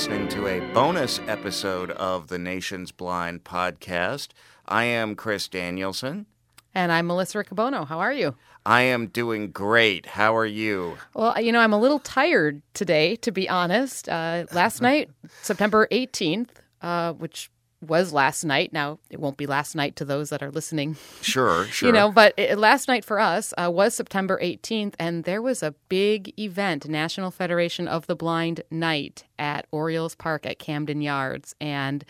everyone. 0.00 0.20
You 0.20 0.26
are 0.26 0.28
listening 0.28 0.28
to 0.28 0.46
a 0.46 0.72
bonus 0.72 1.20
episode 1.26 1.90
of 1.92 2.28
the 2.28 2.38
Nation's 2.38 2.92
Blind 2.92 3.44
podcast. 3.44 4.28
I 4.66 4.84
am 4.84 5.14
Chris 5.14 5.48
Danielson. 5.48 6.26
And 6.74 6.92
I'm 6.92 7.06
Melissa 7.06 7.38
Riccobono. 7.38 7.86
How 7.86 7.98
are 7.98 8.12
you? 8.12 8.36
I 8.64 8.82
am 8.82 9.08
doing 9.08 9.50
great. 9.50 10.06
How 10.06 10.36
are 10.36 10.46
you? 10.46 10.98
Well, 11.14 11.40
you 11.40 11.52
know, 11.52 11.60
I'm 11.60 11.72
a 11.72 11.78
little 11.78 11.98
tired 11.98 12.62
today, 12.74 13.16
to 13.16 13.32
be 13.32 13.48
honest. 13.48 14.08
Uh, 14.08 14.44
last 14.52 14.80
night, 14.82 15.10
September 15.42 15.88
18th, 15.90 16.50
uh, 16.82 17.14
which 17.14 17.50
was 17.80 18.12
last 18.12 18.44
night. 18.44 18.72
Now, 18.72 18.98
it 19.10 19.20
won't 19.20 19.36
be 19.36 19.46
last 19.46 19.74
night 19.74 19.96
to 19.96 20.04
those 20.04 20.30
that 20.30 20.42
are 20.42 20.50
listening. 20.50 20.96
Sure, 21.20 21.64
sure. 21.70 21.86
you 21.88 21.92
know, 21.92 22.10
but 22.10 22.34
it, 22.36 22.58
last 22.58 22.88
night 22.88 23.04
for 23.04 23.20
us 23.20 23.54
uh, 23.56 23.70
was 23.70 23.94
September 23.94 24.38
18th, 24.42 24.94
and 24.98 25.24
there 25.24 25.42
was 25.42 25.62
a 25.62 25.74
big 25.88 26.38
event, 26.38 26.88
National 26.88 27.30
Federation 27.30 27.86
of 27.86 28.06
the 28.06 28.16
Blind 28.16 28.62
Night 28.70 29.24
at 29.38 29.66
Orioles 29.70 30.14
Park 30.14 30.46
at 30.46 30.58
Camden 30.58 31.00
Yards. 31.00 31.54
And 31.60 32.04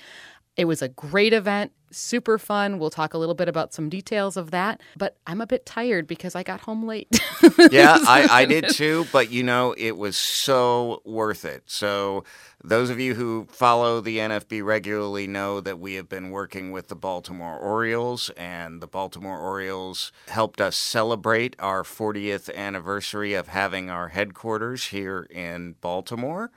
it 0.56 0.64
was 0.64 0.82
a 0.82 0.88
great 0.88 1.32
event, 1.32 1.73
super 1.91 2.38
fun. 2.38 2.78
We'll 2.78 2.91
talk 2.91 3.15
a 3.15 3.19
little 3.19 3.34
bit 3.34 3.48
about 3.48 3.73
some 3.73 3.88
details 3.88 4.37
of 4.37 4.51
that. 4.51 4.80
But 4.96 5.16
I'm 5.27 5.41
a 5.41 5.46
bit 5.46 5.66
tired 5.66 6.06
because 6.06 6.34
I 6.34 6.42
got 6.42 6.60
home 6.60 6.87
late. 6.87 7.09
yeah, 7.70 7.98
I, 8.01 8.29
I 8.30 8.45
did 8.45 8.70
too. 8.70 9.06
But 9.12 9.30
you 9.30 9.42
know, 9.42 9.74
it 9.77 9.96
was 9.96 10.16
so 10.16 11.02
worth 11.04 11.45
it. 11.45 11.62
So, 11.66 12.24
those 12.62 12.90
of 12.90 12.99
you 12.99 13.15
who 13.15 13.46
follow 13.51 14.01
the 14.01 14.18
NFB 14.18 14.65
regularly 14.65 15.27
know 15.27 15.60
that 15.60 15.79
we 15.79 15.95
have 15.95 16.09
been 16.09 16.30
working 16.30 16.73
with 16.73 16.88
the 16.88 16.96
Baltimore 16.96 17.57
Orioles, 17.57 18.30
and 18.30 18.80
the 18.80 18.88
Baltimore 18.88 19.38
Orioles 19.38 20.10
helped 20.27 20.60
us 20.60 20.77
celebrate 20.77 21.55
our 21.60 21.84
40th 21.84 22.52
anniversary 22.55 23.34
of 23.34 23.49
having 23.49 23.90
our 23.90 24.09
headquarters 24.09 24.88
here 24.88 25.27
in 25.30 25.77
Baltimore. 25.80 26.51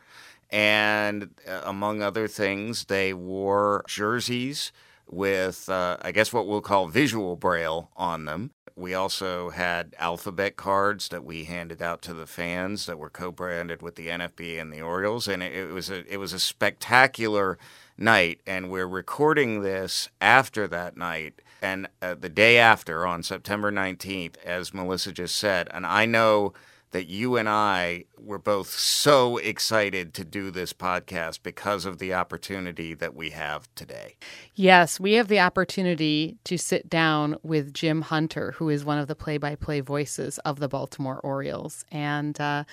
And 0.50 1.30
uh, 1.48 1.61
among 1.64 2.02
other 2.02 2.27
things, 2.27 2.86
they 2.86 3.14
wore 3.14 3.86
jerseys 3.88 4.72
with, 5.12 5.70
uh, 5.70 5.98
I 6.02 6.12
guess, 6.12 6.34
what 6.34 6.48
we'll 6.48 6.62
call 6.62 6.88
visual 6.88 7.36
braille 7.36 7.92
on 7.95 8.26
them. 8.26 8.52
We 8.76 8.94
also 8.94 9.50
had 9.50 9.94
alphabet 10.00 10.56
cards 10.56 11.09
that 11.09 11.26
we 11.26 11.44
handed 11.44 11.81
out 11.81 12.02
to 12.04 12.14
the 12.14 12.26
fans 12.26 12.86
that 12.86 12.98
were 12.98 13.09
co-branded 13.09 13.82
with 13.82 13.95
the 13.95 14.08
NFB 14.08 14.59
and 14.59 14.72
the 14.72 14.82
Orioles, 14.82 15.28
and 15.28 15.44
it, 15.44 15.54
it 15.54 15.72
was 15.73 15.89
a 15.89 16.06
it 16.12 16.17
was 16.17 16.34
a 16.34 16.39
spectacular 16.39 17.59
night. 17.98 18.39
And 18.48 18.72
we're 18.72 18.88
recording 18.88 19.62
this 19.62 20.09
after 20.22 20.67
that 20.70 20.95
night, 20.98 21.42
and 21.62 21.89
uh, 22.02 22.16
the 22.16 22.30
day 22.30 22.58
after 22.58 23.06
on 23.06 23.23
September 23.23 23.72
nineteenth, 23.72 24.38
as 24.44 24.73
Melissa 24.73 25.12
just 25.12 25.36
said, 25.36 25.67
and 25.73 25.86
I 25.86 26.06
know 26.06 26.54
that 26.92 27.08
you 27.08 27.38
and 27.38 27.50
I 27.50 28.06
were 28.20 28.38
both 28.38 28.70
so 28.70 29.38
excited 29.38 30.14
to 30.14 30.25
do 30.25 30.52
this 30.52 30.73
podcast 30.73 31.39
because 31.44 31.86
of 31.86 31.98
the 31.98 32.14
opportunity 32.14 32.94
that 32.94 33.16
we 33.16 33.31
have 33.31 33.67
today. 33.75 34.17
Yes, 34.56 35.00
we 35.00 35.14
have 35.14 35.28
the 35.28 35.39
opportunity 35.39 36.38
to 36.44 36.58
sit 36.58 36.89
down 36.89 37.38
with 37.44 37.73
Jim 37.73 38.02
Hunter, 38.02 38.53
who 38.53 38.70
is 38.70 38.86
one 38.86 38.98
of 38.98 39.08
the 39.08 39.16
play 39.16 39.38
by 39.38 39.56
play 39.56 39.80
voices 39.80 40.38
of 40.39 40.59
the 40.59 40.67
Baltimore 40.67 41.20
Orioles. 41.20 41.86
And, 41.92 42.39
uh, 42.39 42.66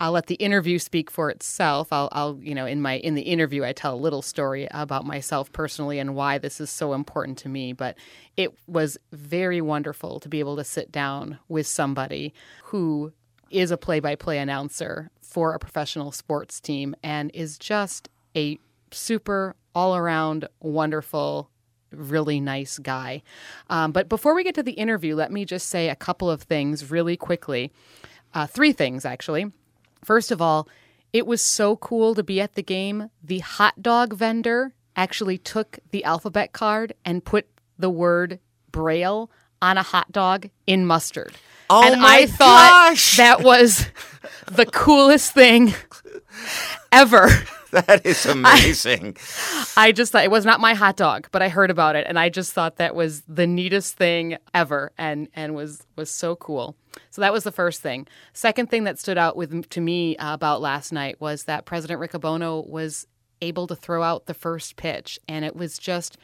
I'll 0.00 0.12
let 0.12 0.26
the 0.26 0.36
interview 0.36 0.78
speak 0.78 1.10
for 1.10 1.28
itself. 1.28 1.92
I'll, 1.92 2.08
I'll, 2.12 2.38
you 2.40 2.54
know, 2.54 2.66
in 2.66 2.80
my 2.80 2.98
in 2.98 3.16
the 3.16 3.22
interview, 3.22 3.64
I 3.64 3.72
tell 3.72 3.94
a 3.94 3.96
little 3.96 4.22
story 4.22 4.68
about 4.70 5.04
myself 5.04 5.50
personally 5.50 5.98
and 5.98 6.14
why 6.14 6.38
this 6.38 6.60
is 6.60 6.70
so 6.70 6.92
important 6.92 7.36
to 7.38 7.48
me. 7.48 7.72
But 7.72 7.96
it 8.36 8.54
was 8.68 8.96
very 9.12 9.60
wonderful 9.60 10.20
to 10.20 10.28
be 10.28 10.38
able 10.38 10.56
to 10.56 10.64
sit 10.64 10.92
down 10.92 11.38
with 11.48 11.66
somebody 11.66 12.32
who 12.64 13.12
is 13.50 13.70
a 13.70 13.76
play 13.76 14.00
by 14.00 14.14
play 14.14 14.38
announcer 14.38 15.10
for 15.20 15.54
a 15.54 15.58
professional 15.58 16.12
sports 16.12 16.60
team 16.60 16.94
and 17.02 17.30
is 17.34 17.58
just 17.58 18.08
a 18.36 18.58
super 18.90 19.54
all 19.74 19.96
around 19.96 20.48
wonderful 20.60 21.50
really 21.92 22.40
nice 22.40 22.78
guy. 22.78 23.22
Um, 23.70 23.92
but 23.92 24.08
before 24.08 24.34
we 24.34 24.44
get 24.44 24.54
to 24.56 24.62
the 24.62 24.72
interview, 24.72 25.14
let 25.14 25.32
me 25.32 25.44
just 25.44 25.68
say 25.68 25.88
a 25.88 25.96
couple 25.96 26.30
of 26.30 26.42
things 26.42 26.90
really 26.90 27.16
quickly. 27.16 27.72
Uh, 28.34 28.46
three 28.46 28.72
things, 28.72 29.04
actually. 29.04 29.52
First 30.04 30.30
of 30.30 30.42
all, 30.42 30.68
it 31.12 31.26
was 31.26 31.42
so 31.42 31.76
cool 31.76 32.14
to 32.14 32.22
be 32.22 32.40
at 32.40 32.54
the 32.54 32.62
game. 32.62 33.10
The 33.22 33.38
hot 33.38 33.82
dog 33.82 34.12
vendor 34.12 34.74
actually 34.96 35.38
took 35.38 35.78
the 35.90 36.04
alphabet 36.04 36.52
card 36.52 36.92
and 37.04 37.24
put 37.24 37.46
the 37.78 37.90
word 37.90 38.38
Braille 38.70 39.30
on 39.62 39.78
a 39.78 39.82
hot 39.82 40.12
dog 40.12 40.50
in 40.66 40.84
mustard. 40.84 41.32
Oh 41.70 41.82
and 41.92 42.04
I 42.04 42.26
thought 42.26 42.90
gosh! 42.90 43.16
that 43.16 43.42
was 43.42 43.86
the 44.50 44.66
coolest 44.66 45.32
thing 45.32 45.74
ever. 46.92 47.28
That 47.70 48.06
is 48.06 48.24
amazing. 48.24 49.18
I 49.76 49.92
just 49.92 50.12
thought 50.12 50.24
it 50.24 50.30
was 50.30 50.46
not 50.46 50.58
my 50.58 50.72
hot 50.72 50.96
dog, 50.96 51.28
but 51.32 51.42
I 51.42 51.50
heard 51.50 51.70
about 51.70 51.96
it 51.96 52.06
and 52.08 52.18
I 52.18 52.30
just 52.30 52.54
thought 52.54 52.76
that 52.76 52.94
was 52.94 53.20
the 53.28 53.46
neatest 53.46 53.96
thing 53.96 54.38
ever 54.54 54.90
and 54.96 55.28
and 55.34 55.54
was 55.54 55.86
was 55.94 56.10
so 56.10 56.34
cool. 56.34 56.76
So 57.10 57.20
that 57.20 57.30
was 57.30 57.44
the 57.44 57.52
first 57.52 57.82
thing. 57.82 58.06
Second 58.32 58.70
thing 58.70 58.84
that 58.84 58.98
stood 58.98 59.18
out 59.18 59.36
with 59.36 59.68
to 59.68 59.80
me 59.82 60.16
uh, 60.16 60.32
about 60.32 60.62
last 60.62 60.92
night 60.92 61.20
was 61.20 61.44
that 61.44 61.66
President 61.66 62.00
Riccobono 62.00 62.66
was 62.66 63.06
able 63.42 63.66
to 63.66 63.76
throw 63.76 64.02
out 64.02 64.24
the 64.24 64.32
first 64.34 64.76
pitch 64.76 65.18
and 65.28 65.44
it 65.44 65.54
was 65.54 65.78
just 65.78 66.16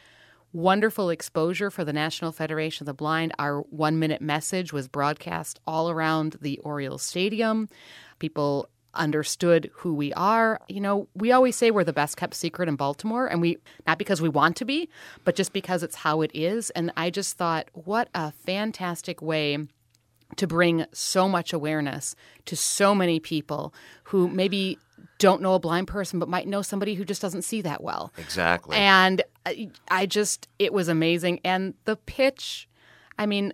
wonderful 0.55 1.09
exposure 1.09 1.69
for 1.69 1.83
the 1.83 1.91
National 1.91 2.31
Federation 2.31 2.83
of 2.83 2.85
the 2.85 2.93
Blind. 2.93 3.33
Our 3.37 3.59
one 3.61 3.99
minute 3.99 4.21
message 4.21 4.71
was 4.71 4.87
broadcast 4.87 5.59
all 5.67 5.89
around 5.89 6.37
the 6.39 6.59
Orioles 6.59 7.03
Stadium. 7.03 7.67
People 8.19 8.69
understood 8.93 9.69
who 9.73 9.93
we 9.93 10.13
are. 10.13 10.61
You 10.69 10.79
know, 10.79 11.09
we 11.13 11.33
always 11.33 11.57
say 11.57 11.71
we're 11.71 11.83
the 11.83 11.91
best 11.91 12.15
kept 12.15 12.35
secret 12.35 12.69
in 12.69 12.77
Baltimore, 12.77 13.27
and 13.27 13.41
we, 13.41 13.57
not 13.85 13.97
because 13.97 14.21
we 14.21 14.29
want 14.29 14.55
to 14.55 14.65
be, 14.65 14.87
but 15.25 15.35
just 15.35 15.51
because 15.51 15.83
it's 15.83 15.97
how 15.97 16.21
it 16.21 16.31
is. 16.33 16.69
And 16.69 16.89
I 16.95 17.09
just 17.09 17.35
thought, 17.37 17.67
what 17.73 18.07
a 18.15 18.31
fantastic 18.31 19.21
way 19.21 19.57
to 20.37 20.47
bring 20.47 20.85
so 20.93 21.27
much 21.27 21.51
awareness 21.51 22.15
to 22.45 22.55
so 22.55 22.95
many 22.95 23.19
people 23.19 23.73
who 24.05 24.29
maybe 24.29 24.79
don't 25.19 25.41
know 25.41 25.53
a 25.53 25.59
blind 25.59 25.87
person 25.87 26.19
but 26.19 26.29
might 26.29 26.47
know 26.47 26.61
somebody 26.61 26.95
who 26.95 27.05
just 27.05 27.21
doesn't 27.21 27.43
see 27.43 27.61
that 27.61 27.83
well. 27.83 28.13
Exactly. 28.17 28.77
And 28.77 29.21
I, 29.45 29.69
I 29.89 30.05
just 30.05 30.47
it 30.59 30.73
was 30.73 30.87
amazing 30.87 31.39
and 31.43 31.73
the 31.85 31.95
pitch 31.95 32.67
I 33.17 33.25
mean 33.25 33.53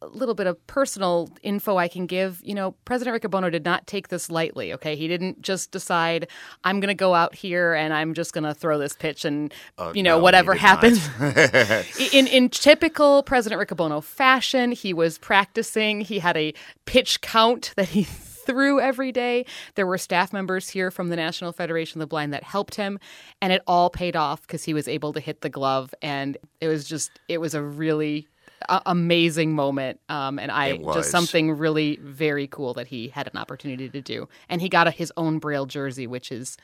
a 0.00 0.06
little 0.06 0.34
bit 0.34 0.46
of 0.46 0.64
personal 0.66 1.28
info 1.42 1.76
I 1.76 1.88
can 1.88 2.06
give. 2.06 2.40
You 2.44 2.54
know, 2.54 2.72
President 2.84 3.20
Riccobono 3.20 3.50
did 3.50 3.64
not 3.64 3.86
take 3.86 4.08
this 4.08 4.30
lightly, 4.30 4.72
okay? 4.74 4.96
He 4.96 5.08
didn't 5.08 5.42
just 5.42 5.70
decide, 5.70 6.28
I'm 6.64 6.80
going 6.80 6.88
to 6.88 6.94
go 6.94 7.14
out 7.14 7.34
here 7.34 7.74
and 7.74 7.92
I'm 7.92 8.14
just 8.14 8.32
going 8.32 8.44
to 8.44 8.54
throw 8.54 8.78
this 8.78 8.94
pitch 8.94 9.24
and, 9.24 9.52
Oh, 9.78 9.92
you 9.92 10.02
know, 10.02 10.16
no, 10.16 10.22
whatever 10.22 10.54
happens. 10.54 11.06
in, 12.12 12.26
in 12.26 12.48
typical 12.48 13.22
President 13.22 13.60
Riccobono 13.60 14.02
fashion, 14.02 14.72
he 14.72 14.94
was 14.94 15.18
practicing. 15.18 16.00
He 16.00 16.20
had 16.20 16.36
a 16.36 16.54
pitch 16.86 17.20
count 17.20 17.72
that 17.76 17.90
he 17.90 18.04
threw 18.46 18.80
every 18.80 19.12
day. 19.12 19.44
There 19.74 19.86
were 19.86 19.98
staff 19.98 20.32
members 20.32 20.68
here 20.68 20.90
from 20.90 21.08
the 21.08 21.16
National 21.16 21.52
Federation 21.52 22.00
of 22.00 22.06
the 22.06 22.10
Blind 22.10 22.32
that 22.32 22.42
helped 22.44 22.74
him, 22.74 22.98
and 23.40 23.52
it 23.52 23.62
all 23.66 23.90
paid 23.90 24.16
off 24.16 24.42
because 24.42 24.64
he 24.64 24.74
was 24.74 24.88
able 24.88 25.12
to 25.12 25.20
hit 25.20 25.40
the 25.40 25.48
glove. 25.48 25.94
And 26.02 26.36
it 26.60 26.68
was 26.68 26.84
just, 26.84 27.10
it 27.28 27.38
was 27.38 27.54
a 27.54 27.62
really 27.62 28.28
a- 28.68 28.82
amazing 28.86 29.54
moment. 29.54 30.00
Um, 30.08 30.38
and 30.38 30.50
I 30.50 30.76
just 30.76 31.10
something 31.10 31.52
really 31.52 31.98
very 32.02 32.46
cool 32.46 32.74
that 32.74 32.88
he 32.88 33.08
had 33.08 33.28
an 33.32 33.38
opportunity 33.38 33.88
to 33.88 34.00
do. 34.00 34.28
And 34.48 34.60
he 34.60 34.68
got 34.68 34.86
a, 34.86 34.90
his 34.90 35.12
own 35.16 35.38
Braille 35.38 35.66
jersey, 35.66 36.06
which 36.06 36.32
is 36.32 36.56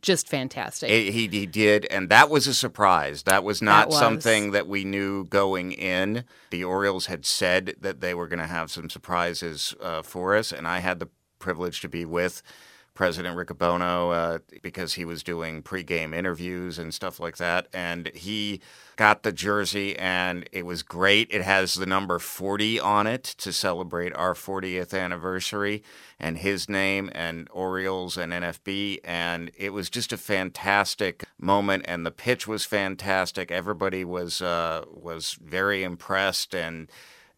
just 0.00 0.28
fantastic. 0.28 0.90
He, 0.90 1.10
he 1.10 1.28
he 1.28 1.46
did, 1.46 1.86
and 1.90 2.08
that 2.08 2.30
was 2.30 2.46
a 2.46 2.54
surprise. 2.54 3.24
That 3.24 3.44
was 3.44 3.60
not 3.60 3.82
That 3.82 3.88
was. 3.90 3.98
something 3.98 4.52
that 4.52 4.66
we 4.66 4.84
knew 4.84 5.24
going 5.26 5.72
in. 5.72 6.24
The 6.50 6.64
Orioles 6.64 7.06
had 7.06 7.26
said 7.26 7.74
that 7.80 8.00
they 8.00 8.14
were 8.14 8.28
going 8.28 8.38
to 8.38 8.46
have 8.46 8.70
some 8.70 8.88
surprises 8.88 9.74
uh, 9.80 10.02
for 10.02 10.34
us, 10.36 10.52
and 10.52 10.66
I 10.66 10.78
had 10.78 10.98
the 10.98 11.08
privilege 11.38 11.80
to 11.82 11.88
be 11.88 12.04
with 12.04 12.42
President 12.96 13.36
Riccobono 13.36 14.12
uh, 14.12 14.38
because 14.62 14.94
he 14.94 15.04
was 15.04 15.22
doing 15.22 15.62
pregame 15.62 16.14
interviews 16.14 16.78
and 16.78 16.92
stuff 16.92 17.20
like 17.20 17.36
that, 17.36 17.68
and 17.72 18.08
he 18.08 18.60
got 18.96 19.22
the 19.22 19.30
jersey, 19.30 19.96
and 19.96 20.48
it 20.50 20.66
was 20.66 20.82
great. 20.82 21.28
It 21.30 21.42
has 21.42 21.74
the 21.74 21.86
number 21.86 22.18
40 22.18 22.80
on 22.80 23.06
it 23.06 23.22
to 23.22 23.52
celebrate 23.52 24.14
our 24.16 24.34
40th 24.34 24.98
anniversary, 24.98 25.84
and 26.18 26.38
his 26.38 26.68
name, 26.68 27.10
and 27.14 27.46
Orioles 27.52 28.16
and 28.16 28.32
NFB, 28.32 29.00
and 29.04 29.52
it 29.56 29.70
was 29.70 29.88
just 29.88 30.12
a 30.12 30.16
fantastic 30.16 31.24
moment, 31.38 31.84
and 31.86 32.04
the 32.04 32.10
pitch 32.10 32.48
was 32.48 32.64
fantastic. 32.64 33.52
Everybody 33.52 34.04
was 34.04 34.42
uh, 34.42 34.84
was 34.90 35.34
very 35.34 35.84
impressed, 35.84 36.54
and 36.54 36.90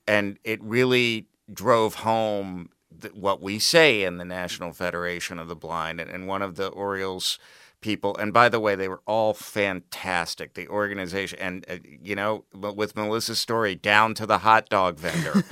and 0.07 0.39
it 0.45 0.63
really 0.63 1.27
drove 1.53 1.97
home 1.97 2.71
th- 3.01 3.15
what 3.15 3.43
we 3.43 3.59
say 3.59 4.05
in 4.05 4.19
the 4.19 4.25
National 4.25 4.73
Federation 4.73 5.39
of 5.39 5.49
the 5.49 5.57
Blind, 5.57 6.01
and, 6.01 6.11
and 6.11 6.27
one 6.27 6.43
of 6.43 6.57
the 6.57 6.69
Orioles 6.69 7.39
people. 7.81 8.17
And 8.17 8.33
by 8.33 8.49
the 8.49 8.61
way, 8.61 8.75
they 8.75 8.89
were 8.89 9.03
all 9.07 9.35
fantastic. 9.35 10.55
The 10.55 10.69
organization, 10.69 11.39
and 11.39 11.65
uh, 11.69 11.77
you 11.85 12.15
know, 12.15 12.45
with 12.53 12.97
Melissa's 12.97 13.39
story, 13.39 13.75
down 13.75 14.15
to 14.15 14.27
the 14.27 14.39
hot 14.39 14.69
dog 14.69 14.99
vendor, 14.99 15.45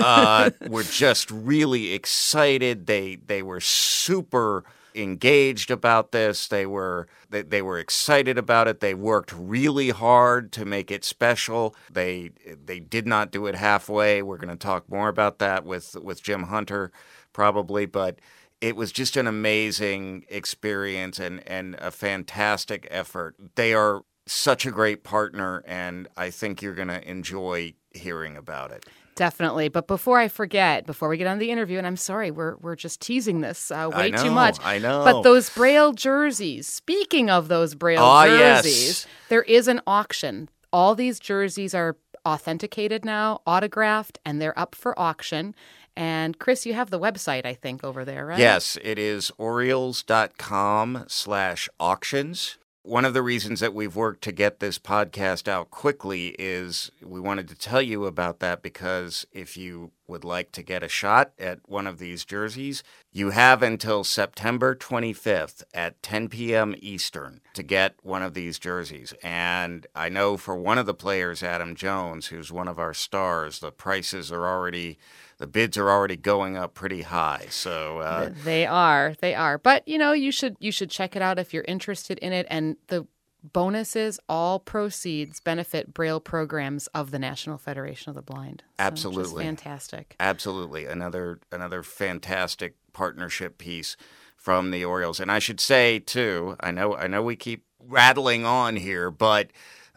uh, 0.00 0.50
were 0.68 0.84
just 0.84 1.30
really 1.30 1.92
excited. 1.92 2.86
They 2.86 3.16
they 3.16 3.42
were 3.42 3.60
super 3.60 4.64
engaged 4.94 5.70
about 5.70 6.12
this. 6.12 6.48
They 6.48 6.66
were 6.66 7.08
they, 7.30 7.42
they 7.42 7.62
were 7.62 7.78
excited 7.78 8.38
about 8.38 8.68
it. 8.68 8.80
They 8.80 8.94
worked 8.94 9.32
really 9.32 9.90
hard 9.90 10.52
to 10.52 10.64
make 10.64 10.90
it 10.90 11.04
special. 11.04 11.74
They 11.90 12.30
they 12.64 12.80
did 12.80 13.06
not 13.06 13.30
do 13.30 13.46
it 13.46 13.54
halfway. 13.54 14.22
We're 14.22 14.38
going 14.38 14.48
to 14.48 14.56
talk 14.56 14.88
more 14.88 15.08
about 15.08 15.38
that 15.38 15.64
with 15.64 15.96
with 15.96 16.22
Jim 16.22 16.44
Hunter 16.44 16.92
probably, 17.32 17.86
but 17.86 18.18
it 18.60 18.76
was 18.76 18.92
just 18.92 19.16
an 19.16 19.26
amazing 19.26 20.24
experience 20.28 21.18
and 21.18 21.46
and 21.46 21.74
a 21.76 21.90
fantastic 21.90 22.86
effort. 22.90 23.36
They 23.54 23.74
are 23.74 24.02
such 24.26 24.64
a 24.66 24.70
great 24.70 25.02
partner 25.02 25.64
and 25.66 26.08
I 26.16 26.30
think 26.30 26.62
you're 26.62 26.74
going 26.74 26.88
to 26.88 27.08
enjoy 27.08 27.74
hearing 27.90 28.36
about 28.36 28.70
it. 28.70 28.86
Definitely. 29.14 29.68
But 29.68 29.86
before 29.86 30.18
I 30.18 30.28
forget, 30.28 30.86
before 30.86 31.08
we 31.08 31.16
get 31.18 31.26
on 31.26 31.38
the 31.38 31.50
interview, 31.50 31.78
and 31.78 31.86
I'm 31.86 31.96
sorry, 31.96 32.30
we're, 32.30 32.56
we're 32.56 32.76
just 32.76 33.00
teasing 33.00 33.40
this 33.40 33.70
uh, 33.70 33.90
way 33.94 34.10
know, 34.10 34.22
too 34.22 34.30
much. 34.30 34.58
I 34.64 34.78
know. 34.78 35.04
But 35.04 35.22
those 35.22 35.50
Braille 35.50 35.92
jerseys, 35.92 36.66
speaking 36.66 37.28
of 37.28 37.48
those 37.48 37.74
Braille 37.74 38.00
Ah, 38.00 38.26
jerseys, 38.26 38.86
yes. 38.86 39.06
there 39.28 39.42
is 39.42 39.68
an 39.68 39.80
auction. 39.86 40.48
All 40.72 40.94
these 40.94 41.20
jerseys 41.20 41.74
are 41.74 41.96
authenticated 42.24 43.04
now, 43.04 43.42
autographed, 43.46 44.18
and 44.24 44.40
they're 44.40 44.58
up 44.58 44.74
for 44.74 44.98
auction. 44.98 45.54
And 45.94 46.38
Chris, 46.38 46.64
you 46.64 46.72
have 46.72 46.88
the 46.88 46.98
website, 46.98 47.44
I 47.44 47.52
think, 47.52 47.84
over 47.84 48.04
there, 48.04 48.24
right? 48.24 48.38
Yes, 48.38 48.78
it 48.82 48.98
is 48.98 49.30
Orioles.com 49.36 51.04
slash 51.06 51.68
auctions. 51.78 52.56
One 52.84 53.04
of 53.04 53.14
the 53.14 53.22
reasons 53.22 53.60
that 53.60 53.74
we've 53.74 53.94
worked 53.94 54.24
to 54.24 54.32
get 54.32 54.58
this 54.58 54.76
podcast 54.76 55.46
out 55.46 55.70
quickly 55.70 56.34
is 56.36 56.90
we 57.00 57.20
wanted 57.20 57.46
to 57.48 57.54
tell 57.54 57.80
you 57.80 58.06
about 58.06 58.40
that 58.40 58.60
because 58.60 59.24
if 59.30 59.56
you 59.56 59.92
would 60.12 60.24
like 60.24 60.52
to 60.52 60.62
get 60.62 60.82
a 60.82 60.88
shot 60.88 61.32
at 61.38 61.58
one 61.66 61.86
of 61.86 61.98
these 61.98 62.24
jerseys, 62.24 62.84
you 63.10 63.30
have 63.30 63.62
until 63.62 64.04
September 64.04 64.76
25th 64.76 65.62
at 65.72 66.02
10 66.02 66.28
p.m. 66.28 66.74
Eastern 66.78 67.40
to 67.54 67.62
get 67.62 67.94
one 68.02 68.22
of 68.22 68.34
these 68.34 68.58
jerseys. 68.58 69.14
And 69.22 69.86
I 69.94 70.10
know 70.10 70.36
for 70.36 70.54
one 70.54 70.76
of 70.76 70.84
the 70.84 70.94
players, 70.94 71.42
Adam 71.42 71.74
Jones, 71.74 72.26
who's 72.26 72.52
one 72.52 72.68
of 72.68 72.78
our 72.78 72.92
stars, 72.92 73.58
the 73.58 73.72
prices 73.72 74.30
are 74.30 74.46
already 74.46 74.98
the 75.38 75.46
bids 75.48 75.76
are 75.76 75.90
already 75.90 76.16
going 76.16 76.56
up 76.56 76.74
pretty 76.74 77.02
high. 77.02 77.46
So 77.50 77.98
uh, 77.98 78.30
They 78.44 78.64
are. 78.64 79.14
They 79.20 79.34
are. 79.34 79.58
But 79.58 79.88
you 79.88 79.98
know, 79.98 80.12
you 80.12 80.30
should 80.30 80.56
you 80.60 80.70
should 80.70 80.90
check 80.90 81.16
it 81.16 81.22
out 81.22 81.38
if 81.38 81.52
you're 81.52 81.64
interested 81.66 82.18
in 82.18 82.32
it. 82.32 82.46
And 82.50 82.76
the 82.86 83.06
bonuses, 83.42 84.20
all 84.28 84.58
proceeds 84.58 85.40
benefit 85.40 85.92
Braille 85.92 86.20
programs 86.20 86.86
of 86.88 87.10
the 87.10 87.18
National 87.18 87.58
Federation 87.58 88.10
of 88.10 88.16
the 88.16 88.22
Blind. 88.22 88.62
So, 88.78 88.84
Absolutely. 88.84 89.44
fantastic. 89.44 90.16
absolutely 90.20 90.86
another 90.86 91.40
another 91.50 91.82
fantastic 91.82 92.74
partnership 92.92 93.58
piece 93.58 93.96
from 94.36 94.70
the 94.70 94.84
Orioles. 94.84 95.20
And 95.20 95.30
I 95.30 95.38
should 95.38 95.60
say 95.60 95.98
too, 95.98 96.56
I 96.60 96.70
know 96.70 96.96
I 96.96 97.06
know 97.06 97.22
we 97.22 97.36
keep 97.36 97.64
rattling 97.80 98.44
on 98.44 98.76
here, 98.76 99.10
but 99.10 99.50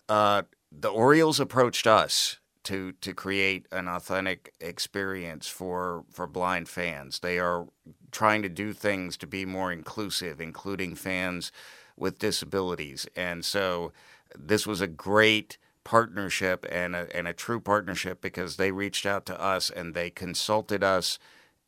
uh, 0.09 0.43
the 0.71 0.89
Orioles 0.89 1.39
approached 1.39 1.87
us 1.87 2.37
to 2.63 2.91
to 2.93 3.13
create 3.13 3.67
an 3.71 3.87
authentic 3.87 4.53
experience 4.59 5.47
for 5.47 6.03
for 6.11 6.27
blind 6.27 6.67
fans. 6.67 7.19
They 7.19 7.39
are 7.39 7.67
trying 8.11 8.41
to 8.41 8.49
do 8.49 8.73
things 8.73 9.17
to 9.17 9.27
be 9.27 9.45
more 9.45 9.71
inclusive, 9.71 10.41
including 10.41 10.95
fans 10.95 11.51
with 11.97 12.19
disabilities. 12.19 13.07
And 13.15 13.43
so 13.43 13.91
this 14.37 14.67
was 14.67 14.81
a 14.81 14.87
great 14.87 15.57
partnership 15.83 16.65
and 16.69 16.95
a, 16.95 17.07
and 17.15 17.27
a 17.27 17.33
true 17.33 17.59
partnership 17.59 18.21
because 18.21 18.57
they 18.57 18.71
reached 18.71 19.05
out 19.05 19.25
to 19.27 19.41
us 19.41 19.69
and 19.69 19.93
they 19.93 20.09
consulted 20.09 20.83
us 20.83 21.19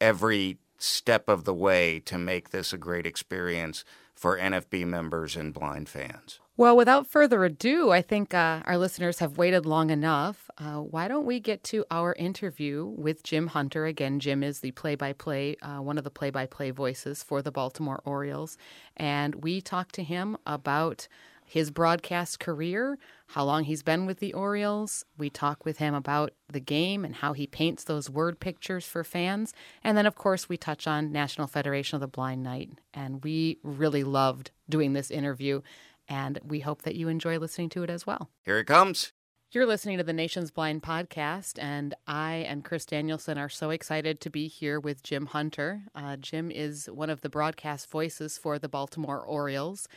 every 0.01 0.57
step 0.77 1.29
of 1.29 1.43
the 1.43 1.53
way 1.53 1.99
to 1.99 2.17
make 2.17 2.49
this 2.49 2.73
a 2.73 2.77
great 2.77 3.05
experience 3.05 3.83
for 4.15 4.37
NFB 4.37 4.85
members 4.85 5.35
and 5.35 5.53
blind 5.53 5.89
fans. 5.89 6.39
Well, 6.59 6.75
without 6.75 7.05
further 7.05 7.45
ado, 7.45 7.91
I 7.91 8.01
think 8.01 8.33
uh, 8.33 8.61
our 8.65 8.79
listeners 8.79 9.19
have 9.19 9.37
waited 9.37 9.67
long 9.67 9.91
enough. 9.91 10.49
Uh, 10.57 10.77
why 10.77 11.07
don't 11.07 11.27
we 11.27 11.39
get 11.39 11.63
to 11.65 11.85
our 11.91 12.13
interview 12.13 12.83
with 12.83 13.21
Jim 13.21 13.45
Hunter? 13.45 13.85
Again, 13.85 14.19
Jim 14.19 14.41
is 14.41 14.61
the 14.61 14.71
play 14.71 14.95
by 14.95 15.13
play, 15.13 15.55
one 15.61 15.99
of 15.99 16.03
the 16.03 16.09
play 16.09 16.31
by 16.31 16.47
play 16.47 16.71
voices 16.71 17.21
for 17.21 17.43
the 17.43 17.51
Baltimore 17.51 18.01
Orioles. 18.05 18.57
And 18.95 19.35
we 19.43 19.61
talked 19.61 19.93
to 19.95 20.03
him 20.03 20.35
about 20.47 21.07
his 21.45 21.69
broadcast 21.69 22.39
career, 22.39 22.97
how 23.27 23.43
long 23.43 23.65
he's 23.65 23.83
been 23.83 24.07
with 24.07 24.17
the 24.17 24.33
Orioles. 24.33 25.05
We 25.15 25.29
talk 25.29 25.63
with 25.63 25.77
him 25.77 25.93
about 25.93 26.33
the 26.51 26.59
game 26.59 27.05
and 27.05 27.13
how 27.13 27.33
he 27.33 27.45
paints 27.45 27.83
those 27.83 28.09
word 28.09 28.39
pictures 28.39 28.87
for 28.87 29.03
fans. 29.03 29.53
And 29.83 29.95
then, 29.95 30.07
of 30.07 30.15
course, 30.15 30.49
we 30.49 30.57
touch 30.57 30.87
on 30.87 31.11
National 31.11 31.45
Federation 31.45 31.97
of 31.97 32.01
the 32.01 32.07
Blind 32.07 32.41
Night. 32.41 32.71
And 32.95 33.23
we 33.23 33.59
really 33.61 34.03
loved 34.03 34.49
doing 34.67 34.93
this 34.93 35.11
interview. 35.11 35.61
And 36.09 36.39
we 36.43 36.61
hope 36.61 36.83
that 36.83 36.95
you 36.95 37.07
enjoy 37.07 37.37
listening 37.37 37.69
to 37.69 37.83
it 37.83 37.89
as 37.89 38.07
well. 38.07 38.29
Here 38.45 38.59
it 38.59 38.65
comes. 38.65 39.11
You're 39.49 39.65
listening 39.65 39.97
to 39.97 40.03
the 40.03 40.11
Nation's 40.11 40.51
Blind 40.51 40.83
podcast, 40.83 41.57
and 41.57 41.95
I 42.05 42.45
and 42.49 42.65
Chris 42.65 42.85
Danielson 42.85 43.37
are 43.37 43.47
so 43.47 43.69
excited 43.69 44.19
to 44.19 44.29
be 44.29 44.49
here 44.49 44.77
with 44.77 45.03
Jim 45.03 45.27
Hunter. 45.27 45.83
Uh, 45.95 46.17
Jim 46.17 46.51
is 46.51 46.87
one 46.87 47.09
of 47.09 47.21
the 47.21 47.29
broadcast 47.29 47.89
voices 47.89 48.37
for 48.37 48.59
the 48.59 48.67
Baltimore 48.67 49.21
Orioles. 49.21 49.87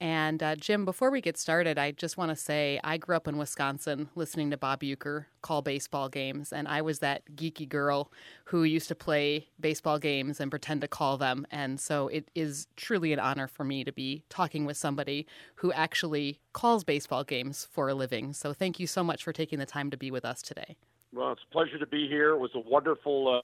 And 0.00 0.42
uh, 0.42 0.56
Jim, 0.56 0.86
before 0.86 1.10
we 1.10 1.20
get 1.20 1.36
started, 1.36 1.78
I 1.78 1.90
just 1.90 2.16
want 2.16 2.30
to 2.30 2.36
say 2.36 2.80
I 2.82 2.96
grew 2.96 3.16
up 3.16 3.28
in 3.28 3.36
Wisconsin 3.36 4.08
listening 4.14 4.50
to 4.50 4.56
Bob 4.56 4.80
Uecker 4.80 5.26
call 5.42 5.60
baseball 5.60 6.08
games, 6.08 6.54
and 6.54 6.66
I 6.66 6.80
was 6.80 7.00
that 7.00 7.22
geeky 7.36 7.68
girl 7.68 8.10
who 8.44 8.64
used 8.64 8.88
to 8.88 8.94
play 8.94 9.48
baseball 9.60 9.98
games 9.98 10.40
and 10.40 10.50
pretend 10.50 10.80
to 10.80 10.88
call 10.88 11.18
them. 11.18 11.46
And 11.50 11.78
so 11.78 12.08
it 12.08 12.30
is 12.34 12.66
truly 12.76 13.12
an 13.12 13.18
honor 13.18 13.46
for 13.46 13.62
me 13.62 13.84
to 13.84 13.92
be 13.92 14.24
talking 14.30 14.64
with 14.64 14.78
somebody 14.78 15.26
who 15.56 15.70
actually 15.72 16.40
calls 16.54 16.82
baseball 16.82 17.22
games 17.22 17.68
for 17.70 17.90
a 17.90 17.94
living. 17.94 18.32
So 18.32 18.54
thank 18.54 18.80
you 18.80 18.86
so 18.86 19.04
much 19.04 19.22
for 19.22 19.34
taking 19.34 19.58
the 19.58 19.66
time 19.66 19.90
to 19.90 19.98
be 19.98 20.10
with 20.10 20.24
us 20.24 20.40
today. 20.40 20.76
Well, 21.12 21.32
it's 21.32 21.42
a 21.50 21.52
pleasure 21.52 21.78
to 21.78 21.86
be 21.86 22.08
here. 22.08 22.30
It 22.30 22.38
was 22.38 22.52
a 22.54 22.60
wonderful 22.60 23.36
uh, 23.36 23.40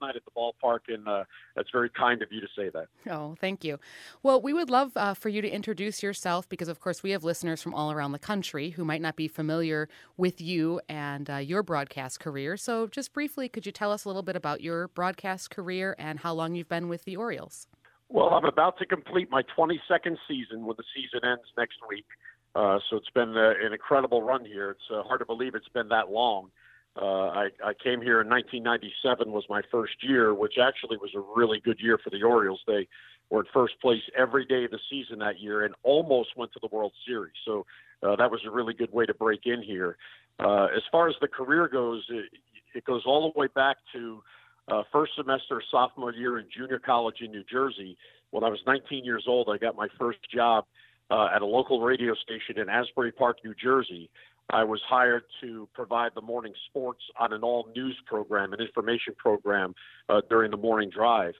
night 0.00 0.16
at 0.16 0.24
the 0.24 0.30
ballpark, 0.30 0.80
and 0.88 1.06
uh, 1.08 1.24
that's 1.54 1.70
very 1.70 1.90
kind 1.90 2.22
of 2.22 2.30
you 2.30 2.40
to 2.40 2.48
say 2.56 2.70
that. 2.70 2.88
Oh, 3.10 3.36
thank 3.40 3.64
you. 3.64 3.78
Well, 4.22 4.40
we 4.40 4.52
would 4.52 4.70
love 4.70 4.92
uh, 4.96 5.14
for 5.14 5.28
you 5.28 5.42
to 5.42 5.48
introduce 5.48 6.02
yourself 6.02 6.48
because, 6.48 6.68
of 6.68 6.80
course, 6.80 7.02
we 7.02 7.10
have 7.10 7.24
listeners 7.24 7.62
from 7.62 7.74
all 7.74 7.92
around 7.92 8.12
the 8.12 8.18
country 8.18 8.70
who 8.70 8.84
might 8.84 9.00
not 9.00 9.16
be 9.16 9.28
familiar 9.28 9.88
with 10.16 10.40
you 10.40 10.80
and 10.88 11.28
uh, 11.30 11.36
your 11.36 11.62
broadcast 11.62 12.20
career. 12.20 12.56
So, 12.56 12.86
just 12.86 13.12
briefly, 13.12 13.48
could 13.48 13.66
you 13.66 13.72
tell 13.72 13.92
us 13.92 14.04
a 14.04 14.08
little 14.08 14.22
bit 14.22 14.36
about 14.36 14.60
your 14.60 14.88
broadcast 14.88 15.50
career 15.50 15.94
and 15.98 16.20
how 16.20 16.32
long 16.32 16.54
you've 16.54 16.68
been 16.68 16.88
with 16.88 17.04
the 17.04 17.16
Orioles? 17.16 17.66
Well, 18.08 18.28
I'm 18.28 18.44
about 18.44 18.78
to 18.78 18.86
complete 18.86 19.30
my 19.30 19.42
22nd 19.58 20.16
season 20.28 20.64
when 20.64 20.76
the 20.76 20.84
season 20.94 21.28
ends 21.28 21.44
next 21.56 21.78
week. 21.88 22.06
Uh, 22.54 22.78
so 22.88 22.96
it's 22.96 23.10
been 23.10 23.36
uh, 23.36 23.52
an 23.62 23.72
incredible 23.72 24.22
run 24.22 24.44
here. 24.44 24.70
It's 24.70 24.90
uh, 24.90 25.02
hard 25.02 25.20
to 25.20 25.26
believe 25.26 25.54
it's 25.54 25.68
been 25.68 25.88
that 25.88 26.10
long. 26.10 26.50
Uh, 27.00 27.28
I, 27.28 27.48
I 27.62 27.74
came 27.74 28.00
here 28.00 28.20
in 28.20 28.28
1997 28.28 29.30
was 29.30 29.44
my 29.50 29.62
first 29.70 29.94
year, 30.02 30.34
which 30.34 30.54
actually 30.60 30.96
was 30.96 31.10
a 31.14 31.22
really 31.36 31.60
good 31.60 31.78
year 31.78 31.98
for 32.02 32.10
the 32.10 32.22
Orioles. 32.22 32.60
They 32.66 32.88
were 33.28 33.40
in 33.40 33.46
first 33.52 33.74
place 33.80 34.02
every 34.16 34.46
day 34.46 34.64
of 34.64 34.70
the 34.70 34.78
season 34.88 35.18
that 35.18 35.40
year 35.40 35.64
and 35.64 35.74
almost 35.82 36.30
went 36.36 36.52
to 36.52 36.60
the 36.60 36.68
World 36.74 36.92
Series. 37.06 37.34
So 37.44 37.66
uh, 38.02 38.16
that 38.16 38.30
was 38.30 38.40
a 38.46 38.50
really 38.50 38.72
good 38.72 38.92
way 38.92 39.04
to 39.04 39.14
break 39.14 39.40
in 39.44 39.62
here. 39.62 39.98
Uh, 40.38 40.68
as 40.76 40.82
far 40.90 41.08
as 41.08 41.14
the 41.20 41.28
career 41.28 41.68
goes, 41.68 42.04
it, 42.08 42.26
it 42.74 42.84
goes 42.84 43.02
all 43.04 43.32
the 43.32 43.38
way 43.38 43.48
back 43.54 43.76
to 43.92 44.22
uh, 44.68 44.82
first 44.92 45.12
semester 45.16 45.62
sophomore 45.70 46.12
year 46.12 46.38
in 46.38 46.46
junior 46.56 46.78
college 46.78 47.16
in 47.20 47.30
New 47.30 47.44
Jersey. 47.50 47.96
When 48.30 48.42
I 48.42 48.48
was 48.48 48.60
19 48.66 49.04
years 49.04 49.24
old, 49.28 49.48
I 49.50 49.58
got 49.58 49.76
my 49.76 49.88
first 49.98 50.18
job 50.32 50.64
uh, 51.10 51.28
at 51.34 51.42
a 51.42 51.46
local 51.46 51.80
radio 51.80 52.14
station 52.14 52.58
in 52.58 52.68
Asbury 52.68 53.12
Park, 53.12 53.38
New 53.44 53.54
Jersey. 53.54 54.10
I 54.50 54.64
was 54.64 54.80
hired 54.88 55.24
to 55.40 55.68
provide 55.74 56.12
the 56.14 56.20
morning 56.20 56.52
sports 56.68 57.02
on 57.18 57.32
an 57.32 57.42
all 57.42 57.68
news 57.74 57.96
program, 58.06 58.52
an 58.52 58.60
information 58.60 59.14
program 59.16 59.74
uh, 60.08 60.20
during 60.30 60.50
the 60.50 60.56
morning 60.56 60.90
drive. 60.90 61.34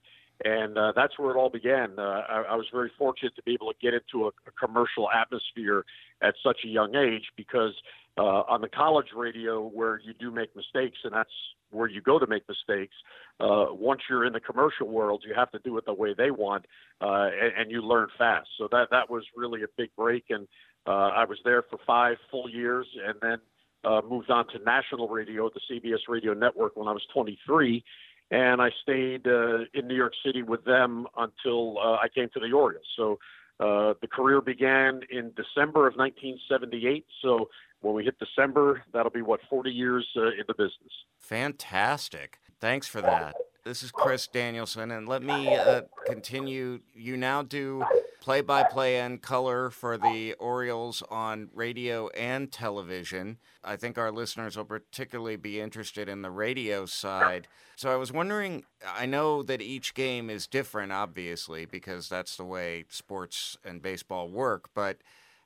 And 0.44 0.76
uh, 0.76 0.92
that's 0.94 1.18
where 1.18 1.30
it 1.30 1.38
all 1.38 1.48
began. 1.48 1.98
Uh, 1.98 2.02
I, 2.28 2.44
I 2.50 2.54
was 2.56 2.66
very 2.72 2.90
fortunate 2.98 3.34
to 3.36 3.42
be 3.42 3.54
able 3.54 3.72
to 3.72 3.78
get 3.80 3.94
into 3.94 4.26
a, 4.26 4.28
a 4.28 4.52
commercial 4.60 5.08
atmosphere 5.10 5.84
at 6.20 6.34
such 6.42 6.58
a 6.64 6.68
young 6.68 6.94
age 6.94 7.25
because 7.36 7.72
uh, 8.18 8.42
on 8.48 8.60
the 8.60 8.68
college 8.68 9.08
radio, 9.14 9.66
where 9.66 10.00
you 10.04 10.12
do 10.18 10.30
make 10.30 10.54
mistakes, 10.56 10.98
and 11.04 11.12
that's 11.12 11.30
where 11.70 11.88
you 11.88 12.00
go 12.00 12.18
to 12.18 12.26
make 12.26 12.42
mistakes, 12.48 12.94
uh, 13.40 13.66
once 13.70 14.00
you're 14.08 14.25
in 14.25 14.32
the 14.32 14.40
commercial 14.40 14.88
world, 14.88 15.22
you 15.26 15.34
have 15.34 15.50
to 15.50 15.58
do 15.64 15.76
it 15.76 15.84
the 15.84 15.92
way 15.92 16.14
they 16.16 16.30
want, 16.30 16.64
uh, 17.00 17.28
and, 17.40 17.52
and 17.58 17.70
you 17.70 17.82
learn 17.82 18.08
fast. 18.16 18.48
So 18.58 18.68
that 18.72 18.88
that 18.90 19.10
was 19.10 19.25
really 19.36 19.62
a 19.62 19.66
big 19.76 19.90
break, 19.96 20.25
and 20.30 20.46
uh, 20.87 20.90
I 20.90 21.25
was 21.25 21.38
there 21.45 21.62
for 21.62 21.78
five 21.87 22.16
full 22.31 22.49
years, 22.49 22.87
and 23.07 23.16
then 23.21 23.38
uh, 23.85 24.00
moved 24.09 24.31
on 24.31 24.47
to 24.49 24.59
national 24.61 25.09
radio 25.09 25.47
at 25.47 25.52
the 25.55 25.61
CBS 25.71 26.09
Radio 26.09 26.35
Network 26.35 26.76
when 26.76 26.88
I 26.88 26.93
was 26.93 27.02
23, 27.12 27.85
and 28.31 28.61
I 28.61 28.71
stayed 28.83 29.26
uh, 29.26 29.61
in 29.75 29.87
New 29.87 29.95
York 29.95 30.12
City 30.25 30.43
with 30.43 30.64
them 30.64 31.07
until 31.16 31.78
uh, 31.78 31.97
I 31.97 32.09
came 32.12 32.28
to 32.35 32.40
the 32.40 32.52
Orioles. 32.52 32.87
So 32.97 33.19
uh, 33.61 33.95
the 34.00 34.09
career 34.09 34.40
began 34.40 35.00
in 35.11 35.33
December 35.37 35.87
of 35.87 35.95
1978. 35.95 37.07
So 37.23 37.49
when 37.81 37.95
we 37.95 38.05
hit 38.05 38.19
December, 38.19 38.83
that'll 38.93 39.12
be 39.12 39.23
what 39.23 39.40
40 39.49 39.71
years 39.71 40.07
uh, 40.16 40.26
in 40.28 40.45
the 40.49 40.55
business. 40.55 40.93
Fantastic. 41.19 42.38
Thanks 42.61 42.88
for 42.88 43.00
that. 43.02 43.35
This 43.66 43.82
is 43.82 43.90
Chris 43.90 44.28
Danielson, 44.28 44.92
and 44.92 45.08
let 45.08 45.25
me 45.25 45.56
uh, 45.56 45.80
continue. 46.06 46.78
You 46.94 47.16
now 47.16 47.42
do 47.42 47.85
play 48.20 48.40
by 48.40 48.62
play 48.62 49.00
and 49.00 49.20
color 49.20 49.70
for 49.70 49.99
the 49.99 50.35
Orioles 50.35 51.02
on 51.11 51.49
radio 51.52 52.06
and 52.11 52.52
television. 52.52 53.38
I 53.64 53.75
think 53.75 53.99
our 53.99 54.12
listeners 54.12 54.56
will 54.56 54.66
particularly 54.66 55.35
be 55.35 55.61
interested 55.61 56.08
in 56.08 56.23
the 56.23 56.30
radio 56.30 56.87
side. 56.87 57.49
So 57.75 57.92
I 57.92 57.96
was 57.96 58.12
wondering 58.12 58.62
I 58.87 59.04
know 59.04 59.42
that 59.42 59.61
each 59.61 59.94
game 59.94 60.30
is 60.30 60.46
different, 60.46 60.92
obviously, 60.92 61.64
because 61.64 62.08
that's 62.08 62.37
the 62.37 62.44
way 62.44 62.85
sports 62.88 63.56
and 63.64 63.82
baseball 63.82 64.28
work, 64.28 64.70
but 64.76 64.99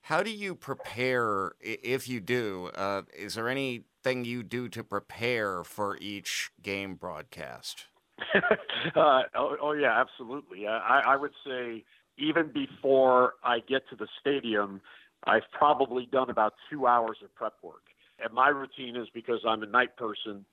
how 0.03 0.23
do 0.23 0.31
you 0.31 0.55
prepare, 0.55 1.53
if 1.63 2.07
you 2.07 2.21
do? 2.21 2.71
Uh, 2.75 3.03
is 3.17 3.33
there 3.33 3.49
anything 3.49 4.27
you 4.27 4.43
do 4.43 4.69
to 4.69 4.85
prepare 4.85 5.65
for 5.65 5.97
each 6.03 6.51
game 6.63 6.97
broadcast? 6.97 7.87
uh, 8.97 9.23
oh, 9.35 9.57
oh, 9.61 9.73
yeah, 9.73 10.01
absolutely. 10.01 10.67
I, 10.67 11.03
I 11.07 11.17
would 11.17 11.33
say 11.47 11.85
even 12.19 12.51
before 12.53 13.35
I 13.43 13.61
get 13.61 13.83
to 13.91 13.97
the 13.97 14.09
stadium, 14.21 14.81
I've 15.25 15.49
probably 15.57 16.07
done 16.11 16.31
about 16.31 16.55
two 16.71 16.87
hours 16.87 17.19
of 17.23 17.35
prep 17.35 17.55
work. 17.63 17.83
And 18.23 18.33
my 18.33 18.49
routine 18.49 18.97
is 18.97 19.09
because 19.15 19.41
I'm 19.47 19.63
a 19.63 19.67
night 19.67 19.97
person. 19.97 20.45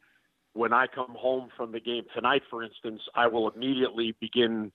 When 0.53 0.73
I 0.73 0.87
come 0.87 1.15
home 1.17 1.49
from 1.55 1.71
the 1.71 1.79
game 1.79 2.03
tonight, 2.15 2.41
for 2.49 2.63
instance, 2.63 3.01
I 3.15 3.27
will 3.27 3.49
immediately 3.49 4.15
begin 4.19 4.71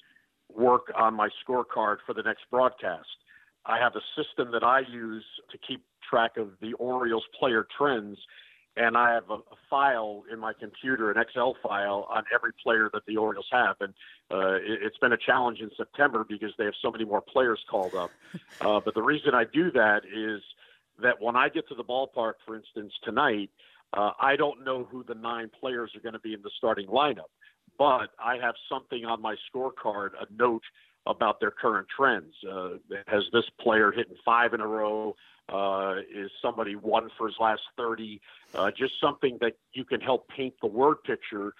work 0.55 0.93
on 0.97 1.15
my 1.15 1.29
scorecard 1.45 1.97
for 2.07 2.15
the 2.15 2.23
next 2.23 2.43
broadcast. 2.51 3.09
I 3.65 3.79
have 3.79 3.93
a 3.95 4.23
system 4.23 4.53
that 4.53 4.63
I 4.63 4.81
use 4.81 5.25
to 5.51 5.59
keep 5.59 5.83
track 6.09 6.37
of 6.37 6.51
the 6.61 6.75
Orioles 6.75 7.25
player 7.39 7.67
trends, 7.77 8.19
and 8.77 8.97
I 8.97 9.15
have 9.15 9.29
a, 9.31 9.35
a 9.35 9.57
file 9.69 10.25
in 10.33 10.39
my 10.39 10.53
computer, 10.53 11.11
an 11.11 11.19
Excel 11.19 11.57
file 11.63 12.07
on 12.11 12.25
every 12.35 12.53
player 12.63 12.91
that 12.93 13.05
the 13.07 13.17
Orioles 13.17 13.49
have. 13.53 13.77
And 13.81 13.93
uh, 14.31 14.55
it, 14.55 14.83
it's 14.83 14.99
been 14.99 15.13
a 15.13 15.19
challenge 15.19 15.61
in 15.61 15.71
September 15.77 16.25
because 16.27 16.53
they 16.59 16.65
have 16.65 16.75
so 16.81 16.91
many 16.91 17.05
more 17.05 17.21
players 17.21 17.61
called 17.71 17.95
up. 17.95 18.11
Uh, 18.61 18.81
but 18.85 18.95
the 18.95 19.03
reason 19.03 19.35
I 19.35 19.43
do 19.43 19.73
that 19.73 20.03
is 20.05 20.41
that 21.03 21.21
when 21.21 21.35
I 21.35 21.49
get 21.49 21.67
to 21.69 21.75
the 21.75 21.83
ballpark, 21.83 22.35
for 22.47 22.55
instance, 22.55 22.93
tonight, 23.03 23.51
uh, 23.93 24.11
I 24.21 24.37
don't 24.37 24.65
know 24.65 24.85
who 24.85 25.03
the 25.03 25.15
nine 25.15 25.51
players 25.59 25.91
are 25.97 26.01
going 26.01 26.13
to 26.13 26.21
be 26.21 26.33
in 26.33 26.43
the 26.43 26.51
starting 26.57 26.87
lineup, 26.87 27.31
but 27.77 28.11
I 28.25 28.37
have 28.41 28.55
something 28.69 29.05
on 29.05 29.21
my 29.21 29.35
scorecard, 29.53 30.11
a 30.21 30.27
note 30.39 30.63
about 31.07 31.41
their 31.41 31.51
current 31.51 31.87
trends. 31.95 32.35
Uh, 32.49 32.71
has 33.07 33.25
this 33.33 33.45
player 33.61 33.93
hitting 33.93 34.17
five 34.25 34.55
in 34.55 34.61
a 34.61 34.67
row? 34.67 35.17
Uh, 35.49 35.97
is 36.15 36.31
somebody 36.41 36.77
one 36.77 37.11
for 37.19 37.27
his 37.27 37.37
last 37.41 37.63
30? 37.77 38.21
Uh, 38.55 38.71
just 38.71 38.93
something 39.01 39.39
that 39.41 39.55
you 39.73 39.85
can 39.85 40.01
help 40.01 40.29
paint 40.29 40.55
the 40.61 40.69
word 40.69 40.97
picture 41.05 41.55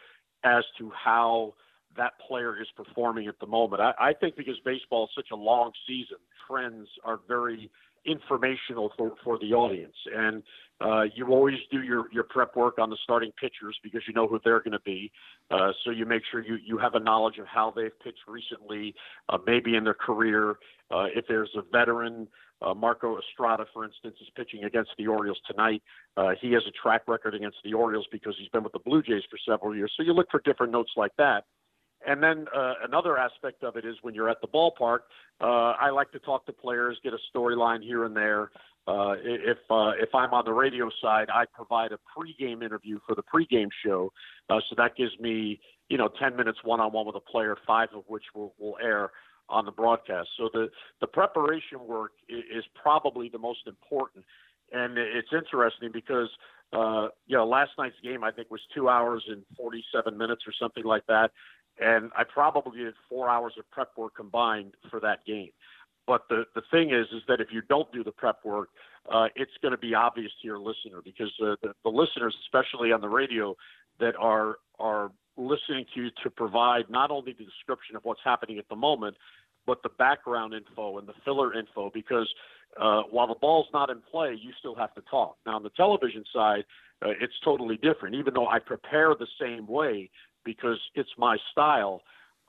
as 0.45 0.65
to 0.79 0.91
how 0.91 1.53
that 1.97 2.13
player 2.27 2.61
is 2.61 2.69
performing 2.77 3.27
at 3.27 3.39
the 3.41 3.47
moment. 3.47 3.83
I, 3.83 3.93
I 3.99 4.13
think 4.15 4.37
because 4.37 4.59
baseball 4.65 5.05
is 5.05 5.11
such 5.15 5.31
a 5.33 5.37
long 5.37 5.73
season, 5.87 6.19
trends 6.49 6.89
are 7.05 7.21
very 7.29 7.71
informational 8.05 8.93
for, 8.97 9.13
for 9.25 9.39
the 9.39 9.53
audience. 9.53 9.95
And 10.15 10.43
uh, 10.81 11.03
you 11.15 11.29
always 11.29 11.59
do 11.71 11.83
your, 11.83 12.07
your 12.13 12.25
prep 12.25 12.57
work 12.57 12.79
on 12.79 12.91
the 12.91 12.97
starting 13.05 13.31
pitchers 13.41 13.79
because 13.83 14.03
you 14.07 14.15
know 14.15 14.27
who 14.27 14.41
they're 14.45 14.61
going 14.61 14.73
to 14.73 14.81
be. 14.81 15.13
Uh, 15.51 15.71
so 15.85 15.91
you 15.91 16.05
make 16.05 16.23
sure 16.31 16.43
you, 16.43 16.57
you 16.65 16.79
have 16.79 16.95
a 16.95 17.01
knowledge 17.01 17.39
of 17.39 17.47
how 17.47 17.73
they've 17.75 17.99
pitched 18.03 18.27
recently, 18.27 18.95
uh, 19.29 19.39
maybe 19.47 19.77
in 19.77 19.85
their 19.85 19.95
career. 19.95 20.57
Uh, 20.91 21.07
if 21.15 21.25
there's 21.29 21.51
a 21.57 21.63
veteran, 21.71 22.27
uh, 22.61 22.75
Marco 22.75 23.19
Estrada, 23.19 23.65
for 23.73 23.85
instance, 23.85 24.17
is 24.21 24.29
pitching 24.37 24.65
against 24.65 24.91
the 24.99 25.07
Orioles 25.07 25.41
tonight. 25.49 25.83
Uh, 26.17 26.31
he 26.41 26.53
has 26.53 26.63
a 26.67 26.71
track 26.71 27.03
record 27.09 27.35
against 27.35 27.59
the 27.65 27.75
Orioles 27.75 28.07
because 28.11 28.35
he's 28.39 28.49
been 28.49 28.63
with 28.63 28.73
the 28.73 28.79
Blue 28.81 29.03
Jays 29.03 29.23
for 29.31 29.39
several 29.49 29.75
years. 29.75 29.93
So 29.97 30.03
you 30.03 30.13
look 30.13 30.29
for 30.31 30.41
different 30.45 30.73
notes 30.73 30.93
like 30.97 31.13
that. 31.19 31.45
And 32.07 32.23
then 32.23 32.47
uh, 32.55 32.75
another 32.85 33.17
aspect 33.19 33.63
of 33.63 33.77
it 33.77 33.85
is 33.85 33.97
when 34.03 34.15
you're 34.15 34.29
at 34.29 34.41
the 34.41 34.49
ballpark, 34.49 35.01
uh, 35.41 35.75
I 35.81 35.91
like 35.91 36.11
to 36.13 36.19
talk 36.19 36.47
to 36.47 36.53
players, 36.53 36.99
get 37.03 37.13
a 37.13 37.19
storyline 37.37 37.83
here 37.83 38.05
and 38.05 38.17
there. 38.17 38.51
Uh, 38.87 39.15
if 39.23 39.59
uh, 39.71 39.93
if 40.01 40.13
I'm 40.13 40.35
on 40.35 40.45
the 40.45 40.53
radio 40.53 40.91
side, 41.01 41.29
I 41.33 41.45
provide 41.53 41.93
a 41.93 41.99
pregame 42.17 42.65
interview 42.65 42.99
for 43.07 43.15
the 43.15 43.23
pregame 43.23 43.69
show, 43.85 44.13
uh, 44.51 44.59
so 44.69 44.75
that 44.77 44.97
gives 44.97 45.13
me 45.21 45.61
you 45.89 45.97
know 45.97 46.09
10 46.21 46.35
minutes 46.35 46.59
one-on-one 46.65 47.07
with 47.07 47.15
a 47.15 47.21
player, 47.21 47.57
five 47.65 47.91
of 47.95 48.03
which 48.09 48.25
will, 48.35 48.55
will 48.59 48.77
air 48.83 49.13
on 49.49 49.67
the 49.67 49.71
broadcast. 49.71 50.31
So 50.37 50.49
the 50.53 50.69
the 51.01 51.07
preparation 51.07 51.87
work 51.87 52.13
is 52.29 52.65
probably 52.75 53.29
the 53.29 53.39
most 53.39 53.69
important, 53.69 54.25
and 54.73 54.99
it's 54.99 55.33
interesting 55.33 55.91
because 55.93 56.29
uh, 56.73 57.09
you 57.29 57.37
know 57.37 57.47
last 57.47 57.71
night's 57.79 58.01
game 58.03 58.25
I 58.25 58.33
think 58.33 58.51
was 58.51 58.63
two 58.75 58.89
hours 58.89 59.23
and 59.29 59.45
47 59.57 60.19
minutes 60.19 60.43
or 60.45 60.53
something 60.59 60.85
like 60.85 61.07
that 61.07 61.31
and 61.83 62.11
I 62.17 62.25
probably 62.25 62.79
did 62.79 62.95
four 63.09 63.29
hours 63.29 63.55
of 63.59 63.71
prep 63.71 63.91
work 63.97 64.17
combined 64.17 64.75
for 64.91 65.01
that 65.01 65.25
game. 65.27 65.51
But 66.07 66.23
the 66.29 66.45
the 66.55 66.63
thing 66.71 66.91
is, 66.91 67.07
is 67.13 67.23
that 67.29 67.41
if 67.41 67.49
you 67.53 67.63
don't 67.69 67.91
do 67.93 68.03
the 68.03 68.13
prep 68.13 68.45
work, 68.45 68.69
uh, 69.13 69.27
it's 69.37 69.53
going 69.63 69.73
to 69.73 69.79
be 69.79 69.95
obvious 69.95 70.33
to 70.41 70.47
your 70.47 70.59
listener 70.59 71.01
because 71.05 71.33
uh, 71.43 71.55
the 71.63 71.75
the 71.85 71.91
listeners, 71.91 72.35
especially 72.45 72.93
on 72.93 73.01
the 73.01 73.09
radio, 73.09 73.57
that 74.01 74.15
are 74.19 74.57
are 74.79 75.13
listening 75.37 75.87
to 75.95 76.03
you 76.03 76.11
to 76.23 76.31
provide 76.31 76.91
not 76.91 77.11
only 77.11 77.33
the 77.39 77.45
description 77.45 77.97
of 77.97 78.05
what's 78.05 78.21
happening 78.25 78.59
at 78.59 78.69
the 78.69 78.77
moment, 78.77 79.17
but 79.67 79.83
the 79.83 79.89
background 79.91 80.55
info 80.55 80.99
and 80.99 81.09
the 81.09 81.15
filler 81.25 81.55
info 81.55 81.91
because 81.95 82.29
uh, 82.81 83.03
while 83.11 83.27
the 83.27 83.37
ball's 83.41 83.67
not 83.73 83.91
in 83.91 84.01
play, 84.11 84.37
you 84.41 84.51
still 84.59 84.75
have 84.75 84.95
to 84.95 85.03
talk. 85.03 85.37
Now, 85.47 85.57
on 85.57 85.63
the 85.63 85.71
television 85.71 86.25
side, 86.35 86.65
uh, 87.05 87.11
it's 87.21 87.35
totally 87.45 87.77
different. 87.77 88.15
Even 88.15 88.35
though 88.35 88.49
I 88.49 88.59
prepare 88.59 89.15
the 89.15 89.27
same 89.41 89.67
way, 89.67 90.11
because 90.45 90.79
it's 90.95 91.11
my 91.19 91.37
style. 91.51 92.03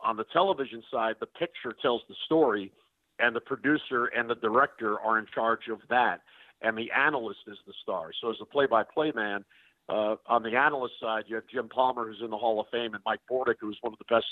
On 0.03 0.17
the 0.17 0.25
television 0.33 0.83
side, 0.91 1.15
the 1.19 1.25
picture 1.25 1.73
tells 1.81 2.01
the 2.09 2.15
story, 2.25 2.71
and 3.19 3.35
the 3.35 3.41
producer 3.41 4.05
and 4.05 4.29
the 4.29 4.35
director 4.35 4.99
are 4.99 5.19
in 5.19 5.25
charge 5.33 5.67
of 5.71 5.79
that, 5.89 6.21
and 6.61 6.77
the 6.77 6.91
analyst 6.91 7.39
is 7.47 7.57
the 7.65 7.73
star. 7.81 8.11
So, 8.19 8.29
as 8.29 8.37
a 8.41 8.45
play-by-play 8.45 9.13
man, 9.15 9.45
uh, 9.89 10.15
on 10.27 10.43
the 10.43 10.55
analyst 10.55 10.95
side, 11.01 11.23
you 11.27 11.35
have 11.35 11.43
Jim 11.47 11.69
Palmer, 11.69 12.07
who's 12.07 12.21
in 12.23 12.29
the 12.29 12.37
Hall 12.37 12.59
of 12.59 12.67
Fame, 12.71 12.93
and 12.93 13.03
Mike 13.05 13.19
Bordick, 13.29 13.55
who's 13.59 13.77
one 13.81 13.93
of 13.93 13.99
the 13.99 14.13
best 14.13 14.25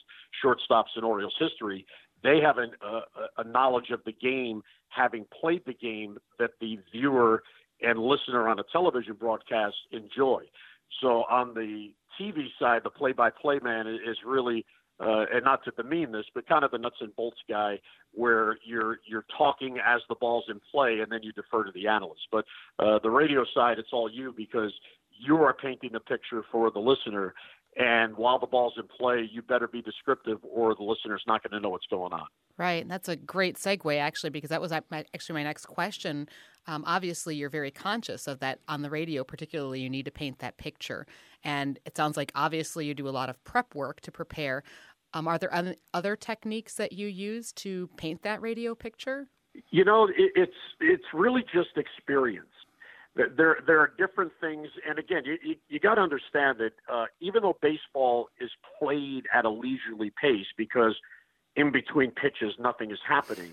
shortstops 0.43 0.97
in 0.97 1.03
Orioles 1.03 1.35
history. 1.39 1.85
They 2.23 2.39
have 2.39 2.57
an, 2.57 2.71
uh, 2.81 3.01
a 3.37 3.43
knowledge 3.43 3.89
of 3.91 4.01
the 4.05 4.13
game, 4.13 4.61
having 4.89 5.25
played 5.39 5.63
the 5.65 5.73
game, 5.73 6.17
that 6.39 6.51
the 6.61 6.79
viewer 6.91 7.43
and 7.81 7.99
listener 7.99 8.47
on 8.47 8.59
a 8.59 8.63
television 8.71 9.13
broadcast 9.13 9.75
enjoy. 9.91 10.43
So 11.01 11.23
on 11.29 11.53
the 11.53 11.93
TV 12.19 12.47
side, 12.59 12.81
the 12.83 12.89
play-by-play 12.89 13.59
man 13.63 13.87
is 13.87 14.17
really, 14.25 14.65
uh, 14.99 15.25
and 15.33 15.43
not 15.43 15.63
to 15.65 15.71
demean 15.71 16.11
this, 16.11 16.25
but 16.33 16.47
kind 16.47 16.63
of 16.63 16.71
the 16.71 16.77
nuts 16.77 16.97
and 17.01 17.15
bolts 17.15 17.39
guy, 17.49 17.79
where 18.13 18.57
you're 18.65 18.99
you're 19.07 19.25
talking 19.37 19.77
as 19.85 20.01
the 20.09 20.15
ball's 20.15 20.45
in 20.49 20.59
play, 20.71 20.99
and 20.99 21.11
then 21.11 21.23
you 21.23 21.31
defer 21.31 21.63
to 21.63 21.71
the 21.71 21.87
analyst. 21.87 22.21
But 22.31 22.45
uh, 22.79 22.99
the 23.01 23.09
radio 23.09 23.45
side, 23.53 23.79
it's 23.79 23.89
all 23.93 24.09
you 24.11 24.33
because 24.35 24.73
you 25.09 25.37
are 25.37 25.53
painting 25.53 25.91
the 25.93 25.99
picture 25.99 26.43
for 26.51 26.71
the 26.71 26.79
listener. 26.79 27.33
And 27.77 28.17
while 28.17 28.37
the 28.37 28.47
ball's 28.47 28.73
in 28.77 28.83
play, 28.99 29.29
you 29.31 29.41
better 29.41 29.67
be 29.67 29.81
descriptive, 29.81 30.39
or 30.43 30.75
the 30.75 30.83
listener's 30.83 31.23
not 31.25 31.41
going 31.41 31.57
to 31.57 31.61
know 31.61 31.69
what's 31.69 31.85
going 31.87 32.11
on. 32.11 32.27
Right. 32.57 32.81
And 32.81 32.91
that's 32.91 33.07
a 33.07 33.15
great 33.15 33.55
segue, 33.55 33.97
actually, 33.97 34.29
because 34.29 34.49
that 34.49 34.59
was 34.59 34.73
actually 34.73 35.33
my 35.33 35.43
next 35.43 35.67
question. 35.67 36.27
Um, 36.67 36.83
obviously, 36.85 37.35
you're 37.35 37.49
very 37.49 37.71
conscious 37.71 38.27
of 38.27 38.39
that 38.39 38.59
on 38.67 38.81
the 38.81 38.89
radio, 38.89 39.23
particularly, 39.23 39.79
you 39.79 39.89
need 39.89 40.03
to 40.03 40.11
paint 40.11 40.39
that 40.39 40.57
picture. 40.57 41.07
And 41.43 41.79
it 41.85 41.97
sounds 41.97 42.17
like 42.17 42.31
obviously 42.35 42.85
you 42.85 42.93
do 42.93 43.07
a 43.07 43.11
lot 43.11 43.29
of 43.29 43.43
prep 43.43 43.73
work 43.75 44.01
to 44.01 44.11
prepare. 44.11 44.63
Um, 45.13 45.27
are 45.27 45.37
there 45.37 45.75
other 45.93 46.15
techniques 46.15 46.75
that 46.75 46.93
you 46.93 47.07
use 47.07 47.51
to 47.53 47.89
paint 47.97 48.23
that 48.23 48.41
radio 48.41 48.75
picture? 48.75 49.27
You 49.69 49.83
know, 49.83 50.07
it, 50.07 50.31
it's 50.35 50.53
it's 50.79 51.03
really 51.13 51.43
just 51.53 51.75
experience. 51.75 52.47
There 53.15 53.59
there 53.67 53.79
are 53.79 53.91
different 53.97 54.31
things, 54.39 54.69
and 54.87 54.97
again, 54.97 55.23
you 55.25 55.37
you, 55.43 55.55
you 55.67 55.79
got 55.79 55.95
to 55.95 56.01
understand 56.01 56.59
that 56.59 56.71
uh, 56.89 57.05
even 57.19 57.41
though 57.41 57.57
baseball 57.61 58.29
is 58.39 58.49
played 58.79 59.25
at 59.33 59.43
a 59.43 59.49
leisurely 59.49 60.13
pace 60.21 60.45
because 60.55 60.95
in 61.57 61.73
between 61.73 62.11
pitches 62.11 62.53
nothing 62.57 62.91
is 62.91 62.99
happening 63.05 63.51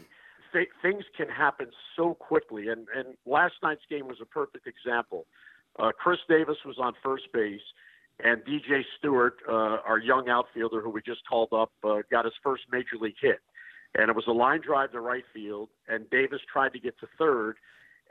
th- 0.53 0.69
things 0.83 1.05
can 1.17 1.29
happen 1.29 1.69
so 1.97 2.15
quickly. 2.15 2.69
And, 2.69 2.87
and 2.95 3.17
last 3.27 3.55
night's 3.63 3.83
game 3.89 4.07
was 4.09 4.19
a 4.21 4.27
perfect 4.27 4.67
example. 4.67 5.27
Uh, 5.79 5.93
Chris 5.97 6.19
Davis 6.29 6.57
was 6.65 6.77
on 6.81 6.93
first 7.03 7.25
base, 7.33 7.61
and 8.23 8.43
DJ 8.43 8.83
Stewart, 8.99 9.37
uh, 9.49 9.79
our 9.87 9.99
young 9.99 10.29
outfielder 10.29 10.81
who 10.81 10.91
we 10.91 11.01
just 11.03 11.21
called 11.29 11.53
up, 11.53 11.71
uh, 11.85 11.99
got 12.11 12.25
his 12.25 12.35
first 12.43 12.65
major 12.73 12.97
league 13.01 13.15
hit. 13.21 13.39
And 13.95 14.11
it 14.11 14.17
was 14.17 14.25
a 14.27 14.33
line 14.33 14.61
drive 14.61 14.93
to 14.93 15.01
right 15.01 15.25
field, 15.33 15.69
and 15.89 16.09
Davis 16.11 16.41
tried 16.53 16.73
to 16.73 16.81
get 16.81 16.99
to 17.01 17.07
third, 17.19 17.57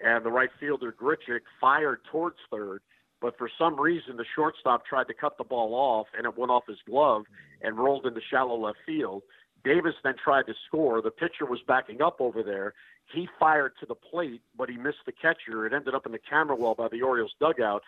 and 0.04 0.26
the 0.26 0.32
right 0.32 0.50
fielder, 0.60 0.92
Grichuk, 0.94 1.42
fired 1.60 2.00
towards 2.12 2.38
third. 2.50 2.82
But 3.20 3.38
for 3.38 3.50
some 3.58 3.80
reason, 3.80 4.16
the 4.16 4.26
shortstop 4.36 4.86
tried 4.86 5.08
to 5.08 5.14
cut 5.14 5.38
the 5.38 5.44
ball 5.44 5.74
off, 5.74 6.08
and 6.16 6.26
it 6.26 6.38
went 6.38 6.52
off 6.52 6.64
his 6.68 6.78
glove 6.88 7.24
and 7.62 7.78
rolled 7.78 8.06
into 8.06 8.22
shallow 8.30 8.58
left 8.58 8.78
field. 8.86 9.24
Davis 9.64 9.96
then 10.04 10.16
tried 10.22 10.46
to 10.48 10.54
score. 10.68 11.02
The 11.02 11.12
pitcher 11.12 11.46
was 11.46 11.60
backing 11.68 12.02
up 12.02 12.18
over 12.20 12.44
there. 12.44 12.74
He 13.14 13.28
fired 13.40 13.74
to 13.80 13.86
the 13.86 13.96
plate, 13.96 14.42
but 14.58 14.70
he 14.70 14.78
missed 14.78 15.06
the 15.06 15.12
catcher. 15.12 15.66
It 15.66 15.74
ended 15.74 15.96
up 15.96 16.06
in 16.06 16.12
the 16.12 16.20
camera 16.20 16.56
well 16.56 16.76
by 16.76 16.88
the 16.90 17.02
Orioles 17.02 17.34
dugout. 17.40 17.84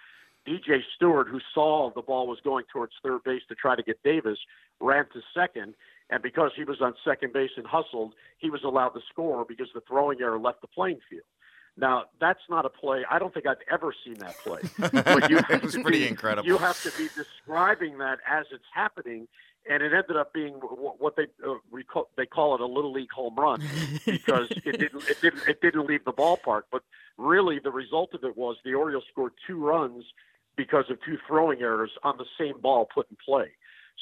DJ 0.48 0.80
Stewart, 0.96 1.28
who 1.28 1.40
saw 1.54 1.92
the 1.94 2.02
ball 2.02 2.28
was 2.28 2.40
going 2.44 2.66
towards 2.72 2.94
third 3.04 3.24
base 3.24 3.42
to 3.50 3.56
try 3.56 3.76
to 3.76 3.84
get 3.84 4.02
Davis, 4.04 4.40
ran 4.80 5.06
to 5.14 5.22
second. 5.34 5.74
And 6.10 6.24
because 6.24 6.52
he 6.56 6.64
was 6.64 6.82
on 6.82 6.94
second 7.06 7.34
base 7.34 7.52
and 7.58 7.68
hustled, 7.68 8.14
he 8.40 8.50
was 8.50 8.64
allowed 8.64 8.90
to 8.90 9.02
score 9.10 9.46
because 9.46 9.68
the 9.74 9.82
throwing 9.82 10.22
error 10.22 10.40
left 10.40 10.62
the 10.62 10.68
playing 10.68 11.00
field. 11.10 11.24
Now, 11.78 12.06
that's 12.20 12.42
not 12.50 12.66
a 12.66 12.70
play. 12.70 13.06
I 13.10 13.20
don't 13.20 13.34
think 13.34 13.46
I've 13.48 13.58
ever 13.72 13.94
seen 14.04 14.16
that 14.16 14.36
play. 14.44 14.60
But 14.92 15.30
you 15.30 15.40
it 15.50 15.64
was 15.64 15.76
pretty 15.76 16.00
be, 16.00 16.08
incredible. 16.10 16.48
You 16.48 16.58
have 16.58 16.82
to 16.84 16.92
be 16.98 17.08
describing 17.16 17.98
that 18.00 18.20
as 18.30 18.46
it's 18.52 18.66
happening, 18.74 19.28
and 19.70 19.84
it 19.84 19.94
ended 19.94 20.18
up 20.18 20.34
being 20.34 20.54
what 20.54 21.16
they 21.16 21.28
uh, 21.48 21.56
recall, 21.72 22.10
they 22.18 22.26
call 22.26 22.56
it 22.56 22.62
a 22.62 22.66
little 22.66 22.92
league 22.92 23.12
home 23.12 23.36
run 23.36 23.62
because 24.06 24.50
it 24.52 24.80
didn't 24.80 25.04
it 25.10 25.22
didn't 25.22 25.48
it 25.48 25.62
didn't 25.62 25.86
leave 25.88 26.04
the 26.06 26.14
ballpark. 26.14 26.64
But 26.72 26.84
really, 27.18 27.60
the 27.60 27.72
result 27.72 28.14
of 28.14 28.24
it 28.24 28.38
was 28.38 28.58
the 28.64 28.74
Orioles 28.74 29.04
scored 29.12 29.34
two 29.46 29.64
runs 29.64 30.06
because 30.56 30.86
of 30.90 30.98
two 31.06 31.18
throwing 31.28 31.62
errors 31.62 31.92
on 32.04 32.18
the 32.18 32.26
same 32.38 32.60
ball 32.60 32.88
put 32.94 33.08
in 33.10 33.18
play. 33.24 33.50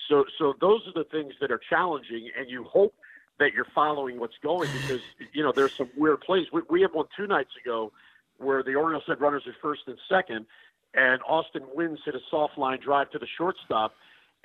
So 0.10 0.26
so 0.38 0.54
those 0.60 0.82
are 0.88 0.94
the 0.94 1.10
things 1.10 1.34
that 1.42 1.52
are 1.52 1.62
challenging, 1.70 2.30
and 2.38 2.50
you 2.50 2.64
hope 2.64 2.96
that 3.40 3.54
you're 3.54 3.68
following 3.76 4.20
what's 4.20 4.38
going 4.42 4.70
because 4.82 5.02
you 5.34 5.44
know 5.44 5.52
there's 5.52 5.76
some 5.76 5.90
weird 5.98 6.22
plays. 6.22 6.48
We, 6.52 6.62
we 6.70 6.82
had 6.82 6.94
one 6.94 7.08
two 7.16 7.28
nights 7.28 7.52
ago 7.64 7.92
where 8.38 8.64
the 8.64 8.76
Orioles 8.76 9.04
had 9.08 9.20
runners 9.20 9.44
at 9.48 9.56
first 9.62 9.82
and 9.88 9.98
second, 10.10 10.46
and 10.94 11.22
Austin 11.28 11.64
Wynns 11.76 11.98
hit 12.06 12.16
a 12.16 12.20
soft 12.30 12.58
line 12.58 12.80
drive 12.80 13.10
to 13.12 13.20
the 13.20 13.28
shortstop, 13.38 13.94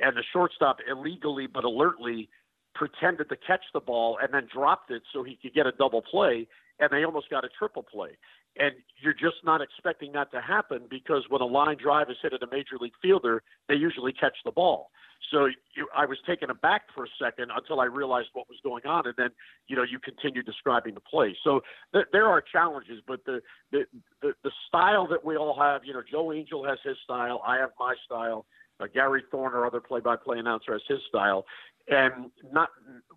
and 0.00 0.16
the 0.16 0.22
shortstop 0.32 0.78
illegally 0.90 1.46
but 1.46 1.64
alertly 1.64 2.28
pretended 2.74 3.28
to 3.28 3.36
catch 3.36 3.64
the 3.74 3.80
ball 3.80 4.18
and 4.22 4.32
then 4.32 4.48
dropped 4.52 4.90
it 4.90 5.02
so 5.12 5.22
he 5.22 5.38
could 5.40 5.54
get 5.54 5.66
a 5.66 5.72
double 5.72 6.02
play, 6.02 6.46
and 6.80 6.90
they 6.90 7.04
almost 7.04 7.28
got 7.30 7.44
a 7.44 7.48
triple 7.58 7.82
play. 7.82 8.10
And 8.58 8.74
you're 9.02 9.14
just 9.14 9.44
not 9.44 9.60
expecting 9.62 10.12
that 10.12 10.30
to 10.32 10.40
happen 10.40 10.82
because 10.90 11.24
when 11.28 11.40
a 11.40 11.46
line 11.46 11.76
drive 11.82 12.10
is 12.10 12.16
hit 12.22 12.32
at 12.34 12.42
a 12.42 12.46
major 12.50 12.76
league 12.80 12.92
fielder, 13.00 13.42
they 13.68 13.74
usually 13.74 14.12
catch 14.12 14.36
the 14.44 14.50
ball. 14.50 14.90
So 15.30 15.46
you, 15.74 15.88
I 15.96 16.04
was 16.04 16.18
taken 16.26 16.50
aback 16.50 16.82
for 16.94 17.04
a 17.04 17.08
second 17.22 17.50
until 17.54 17.80
I 17.80 17.84
realized 17.84 18.28
what 18.32 18.48
was 18.48 18.58
going 18.62 18.84
on, 18.84 19.06
and 19.06 19.14
then 19.16 19.30
you 19.68 19.76
know 19.76 19.84
you 19.84 19.98
continue 19.98 20.42
describing 20.42 20.94
the 20.94 21.00
play. 21.00 21.36
So 21.44 21.60
th- 21.94 22.06
there 22.12 22.26
are 22.26 22.42
challenges, 22.42 23.00
but 23.06 23.24
the, 23.24 23.40
the 23.70 23.84
the 24.20 24.32
the 24.42 24.50
style 24.68 25.06
that 25.08 25.24
we 25.24 25.36
all 25.36 25.58
have, 25.58 25.82
you 25.84 25.92
know, 25.94 26.02
Joe 26.10 26.32
Angel 26.32 26.64
has 26.66 26.78
his 26.84 26.96
style, 27.04 27.40
I 27.46 27.56
have 27.58 27.70
my 27.78 27.94
style, 28.04 28.46
uh, 28.80 28.86
Gary 28.92 29.22
Thorne, 29.30 29.54
our 29.54 29.66
other 29.66 29.80
play-by-play 29.80 30.38
announcer, 30.38 30.72
has 30.72 30.82
his 30.88 31.00
style, 31.08 31.44
and 31.88 32.30
not 32.52 32.68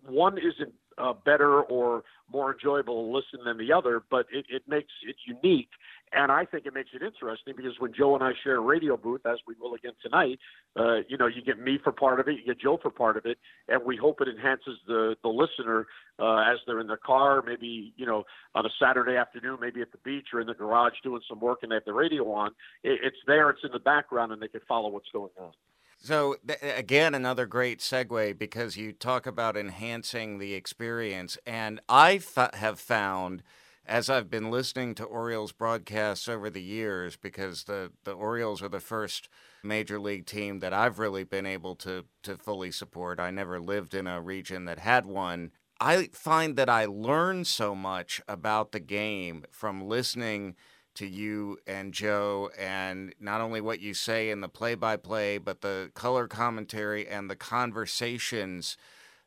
one 0.06 0.38
isn't 0.38 0.72
uh, 0.98 1.12
better 1.24 1.62
or 1.62 2.02
more 2.32 2.52
enjoyable 2.52 3.04
to 3.04 3.16
listen 3.16 3.44
than 3.44 3.58
the 3.58 3.72
other, 3.72 4.02
but 4.10 4.26
it, 4.32 4.46
it 4.48 4.62
makes 4.66 4.92
it 5.06 5.16
unique. 5.26 5.68
And 6.12 6.30
I 6.30 6.44
think 6.44 6.66
it 6.66 6.74
makes 6.74 6.90
it 6.94 7.02
interesting 7.02 7.54
because 7.56 7.74
when 7.78 7.92
Joe 7.92 8.14
and 8.14 8.22
I 8.22 8.32
share 8.42 8.56
a 8.56 8.60
radio 8.60 8.96
booth, 8.96 9.26
as 9.26 9.38
we 9.46 9.54
will 9.60 9.74
again 9.74 9.92
tonight, 10.02 10.38
uh, 10.78 10.98
you 11.08 11.16
know, 11.16 11.26
you 11.26 11.42
get 11.42 11.58
me 11.58 11.78
for 11.82 11.92
part 11.92 12.20
of 12.20 12.28
it, 12.28 12.36
you 12.38 12.44
get 12.44 12.60
Joe 12.60 12.78
for 12.80 12.90
part 12.90 13.16
of 13.16 13.26
it, 13.26 13.38
and 13.68 13.84
we 13.84 13.96
hope 13.96 14.20
it 14.20 14.28
enhances 14.28 14.78
the 14.86 15.16
the 15.22 15.28
listener 15.28 15.86
uh, 16.18 16.38
as 16.50 16.58
they're 16.66 16.80
in 16.80 16.86
their 16.86 16.96
car, 16.96 17.42
maybe 17.46 17.92
you 17.96 18.06
know, 18.06 18.24
on 18.54 18.64
a 18.64 18.70
Saturday 18.80 19.16
afternoon, 19.16 19.58
maybe 19.60 19.82
at 19.82 19.92
the 19.92 19.98
beach 19.98 20.28
or 20.32 20.40
in 20.40 20.46
the 20.46 20.54
garage 20.54 20.94
doing 21.02 21.20
some 21.28 21.40
work, 21.40 21.60
and 21.62 21.72
they 21.72 21.76
have 21.76 21.84
the 21.84 21.92
radio 21.92 22.30
on. 22.30 22.52
It, 22.82 23.00
it's 23.02 23.16
there, 23.26 23.50
it's 23.50 23.64
in 23.64 23.72
the 23.72 23.80
background, 23.80 24.32
and 24.32 24.40
they 24.40 24.48
can 24.48 24.62
follow 24.68 24.88
what's 24.88 25.10
going 25.12 25.30
on. 25.38 25.52
So 25.98 26.36
th- 26.46 26.60
again, 26.62 27.14
another 27.14 27.46
great 27.46 27.80
segue 27.80 28.38
because 28.38 28.76
you 28.76 28.92
talk 28.92 29.26
about 29.26 29.56
enhancing 29.56 30.38
the 30.38 30.54
experience, 30.54 31.38
and 31.46 31.80
I 31.88 32.20
have 32.54 32.78
found 32.78 33.42
as 33.86 34.10
I've 34.10 34.28
been 34.28 34.50
listening 34.50 34.94
to 34.96 35.04
Orioles 35.04 35.52
broadcasts 35.52 36.28
over 36.28 36.50
the 36.50 36.62
years, 36.62 37.16
because 37.16 37.64
the, 37.64 37.92
the 38.04 38.12
Orioles 38.12 38.60
are 38.62 38.68
the 38.68 38.80
first 38.80 39.28
major 39.62 39.98
league 39.98 40.26
team 40.26 40.58
that 40.58 40.72
I've 40.72 40.98
really 40.98 41.24
been 41.24 41.46
able 41.46 41.76
to, 41.76 42.04
to 42.24 42.36
fully 42.36 42.72
support. 42.72 43.20
I 43.20 43.30
never 43.30 43.60
lived 43.60 43.94
in 43.94 44.06
a 44.06 44.20
region 44.20 44.64
that 44.64 44.80
had 44.80 45.06
one. 45.06 45.52
I 45.80 46.08
find 46.12 46.56
that 46.56 46.68
I 46.68 46.86
learn 46.86 47.44
so 47.44 47.74
much 47.74 48.20
about 48.26 48.72
the 48.72 48.80
game 48.80 49.44
from 49.50 49.86
listening 49.86 50.56
to 50.96 51.06
you 51.06 51.58
and 51.66 51.92
Joe, 51.92 52.50
and 52.58 53.14
not 53.20 53.40
only 53.40 53.60
what 53.60 53.80
you 53.80 53.94
say 53.94 54.30
in 54.30 54.40
the 54.40 54.48
play 54.48 54.74
by 54.74 54.96
play, 54.96 55.38
but 55.38 55.60
the 55.60 55.90
color 55.94 56.26
commentary 56.26 57.06
and 57.06 57.30
the 57.30 57.36
conversations 57.36 58.76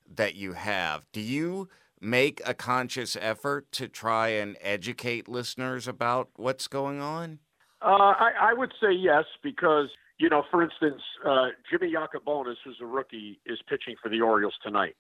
that 0.07 0.35
you 0.35 0.53
have. 0.53 1.05
Do 1.11 1.21
you 1.21 1.69
make 2.01 2.41
a 2.45 2.53
conscious 2.53 3.17
effort 3.19 3.71
to 3.73 3.87
try 3.87 4.29
and 4.29 4.57
educate 4.61 5.27
listeners 5.27 5.87
about 5.87 6.29
what's 6.35 6.67
going 6.67 6.99
on? 6.99 7.39
Uh, 7.81 8.13
I, 8.17 8.31
I, 8.41 8.53
would 8.53 8.73
say 8.81 8.91
yes, 8.91 9.23
because, 9.41 9.87
you 10.17 10.29
know, 10.29 10.43
for 10.51 10.61
instance, 10.61 11.01
uh, 11.25 11.47
Jimmy 11.69 11.93
Yacabonis, 11.93 12.55
who's 12.63 12.77
a 12.81 12.85
rookie, 12.85 13.39
is 13.45 13.59
pitching 13.69 13.95
for 14.01 14.09
the 14.09 14.21
Orioles 14.21 14.55
tonight. 14.63 14.95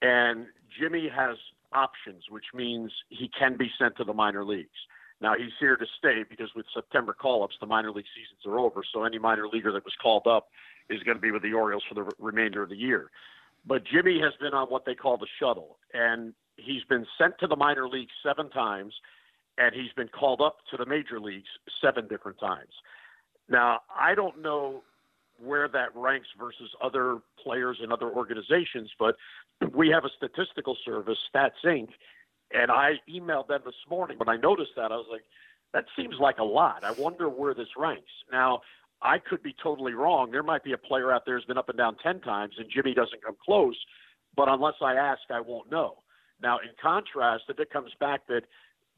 And 0.00 0.46
Jimmy 0.78 1.10
has 1.14 1.36
options, 1.72 2.24
which 2.30 2.44
means 2.54 2.92
he 3.08 3.28
can 3.36 3.56
be 3.56 3.68
sent 3.80 3.96
to 3.96 4.04
the 4.04 4.14
minor 4.14 4.44
leagues. 4.44 4.68
Now 5.24 5.32
he's 5.38 5.54
here 5.58 5.74
to 5.74 5.86
stay 5.98 6.22
because 6.28 6.50
with 6.54 6.66
September 6.74 7.14
call-ups, 7.14 7.56
the 7.58 7.66
minor 7.66 7.90
league 7.90 8.04
seasons 8.14 8.44
are 8.44 8.58
over. 8.58 8.82
So 8.92 9.04
any 9.04 9.18
minor 9.18 9.48
leaguer 9.48 9.72
that 9.72 9.82
was 9.82 9.94
called 10.02 10.26
up 10.26 10.48
is 10.90 11.02
going 11.02 11.16
to 11.16 11.20
be 11.20 11.30
with 11.30 11.40
the 11.40 11.54
Orioles 11.54 11.82
for 11.88 11.94
the 11.94 12.10
remainder 12.18 12.62
of 12.62 12.68
the 12.68 12.76
year. 12.76 13.10
But 13.66 13.84
Jimmy 13.86 14.20
has 14.20 14.34
been 14.38 14.52
on 14.52 14.68
what 14.68 14.84
they 14.84 14.94
call 14.94 15.16
the 15.16 15.26
shuttle, 15.40 15.78
and 15.94 16.34
he's 16.58 16.84
been 16.90 17.06
sent 17.16 17.38
to 17.40 17.46
the 17.46 17.56
minor 17.56 17.88
leagues 17.88 18.12
seven 18.22 18.50
times, 18.50 18.92
and 19.56 19.74
he's 19.74 19.92
been 19.96 20.08
called 20.08 20.42
up 20.42 20.58
to 20.70 20.76
the 20.76 20.84
major 20.84 21.18
leagues 21.18 21.48
seven 21.80 22.06
different 22.06 22.38
times. 22.38 22.74
Now, 23.48 23.80
I 23.98 24.14
don't 24.14 24.42
know 24.42 24.82
where 25.42 25.68
that 25.68 25.88
ranks 25.94 26.28
versus 26.38 26.68
other 26.82 27.20
players 27.42 27.78
and 27.82 27.94
other 27.94 28.10
organizations, 28.10 28.90
but 28.98 29.16
we 29.72 29.88
have 29.88 30.04
a 30.04 30.10
statistical 30.18 30.76
service, 30.84 31.18
Stats 31.34 31.64
Inc., 31.64 31.88
and 32.54 32.70
I 32.70 32.94
emailed 33.08 33.48
them 33.48 33.60
this 33.64 33.74
morning. 33.90 34.16
When 34.18 34.28
I 34.28 34.36
noticed 34.36 34.72
that, 34.76 34.92
I 34.92 34.96
was 34.96 35.06
like, 35.10 35.24
that 35.72 35.84
seems 35.96 36.14
like 36.20 36.38
a 36.38 36.44
lot. 36.44 36.84
I 36.84 36.92
wonder 36.92 37.28
where 37.28 37.52
this 37.52 37.68
ranks. 37.76 38.10
Now, 38.30 38.60
I 39.02 39.18
could 39.18 39.42
be 39.42 39.54
totally 39.62 39.92
wrong. 39.92 40.30
There 40.30 40.42
might 40.42 40.64
be 40.64 40.72
a 40.72 40.78
player 40.78 41.12
out 41.12 41.26
there 41.26 41.36
who's 41.36 41.44
been 41.44 41.58
up 41.58 41.68
and 41.68 41.76
down 41.76 41.96
10 42.02 42.20
times 42.20 42.54
and 42.58 42.70
Jimmy 42.72 42.94
doesn't 42.94 43.22
come 43.22 43.36
close, 43.44 43.76
but 44.36 44.48
unless 44.48 44.74
I 44.80 44.94
ask, 44.94 45.20
I 45.30 45.40
won't 45.40 45.70
know. 45.70 45.96
Now, 46.40 46.58
in 46.58 46.70
contrast, 46.80 47.44
if 47.48 47.58
it 47.58 47.70
comes 47.70 47.90
back 48.00 48.26
that 48.28 48.42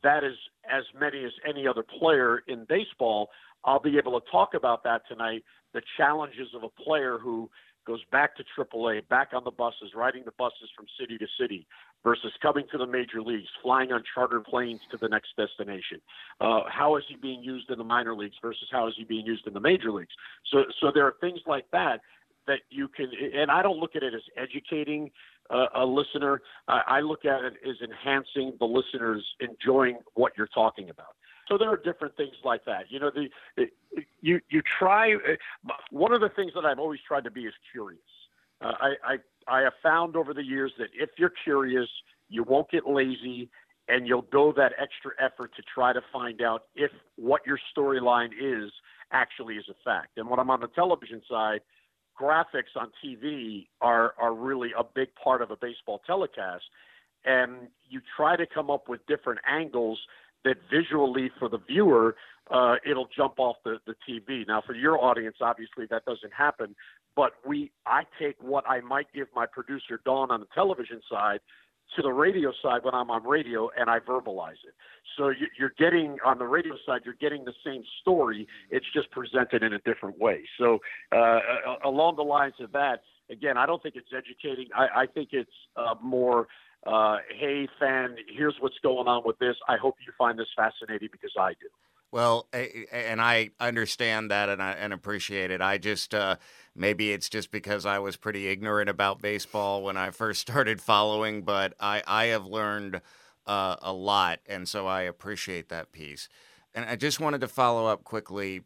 that 0.02 0.22
is 0.22 0.36
as 0.70 0.84
many 0.98 1.24
as 1.24 1.32
any 1.48 1.66
other 1.66 1.82
player 1.82 2.42
in 2.46 2.66
baseball, 2.68 3.30
I'll 3.64 3.80
be 3.80 3.98
able 3.98 4.20
to 4.20 4.26
talk 4.30 4.54
about 4.54 4.84
that 4.84 5.02
tonight. 5.08 5.42
The 5.72 5.82
challenges 5.96 6.48
of 6.54 6.62
a 6.62 6.68
player 6.68 7.18
who 7.18 7.50
goes 7.86 8.00
back 8.12 8.36
to 8.36 8.44
AAA, 8.58 9.08
back 9.08 9.28
on 9.32 9.44
the 9.44 9.50
buses, 9.50 9.92
riding 9.94 10.22
the 10.24 10.32
buses 10.38 10.68
from 10.76 10.86
city 11.00 11.18
to 11.18 11.26
city, 11.40 11.66
versus 12.06 12.32
coming 12.40 12.64
to 12.70 12.78
the 12.78 12.86
major 12.86 13.20
leagues, 13.20 13.48
flying 13.60 13.90
on 13.90 14.00
chartered 14.14 14.44
planes 14.44 14.80
to 14.92 14.96
the 14.96 15.08
next 15.08 15.30
destination. 15.36 16.00
Uh, 16.40 16.60
how 16.68 16.94
is 16.94 17.02
he 17.08 17.16
being 17.16 17.42
used 17.42 17.68
in 17.68 17.78
the 17.78 17.84
minor 17.84 18.14
leagues 18.14 18.36
versus 18.40 18.68
how 18.70 18.86
is 18.86 18.94
he 18.96 19.02
being 19.02 19.26
used 19.26 19.44
in 19.48 19.52
the 19.52 19.60
major 19.60 19.90
leagues? 19.90 20.12
So, 20.52 20.62
so 20.80 20.92
there 20.94 21.04
are 21.04 21.16
things 21.20 21.40
like 21.48 21.66
that 21.72 22.00
that 22.46 22.60
you 22.70 22.86
can, 22.86 23.10
and 23.34 23.50
I 23.50 23.60
don't 23.60 23.78
look 23.78 23.96
at 23.96 24.04
it 24.04 24.14
as 24.14 24.20
educating 24.36 25.10
uh, 25.50 25.66
a 25.74 25.84
listener. 25.84 26.42
I, 26.68 26.82
I 26.86 27.00
look 27.00 27.24
at 27.24 27.42
it 27.42 27.54
as 27.68 27.74
enhancing 27.82 28.52
the 28.60 28.66
listeners 28.66 29.26
enjoying 29.40 29.98
what 30.14 30.30
you're 30.38 30.46
talking 30.46 30.90
about. 30.90 31.16
So 31.48 31.58
there 31.58 31.70
are 31.70 31.76
different 31.76 32.16
things 32.16 32.36
like 32.44 32.64
that. 32.66 32.84
You 32.88 33.00
know, 33.00 33.10
the, 33.12 33.28
the 33.56 33.66
you 34.20 34.40
you 34.48 34.62
try. 34.78 35.14
Uh, 35.14 35.72
one 35.90 36.12
of 36.12 36.20
the 36.20 36.28
things 36.30 36.52
that 36.54 36.64
I've 36.64 36.78
always 36.78 37.00
tried 37.06 37.24
to 37.24 37.32
be 37.32 37.42
is 37.42 37.54
curious. 37.72 38.00
Uh, 38.60 38.72
I, 38.80 39.12
I 39.12 39.16
I 39.48 39.60
have 39.60 39.74
found 39.82 40.16
over 40.16 40.34
the 40.34 40.44
years 40.44 40.72
that 40.78 40.88
if 40.94 41.10
you're 41.18 41.32
curious, 41.44 41.88
you 42.28 42.42
won't 42.42 42.70
get 42.70 42.86
lazy, 42.86 43.48
and 43.88 44.06
you'll 44.06 44.22
go 44.22 44.52
that 44.56 44.72
extra 44.80 45.12
effort 45.20 45.52
to 45.56 45.62
try 45.72 45.92
to 45.92 46.00
find 46.12 46.42
out 46.42 46.64
if 46.74 46.90
what 47.16 47.42
your 47.46 47.58
storyline 47.76 48.30
is 48.40 48.70
actually 49.12 49.54
is 49.54 49.64
a 49.70 49.74
fact. 49.84 50.18
And 50.18 50.28
when 50.28 50.40
I'm 50.40 50.50
on 50.50 50.60
the 50.60 50.68
television 50.68 51.22
side, 51.30 51.60
graphics 52.20 52.74
on 52.74 52.90
TV 53.04 53.68
are 53.80 54.14
are 54.18 54.34
really 54.34 54.70
a 54.76 54.82
big 54.82 55.08
part 55.22 55.42
of 55.42 55.50
a 55.50 55.56
baseball 55.56 56.00
telecast, 56.06 56.64
and 57.24 57.68
you 57.88 58.00
try 58.16 58.36
to 58.36 58.46
come 58.46 58.70
up 58.70 58.88
with 58.88 59.06
different 59.06 59.40
angles 59.48 60.00
that 60.44 60.56
visually 60.70 61.30
for 61.38 61.48
the 61.48 61.58
viewer 61.58 62.16
uh, 62.50 62.76
it'll 62.88 63.08
jump 63.16 63.34
off 63.38 63.56
the, 63.64 63.78
the 63.86 63.94
TV. 64.08 64.46
Now, 64.46 64.62
for 64.64 64.74
your 64.74 65.02
audience, 65.02 65.36
obviously 65.40 65.86
that 65.90 66.04
doesn't 66.04 66.32
happen, 66.32 66.74
but 67.16 67.32
we 67.44 67.72
I 67.86 68.02
take 68.20 68.36
what 68.40 68.64
I 68.68 68.80
might 68.80 69.06
give 69.12 69.26
my 69.34 69.46
producer 69.46 70.00
Dawn 70.04 70.30
on 70.30 70.40
the 70.40 70.46
television 70.54 71.00
side 71.10 71.40
to 71.94 72.02
the 72.02 72.12
radio 72.12 72.52
side 72.62 72.80
when 72.82 72.94
I'm 72.94 73.10
on 73.10 73.26
radio 73.26 73.70
and 73.78 73.88
I 73.88 74.00
verbalize 74.00 74.60
it. 74.66 74.74
So 75.16 75.32
you're 75.58 75.72
getting 75.78 76.18
on 76.24 76.38
the 76.38 76.46
radio 76.46 76.74
side, 76.84 77.02
you're 77.04 77.14
getting 77.14 77.44
the 77.44 77.54
same 77.64 77.82
story. 78.00 78.46
It's 78.70 78.86
just 78.92 79.10
presented 79.12 79.62
in 79.62 79.72
a 79.72 79.78
different 79.78 80.18
way. 80.18 80.42
So 80.58 80.80
uh, 81.12 81.38
along 81.84 82.16
the 82.16 82.22
lines 82.22 82.54
of 82.60 82.72
that, 82.72 83.02
again, 83.30 83.56
I 83.56 83.66
don't 83.66 83.82
think 83.82 83.94
it's 83.96 84.10
educating. 84.14 84.66
I, 84.74 85.02
I 85.02 85.06
think 85.06 85.30
it's 85.32 85.50
uh, 85.76 85.94
more 86.02 86.48
uh, 86.86 87.18
hey, 87.38 87.68
fan, 87.80 88.16
here's 88.36 88.54
what's 88.60 88.78
going 88.82 89.08
on 89.08 89.22
with 89.24 89.38
this. 89.38 89.56
I 89.68 89.76
hope 89.76 89.96
you 90.06 90.12
find 90.18 90.38
this 90.38 90.46
fascinating 90.56 91.08
because 91.10 91.32
I 91.38 91.50
do. 91.52 91.68
Well, 92.16 92.48
and 92.90 93.20
I 93.20 93.50
understand 93.60 94.30
that 94.30 94.48
and 94.48 94.62
I 94.62 94.70
and 94.72 94.94
appreciate 94.94 95.50
it. 95.50 95.60
I 95.60 95.76
just 95.76 96.14
uh, 96.14 96.36
maybe 96.74 97.12
it's 97.12 97.28
just 97.28 97.50
because 97.50 97.84
I 97.84 97.98
was 97.98 98.16
pretty 98.16 98.48
ignorant 98.48 98.88
about 98.88 99.20
baseball 99.20 99.82
when 99.82 99.98
I 99.98 100.08
first 100.08 100.40
started 100.48 100.80
following, 100.80 101.42
but 101.42 101.74
I 101.78 102.02
I 102.06 102.24
have 102.28 102.46
learned 102.46 103.02
uh, 103.46 103.76
a 103.82 103.92
lot, 103.92 104.40
and 104.46 104.66
so 104.66 104.86
I 104.86 105.02
appreciate 105.02 105.68
that 105.68 105.92
piece. 105.92 106.30
And 106.74 106.86
I 106.86 106.96
just 106.96 107.20
wanted 107.20 107.42
to 107.42 107.48
follow 107.48 107.86
up 107.86 108.02
quickly. 108.02 108.62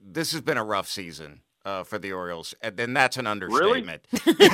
This 0.00 0.32
has 0.32 0.40
been 0.40 0.56
a 0.56 0.64
rough 0.64 0.88
season 0.88 1.42
uh, 1.64 1.82
for 1.82 1.98
the 1.98 2.12
Orioles, 2.12 2.54
and 2.60 2.76
then 2.76 2.92
that's 2.92 3.16
an 3.16 3.26
understatement. 3.26 4.06
Really? 4.24 4.50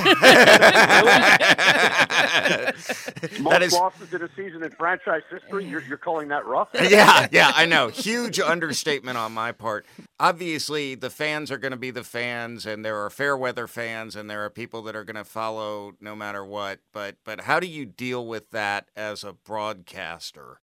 Most 3.41 3.61
is, 3.61 3.73
losses 3.73 4.13
in 4.13 4.21
a 4.21 4.29
season 4.35 4.63
in 4.63 4.71
franchise 4.71 5.21
history. 5.29 5.65
You're, 5.65 5.83
you're 5.83 5.97
calling 5.97 6.27
that 6.29 6.45
rough? 6.45 6.69
yeah, 6.89 7.27
yeah, 7.31 7.51
I 7.55 7.65
know. 7.65 7.89
Huge 7.89 8.39
understatement 8.39 9.17
on 9.17 9.31
my 9.33 9.51
part. 9.51 9.85
Obviously, 10.19 10.95
the 10.95 11.09
fans 11.09 11.51
are 11.51 11.57
going 11.57 11.71
to 11.71 11.77
be 11.77 11.91
the 11.91 12.03
fans, 12.03 12.65
and 12.65 12.83
there 12.85 13.03
are 13.03 13.09
fair 13.09 13.37
weather 13.37 13.67
fans, 13.67 14.15
and 14.15 14.29
there 14.29 14.43
are 14.45 14.49
people 14.49 14.81
that 14.83 14.95
are 14.95 15.03
going 15.03 15.15
to 15.15 15.23
follow 15.23 15.93
no 15.99 16.15
matter 16.15 16.45
what. 16.45 16.79
But 16.93 17.17
but 17.23 17.41
how 17.41 17.59
do 17.59 17.67
you 17.67 17.85
deal 17.85 18.25
with 18.25 18.51
that 18.51 18.89
as 18.95 19.23
a 19.23 19.33
broadcaster? 19.33 20.59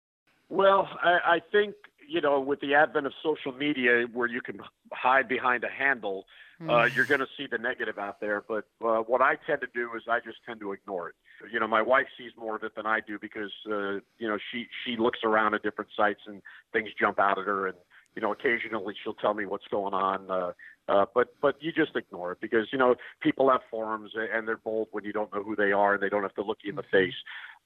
Well, 0.49 0.87
I, 1.01 1.35
I 1.35 1.39
think 1.51 1.75
you 2.07 2.21
know, 2.21 2.39
with 2.39 2.59
the 2.59 2.75
advent 2.75 3.07
of 3.07 3.13
social 3.23 3.51
media 3.51 4.05
where 4.13 4.27
you 4.27 4.41
can 4.41 4.59
hide 4.93 5.27
behind 5.27 5.63
a 5.63 5.69
handle, 5.69 6.25
uh, 6.61 6.65
mm. 6.65 6.95
you're 6.95 7.05
going 7.05 7.19
to 7.19 7.27
see 7.37 7.47
the 7.49 7.57
negative 7.57 7.97
out 7.97 8.19
there. 8.21 8.43
But 8.47 8.65
uh, 8.83 8.99
what 8.99 9.21
I 9.21 9.35
tend 9.47 9.61
to 9.61 9.67
do 9.73 9.89
is 9.95 10.03
I 10.09 10.19
just 10.19 10.37
tend 10.45 10.59
to 10.61 10.71
ignore 10.71 11.09
it. 11.09 11.15
You 11.51 11.59
know, 11.59 11.67
my 11.67 11.81
wife 11.81 12.07
sees 12.17 12.31
more 12.37 12.55
of 12.55 12.63
it 12.63 12.75
than 12.75 12.85
I 12.85 12.99
do 13.05 13.17
because, 13.19 13.51
uh, 13.67 13.99
you 14.17 14.27
know, 14.27 14.37
she, 14.51 14.67
she 14.85 14.95
looks 14.97 15.19
around 15.23 15.55
at 15.55 15.63
different 15.63 15.91
sites 15.95 16.21
and 16.27 16.41
things 16.71 16.89
jump 16.99 17.19
out 17.19 17.37
at 17.37 17.45
her. 17.45 17.67
And, 17.67 17.77
you 18.15 18.21
know, 18.21 18.31
occasionally 18.31 18.93
she'll 19.03 19.15
tell 19.15 19.33
me 19.33 19.45
what's 19.45 19.67
going 19.69 19.93
on. 19.93 20.29
Uh, 20.29 20.51
uh, 20.89 21.05
but 21.15 21.33
but 21.41 21.55
you 21.61 21.71
just 21.71 21.95
ignore 21.95 22.33
it 22.33 22.41
because 22.41 22.67
you 22.73 22.77
know 22.77 22.93
people 23.21 23.49
have 23.49 23.61
forums 23.71 24.11
and 24.15 24.45
they're 24.45 24.57
bold 24.57 24.89
when 24.91 25.05
you 25.05 25.13
don't 25.13 25.33
know 25.33 25.41
who 25.41 25.55
they 25.55 25.71
are 25.71 25.93
and 25.93 26.03
they 26.03 26.09
don't 26.09 26.23
have 26.23 26.35
to 26.35 26.43
look 26.43 26.57
you 26.61 26.71
in 26.71 26.75
the 26.75 26.81
mm-hmm. 26.81 27.05
face. 27.05 27.13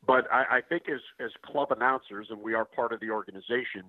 But 0.05 0.31
I, 0.31 0.57
I 0.57 0.61
think 0.61 0.83
as 0.87 0.99
as 1.19 1.31
club 1.43 1.71
announcers 1.71 2.27
and 2.29 2.39
we 2.41 2.53
are 2.53 2.63
part 2.63 2.93
of 2.93 2.99
the 2.99 3.09
organization, 3.09 3.85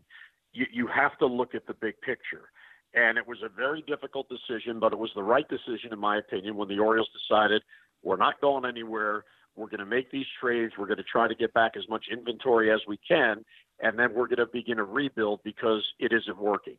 you, 0.55 0.67
you 0.73 0.87
have 0.87 1.19
to 1.19 1.27
look 1.27 1.55
at 1.55 1.67
the 1.67 1.75
big 1.75 2.01
picture. 2.01 2.51
And 2.95 3.19
it 3.19 3.27
was 3.27 3.39
a 3.45 3.49
very 3.49 3.83
difficult 3.83 4.29
decision, 4.29 4.81
but 4.81 4.93
it 4.93 4.99
was 4.99 5.11
the 5.15 5.23
right 5.23 5.47
decision, 5.49 5.93
in 5.93 5.99
my 5.99 6.19
opinion, 6.19 6.57
when 6.57 6.69
the 6.69 6.79
Orioles 6.79 7.09
decided 7.13 7.63
we're 8.03 8.17
not 8.17 8.41
going 8.41 8.65
anywhere. 8.65 9.25
We're 9.57 9.67
going 9.67 9.81
to 9.81 9.87
make 9.87 10.11
these 10.11 10.27
trades. 10.41 10.75
We're 10.79 10.87
going 10.87 10.99
to 10.99 11.05
try 11.05 11.29
to 11.29 11.35
get 11.35 11.53
back 11.53 11.73
as 11.77 11.83
much 11.89 12.07
inventory 12.11 12.73
as 12.73 12.81
we 12.87 12.99
can. 13.07 13.45
And 13.81 13.99
then 13.99 14.15
we're 14.15 14.29
going 14.29 14.39
to 14.39 14.47
begin 14.47 14.79
a 14.79 14.85
rebuild 14.85 15.41
because 15.45 15.85
it 15.99 16.13
isn't 16.13 16.39
working. 16.39 16.77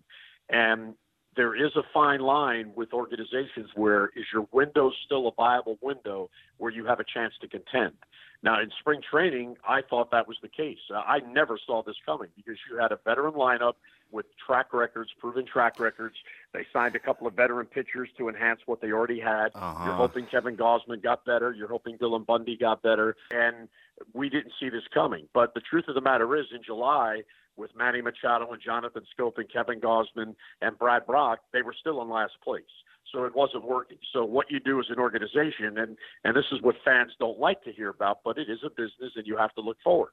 And 0.50 0.96
there 1.36 1.56
is 1.56 1.72
a 1.76 1.84
fine 1.94 2.22
line 2.22 2.72
with 2.76 2.94
organizations 2.94 3.70
where 3.76 4.10
is 4.16 4.26
your 4.34 4.48
window 4.52 4.92
still 5.06 5.28
a 5.28 5.32
viable 5.36 5.78
window 5.82 6.30
where 6.58 6.72
you 6.72 6.86
have 6.86 7.00
a 7.00 7.06
chance 7.06 7.34
to 7.42 7.48
contend? 7.48 7.94
Now, 8.42 8.62
in 8.62 8.70
spring 8.80 9.02
training, 9.02 9.58
I 9.68 9.82
thought 9.82 10.12
that 10.12 10.28
was 10.28 10.38
the 10.42 10.48
case. 10.48 10.78
Uh, 10.94 11.00
I 11.00 11.20
never 11.20 11.60
saw 11.66 11.84
this 11.84 11.98
coming 12.06 12.30
because 12.38 12.58
you 12.70 12.78
had 12.78 12.92
a 12.92 13.00
veteran 13.04 13.34
lineup 13.34 13.74
with 14.12 14.26
track 14.46 14.74
records, 14.74 15.12
proven 15.20 15.46
track 15.46 15.80
records. 15.80 16.16
They 16.54 16.66
signed 16.72 16.96
a 16.96 17.00
couple 17.00 17.28
of 17.28 17.34
veteran 17.34 17.66
pitchers 17.66 18.10
to 18.18 18.30
enhance 18.30 18.62
what 18.66 18.82
they 18.82 18.92
already 18.92 19.20
had. 19.20 19.50
Uh-huh. 19.54 19.86
You're 19.86 19.96
hoping 19.96 20.26
Kevin 20.26 20.56
Gausman 20.56 21.04
got 21.04 21.26
better. 21.26 21.52
You're 21.52 21.68
hoping 21.68 21.98
Dylan 21.98 22.26
Bundy 22.26 22.56
got 22.58 22.82
better. 22.82 23.18
And 23.30 23.68
we 24.14 24.30
didn't 24.30 24.54
see 24.60 24.70
this 24.70 24.84
coming. 24.94 25.28
But 25.34 25.54
the 25.54 25.62
truth 25.62 25.86
of 25.90 25.96
the 25.96 26.02
matter 26.02 26.36
is, 26.38 26.46
in 26.54 26.64
July, 26.66 27.24
with 27.58 27.76
Manny 27.76 28.02
Machado 28.02 28.50
and 28.52 28.62
Jonathan 28.62 29.04
Schoop 29.14 29.38
and 29.38 29.52
Kevin 29.52 29.82
Gausman 29.82 30.36
and 30.62 30.80
Brad 30.80 31.06
Brach, 31.06 31.40
they 31.52 31.62
were 31.62 31.76
still 31.78 32.02
in 32.02 32.10
last 32.10 32.34
place 32.42 32.64
so 33.12 33.24
it 33.26 33.36
wasn't 33.36 33.66
working. 33.66 33.98
So 34.14 34.24
what 34.24 34.50
you 34.50 34.60
do 34.60 34.80
as 34.80 34.88
an 34.90 35.00
organization, 35.00 35.78
and 35.78 35.98
and 36.24 36.36
this 36.36 36.46
is 36.52 36.62
what 36.62 36.76
fans 36.84 37.12
don't 37.20 37.40
like 37.40 37.64
to 37.64 37.72
hear 37.72 37.90
about, 37.90 38.20
but 38.24 38.38
it 38.38 38.50
is 38.50 38.60
a 38.66 38.70
business, 38.70 39.14
and 39.16 39.26
you 39.26 39.38
have 39.38 39.54
to 39.56 39.62
look 39.62 39.78
forward. 39.84 40.12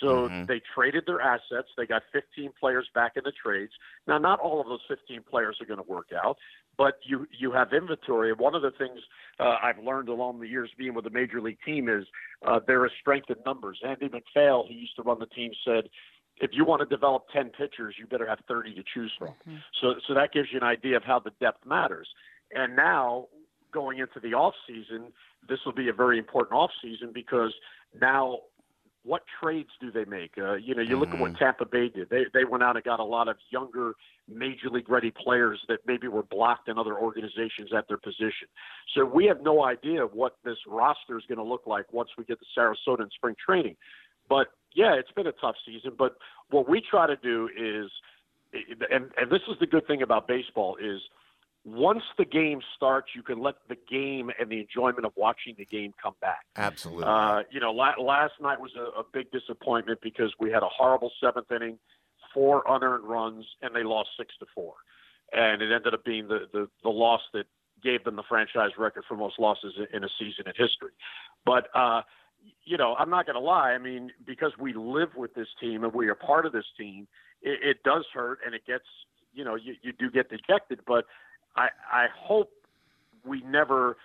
So 0.00 0.28
mm-hmm. 0.28 0.44
they 0.46 0.60
traded 0.74 1.04
their 1.06 1.20
assets. 1.20 1.68
They 1.76 1.86
got 1.86 2.02
15 2.12 2.50
players 2.60 2.86
back 2.94 3.12
in 3.16 3.22
the 3.24 3.32
trades. 3.32 3.72
Now, 4.06 4.18
not 4.18 4.38
all 4.38 4.60
of 4.60 4.66
those 4.66 4.82
15 4.88 5.22
players 5.28 5.58
are 5.60 5.66
going 5.66 5.82
to 5.82 5.90
work 5.90 6.08
out, 6.12 6.36
but 6.76 6.98
you 7.04 7.26
you 7.36 7.52
have 7.52 7.72
inventory. 7.72 8.30
And 8.30 8.38
one 8.38 8.54
of 8.54 8.62
the 8.62 8.72
things 8.72 9.00
uh, 9.40 9.56
I've 9.62 9.82
learned 9.82 10.08
along 10.08 10.40
the 10.40 10.48
years 10.48 10.70
being 10.78 10.94
with 10.94 11.06
a 11.06 11.10
major 11.10 11.40
league 11.40 11.58
team 11.64 11.88
is 11.88 12.04
uh, 12.46 12.60
there 12.66 12.84
is 12.84 12.92
strength 13.00 13.30
in 13.30 13.36
numbers. 13.44 13.80
Andy 13.86 14.08
MacPhail, 14.08 14.66
who 14.68 14.74
used 14.74 14.96
to 14.96 15.02
run 15.02 15.18
the 15.18 15.26
team, 15.26 15.50
said 15.64 15.88
if 16.40 16.50
you 16.52 16.64
want 16.64 16.80
to 16.80 16.86
develop 16.86 17.24
10 17.32 17.50
pitchers, 17.50 17.96
you 17.98 18.06
better 18.06 18.28
have 18.28 18.38
30 18.46 18.74
to 18.74 18.82
choose 18.94 19.12
from. 19.18 19.28
Mm-hmm. 19.28 19.56
So, 19.80 19.94
so 20.06 20.14
that 20.14 20.32
gives 20.32 20.48
you 20.52 20.58
an 20.58 20.64
idea 20.64 20.96
of 20.96 21.02
how 21.04 21.18
the 21.18 21.32
depth 21.40 21.66
matters. 21.66 22.08
And 22.52 22.76
now 22.76 23.28
going 23.72 23.98
into 23.98 24.20
the 24.20 24.34
off 24.34 24.54
season, 24.66 25.12
this 25.48 25.58
will 25.64 25.72
be 25.74 25.88
a 25.88 25.92
very 25.92 26.18
important 26.18 26.58
off 26.58 26.70
season 26.82 27.10
because 27.12 27.52
now 28.00 28.38
what 29.04 29.22
trades 29.40 29.70
do 29.80 29.90
they 29.90 30.04
make? 30.04 30.32
Uh, 30.36 30.54
you 30.54 30.74
know, 30.74 30.82
you 30.82 30.90
mm-hmm. 30.90 31.00
look 31.00 31.08
at 31.10 31.18
what 31.18 31.32
mm-hmm. 31.32 31.44
Tampa 31.44 31.64
Bay 31.64 31.88
did. 31.88 32.10
They 32.10 32.24
they 32.34 32.44
went 32.44 32.62
out 32.62 32.76
and 32.76 32.84
got 32.84 33.00
a 33.00 33.04
lot 33.04 33.28
of 33.28 33.36
younger 33.50 33.94
major 34.28 34.68
league 34.70 34.90
ready 34.90 35.10
players 35.10 35.58
that 35.68 35.78
maybe 35.86 36.08
were 36.08 36.24
blocked 36.24 36.68
in 36.68 36.78
other 36.78 36.98
organizations 36.98 37.70
at 37.76 37.88
their 37.88 37.96
position. 37.96 38.48
So 38.94 39.04
we 39.06 39.24
have 39.26 39.40
no 39.42 39.64
idea 39.64 40.02
what 40.02 40.36
this 40.44 40.58
roster 40.66 41.16
is 41.16 41.24
going 41.26 41.38
to 41.38 41.44
look 41.44 41.66
like 41.66 41.90
once 41.92 42.10
we 42.18 42.24
get 42.24 42.38
to 42.40 42.46
Sarasota 42.58 43.00
in 43.00 43.10
spring 43.10 43.34
training. 43.44 43.76
But 44.28 44.48
yeah, 44.74 44.94
it's 44.94 45.10
been 45.12 45.26
a 45.26 45.32
tough 45.32 45.56
season. 45.64 45.92
But 45.96 46.16
what 46.50 46.68
we 46.68 46.82
try 46.82 47.06
to 47.06 47.16
do 47.16 47.48
is, 47.56 47.90
and 48.90 49.10
and 49.16 49.30
this 49.30 49.42
is 49.48 49.56
the 49.60 49.66
good 49.66 49.86
thing 49.86 50.02
about 50.02 50.28
baseball 50.28 50.76
is 50.76 51.00
once 51.64 52.02
the 52.16 52.24
game 52.24 52.60
starts, 52.76 53.08
you 53.14 53.22
can 53.22 53.40
let 53.40 53.56
the 53.68 53.76
game 53.90 54.30
and 54.38 54.50
the 54.50 54.60
enjoyment 54.60 55.04
of 55.04 55.12
watching 55.16 55.54
the 55.58 55.64
game 55.64 55.92
come 56.02 56.14
back. 56.20 56.44
Absolutely. 56.56 57.04
Uh, 57.04 57.42
you 57.50 57.60
know, 57.60 57.72
la- 57.72 58.00
last 58.00 58.34
night 58.40 58.60
was 58.60 58.72
a, 58.76 59.00
a 59.00 59.04
big 59.12 59.30
disappointment 59.30 59.98
because 60.02 60.32
we 60.38 60.50
had 60.50 60.62
a 60.62 60.68
horrible 60.68 61.10
seventh 61.22 61.50
inning, 61.50 61.78
four 62.32 62.62
unearned 62.66 63.04
runs, 63.04 63.44
and 63.62 63.74
they 63.74 63.82
lost 63.82 64.10
six 64.18 64.34
to 64.38 64.46
four, 64.54 64.74
and 65.32 65.60
it 65.62 65.72
ended 65.72 65.94
up 65.94 66.04
being 66.04 66.28
the 66.28 66.46
the, 66.52 66.68
the 66.82 66.88
loss 66.88 67.20
that 67.34 67.44
gave 67.82 68.02
them 68.04 68.16
the 68.16 68.24
franchise 68.28 68.70
record 68.78 69.04
for 69.06 69.16
most 69.16 69.38
losses 69.38 69.74
in 69.92 70.04
a 70.04 70.08
season 70.18 70.44
in 70.46 70.52
history. 70.56 70.92
But 71.44 71.68
uh, 71.74 72.02
you 72.64 72.76
know, 72.76 72.94
I'm 72.98 73.10
not 73.10 73.26
going 73.26 73.34
to 73.34 73.40
lie. 73.40 73.72
I 73.72 73.78
mean, 73.78 74.10
because 74.26 74.52
we 74.58 74.72
live 74.72 75.10
with 75.16 75.34
this 75.34 75.48
team 75.60 75.84
and 75.84 75.92
we 75.92 76.08
are 76.08 76.14
part 76.14 76.46
of 76.46 76.52
this 76.52 76.66
team, 76.78 77.08
it, 77.42 77.58
it 77.62 77.82
does 77.84 78.04
hurt 78.12 78.38
and 78.44 78.54
it 78.54 78.62
gets, 78.66 78.84
you 79.32 79.44
know, 79.44 79.54
you, 79.54 79.74
you 79.82 79.92
do 79.92 80.10
get 80.10 80.30
dejected. 80.30 80.80
But 80.86 81.04
I, 81.58 81.68
I 81.92 82.06
hope 82.16 82.50
we 83.24 83.42
never 83.42 83.96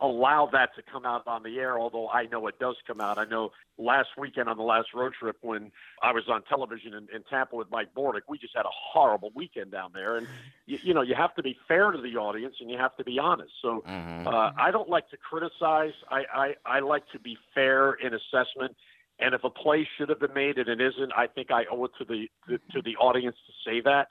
allow 0.00 0.48
that 0.52 0.70
to 0.74 0.82
come 0.82 1.06
out 1.06 1.26
on 1.28 1.44
the 1.44 1.58
air, 1.58 1.78
although 1.78 2.08
I 2.08 2.26
know 2.26 2.48
it 2.48 2.58
does 2.58 2.74
come 2.84 3.00
out. 3.00 3.16
I 3.16 3.26
know 3.26 3.52
last 3.78 4.08
weekend 4.18 4.48
on 4.48 4.56
the 4.56 4.64
last 4.64 4.88
road 4.92 5.12
trip 5.18 5.36
when 5.40 5.70
I 6.02 6.10
was 6.10 6.24
on 6.28 6.42
television 6.42 6.94
in, 6.94 7.06
in 7.14 7.22
Tampa 7.30 7.54
with 7.54 7.70
Mike 7.70 7.94
Bordick, 7.96 8.22
we 8.28 8.36
just 8.36 8.56
had 8.56 8.66
a 8.66 8.74
horrible 8.92 9.30
weekend 9.34 9.70
down 9.70 9.90
there. 9.94 10.16
And, 10.16 10.26
you, 10.66 10.78
you 10.82 10.94
know, 10.94 11.02
you 11.02 11.14
have 11.14 11.32
to 11.36 11.44
be 11.44 11.56
fair 11.68 11.92
to 11.92 12.00
the 12.00 12.16
audience 12.16 12.56
and 12.60 12.68
you 12.68 12.76
have 12.76 12.96
to 12.96 13.04
be 13.04 13.20
honest. 13.20 13.52
So 13.62 13.84
mm-hmm. 13.88 14.26
uh, 14.26 14.50
I 14.58 14.72
don't 14.72 14.88
like 14.88 15.08
to 15.10 15.16
criticize. 15.16 15.94
I, 16.10 16.24
I, 16.34 16.54
I 16.66 16.80
like 16.80 17.04
to 17.12 17.20
be 17.20 17.38
fair 17.54 17.92
in 17.92 18.12
assessment. 18.14 18.74
And 19.20 19.32
if 19.32 19.44
a 19.44 19.50
play 19.50 19.86
should 19.96 20.08
have 20.08 20.18
been 20.18 20.34
made 20.34 20.58
and 20.58 20.68
it 20.68 20.80
isn't, 20.80 21.12
I 21.16 21.28
think 21.28 21.52
I 21.52 21.66
owe 21.70 21.84
it 21.84 21.92
to 21.98 22.04
the, 22.04 22.28
the 22.48 22.58
to 22.72 22.82
the 22.82 22.96
audience 22.96 23.36
to 23.46 23.70
say 23.70 23.80
that. 23.82 24.08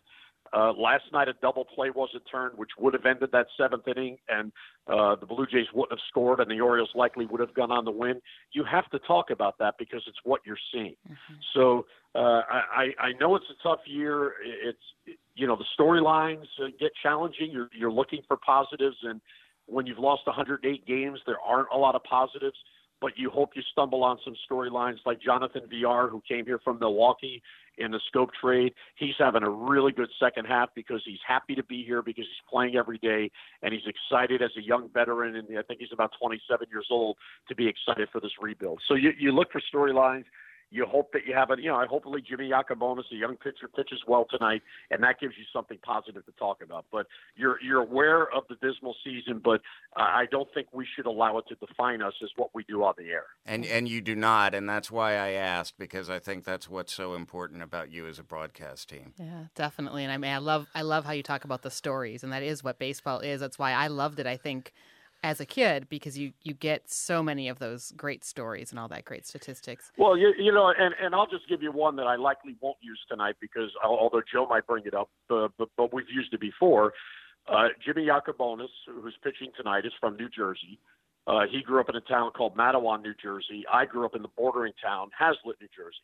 Uh, 0.55 0.71
last 0.73 1.03
night, 1.11 1.27
a 1.27 1.33
double 1.41 1.65
play 1.65 1.89
wasn't 1.89 2.23
turned, 2.31 2.57
which 2.57 2.69
would 2.77 2.93
have 2.93 3.05
ended 3.05 3.29
that 3.31 3.47
seventh 3.57 3.87
inning, 3.87 4.17
and 4.29 4.51
uh, 4.87 5.15
the 5.15 5.25
Blue 5.25 5.47
Jays 5.47 5.65
wouldn't 5.73 5.91
have 5.91 6.05
scored, 6.09 6.39
and 6.39 6.49
the 6.49 6.61
Orioles 6.61 6.91
likely 6.93 7.25
would 7.25 7.39
have 7.39 7.53
gone 7.55 7.71
on 7.71 7.85
the 7.85 7.91
win. 7.91 8.21
You 8.51 8.63
have 8.63 8.89
to 8.91 8.99
talk 8.99 9.31
about 9.31 9.57
that 9.59 9.75
because 9.79 10.03
it's 10.07 10.19
what 10.23 10.41
you're 10.45 10.57
seeing. 10.71 10.95
Mm-hmm. 11.09 11.33
So 11.55 11.85
uh, 12.13 12.41
I, 12.49 12.89
I 12.99 13.13
know 13.19 13.35
it's 13.35 13.45
a 13.49 13.63
tough 13.67 13.79
year. 13.87 14.33
It's 14.43 15.17
you 15.35 15.47
know 15.47 15.55
the 15.55 15.65
storylines 15.79 16.45
uh, 16.61 16.67
get 16.79 16.91
challenging. 17.01 17.49
You're 17.51 17.69
you're 17.75 17.91
looking 17.91 18.21
for 18.27 18.37
positives, 18.37 18.97
and 19.03 19.19
when 19.65 19.87
you've 19.87 19.99
lost 19.99 20.27
108 20.27 20.85
games, 20.85 21.19
there 21.25 21.39
aren't 21.39 21.69
a 21.73 21.77
lot 21.77 21.95
of 21.95 22.03
positives 22.03 22.57
but 23.03 23.17
you 23.17 23.29
hope 23.29 23.49
you 23.53 23.61
stumble 23.73 24.01
on 24.01 24.17
some 24.23 24.33
storylines 24.49 24.95
like 25.05 25.19
Jonathan 25.21 25.63
Villar, 25.69 26.07
who 26.07 26.23
came 26.25 26.45
here 26.45 26.57
from 26.63 26.79
Milwaukee 26.79 27.43
in 27.77 27.91
the 27.91 27.99
Schoop 28.09 28.29
trade. 28.39 28.73
He's 28.95 29.15
having 29.19 29.43
a 29.43 29.49
really 29.49 29.91
good 29.91 30.07
second 30.21 30.45
half 30.45 30.69
because 30.73 31.01
he's 31.03 31.19
happy 31.27 31.53
to 31.53 31.63
be 31.63 31.83
here 31.83 32.01
because 32.01 32.23
he's 32.23 32.49
playing 32.49 32.77
every 32.77 32.99
day 32.99 33.29
and 33.61 33.73
he's 33.73 33.83
excited 33.85 34.41
as 34.41 34.51
a 34.57 34.63
young 34.63 34.87
veteran. 34.93 35.35
And 35.35 35.59
I 35.59 35.63
think 35.63 35.81
he's 35.81 35.91
about 35.91 36.11
27 36.17 36.67
years 36.71 36.87
old 36.89 37.17
to 37.49 37.55
be 37.55 37.67
excited 37.67 38.07
for 38.09 38.21
this 38.21 38.31
rebuild. 38.41 38.79
So 38.87 38.93
you, 38.93 39.11
you 39.19 39.33
look 39.33 39.51
for 39.51 39.61
storylines. 39.73 40.23
You 40.73 40.87
hope 40.87 41.11
that 41.13 41.21
you 41.27 41.35
have 41.35 41.51
a, 41.51 41.55
you 41.61 41.69
know, 41.69 41.79
hopefully 41.87 42.23
Jimmy 42.27 42.49
Yacabonis, 42.49 43.03
a 43.11 43.15
young 43.15 43.35
pitcher, 43.37 43.67
pitches 43.67 44.01
well 44.07 44.25
tonight, 44.27 44.63
and 44.89 45.03
that 45.03 45.19
gives 45.19 45.35
you 45.37 45.43
something 45.53 45.77
positive 45.83 46.25
to 46.25 46.31
talk 46.33 46.63
about. 46.63 46.85
But 46.91 47.05
you're 47.35 47.61
you're 47.61 47.81
aware 47.81 48.23
of 48.23 48.43
the 48.49 48.55
dismal 48.55 48.95
season, 49.03 49.39
but 49.43 49.61
uh, 49.95 50.01
I 50.01 50.25
don't 50.31 50.51
think 50.51 50.67
we 50.73 50.87
should 50.95 51.05
allow 51.05 51.37
it 51.37 51.45
to 51.49 51.55
define 51.55 52.01
us 52.01 52.13
as 52.23 52.29
what 52.37 52.49
we 52.55 52.63
do 52.63 52.83
on 52.83 52.95
the 52.97 53.11
air. 53.11 53.25
And 53.45 53.65
and 53.65 53.87
you 53.87 54.01
do 54.01 54.15
not, 54.15 54.55
and 54.55 54.67
that's 54.67 54.89
why 54.89 55.13
I 55.13 55.31
asked 55.31 55.77
because 55.77 56.09
I 56.09 56.17
think 56.17 56.43
that's 56.43 56.67
what's 56.67 56.93
so 56.93 57.13
important 57.13 57.61
about 57.61 57.91
you 57.91 58.07
as 58.07 58.17
a 58.17 58.23
broadcast 58.23 58.89
team. 58.89 59.13
Yeah, 59.19 59.45
definitely. 59.53 60.03
And 60.03 60.11
I 60.11 60.17
mean, 60.17 60.31
I 60.31 60.39
love 60.39 60.67
I 60.73 60.81
love 60.81 61.05
how 61.05 61.11
you 61.11 61.23
talk 61.23 61.43
about 61.45 61.61
the 61.61 61.71
stories, 61.71 62.23
and 62.23 62.33
that 62.33 62.41
is 62.41 62.63
what 62.63 62.79
baseball 62.79 63.19
is. 63.19 63.41
That's 63.41 63.59
why 63.59 63.73
I 63.73 63.87
loved 63.87 64.19
it. 64.19 64.25
I 64.25 64.37
think 64.37 64.73
as 65.23 65.39
a 65.39 65.45
kid 65.45 65.87
because 65.89 66.17
you 66.17 66.33
you 66.43 66.53
get 66.53 66.91
so 66.91 67.23
many 67.23 67.47
of 67.47 67.57
those 67.57 67.93
great 67.95 68.23
stories 68.23 68.71
and 68.71 68.79
all 68.79 68.89
that 68.89 69.05
great 69.05 69.25
statistics. 69.25 69.91
Well, 69.97 70.17
you, 70.17 70.33
you 70.37 70.51
know, 70.51 70.73
and 70.77 70.93
and 71.01 71.15
I'll 71.15 71.27
just 71.27 71.47
give 71.47 71.63
you 71.63 71.71
one 71.71 71.95
that 71.95 72.07
I 72.07 72.17
likely 72.17 72.55
won't 72.61 72.77
use 72.81 72.99
tonight 73.09 73.35
because 73.39 73.71
although 73.83 74.21
Joe 74.31 74.45
might 74.47 74.67
bring 74.67 74.85
it 74.85 74.93
up, 74.93 75.09
uh, 75.29 75.47
but 75.57 75.69
but 75.77 75.93
we've 75.93 76.09
used 76.13 76.33
it 76.33 76.41
before. 76.41 76.93
Uh, 77.47 77.67
Jimmy 77.83 78.07
Yacabonis, 78.07 78.69
who's 78.87 79.17
pitching 79.21 79.51
tonight, 79.57 79.85
is 79.85 79.91
from 79.99 80.15
New 80.15 80.29
Jersey. 80.29 80.79
Uh, 81.27 81.41
he 81.49 81.61
grew 81.61 81.79
up 81.79 81.89
in 81.89 81.95
a 81.95 82.01
town 82.01 82.31
called 82.31 82.55
Matawan, 82.55 83.01
New 83.01 83.13
Jersey. 83.21 83.65
I 83.71 83.85
grew 83.85 84.05
up 84.05 84.15
in 84.15 84.21
the 84.21 84.29
bordering 84.37 84.73
town, 84.81 85.09
Hazlet, 85.19 85.59
New 85.59 85.67
Jersey 85.75 86.03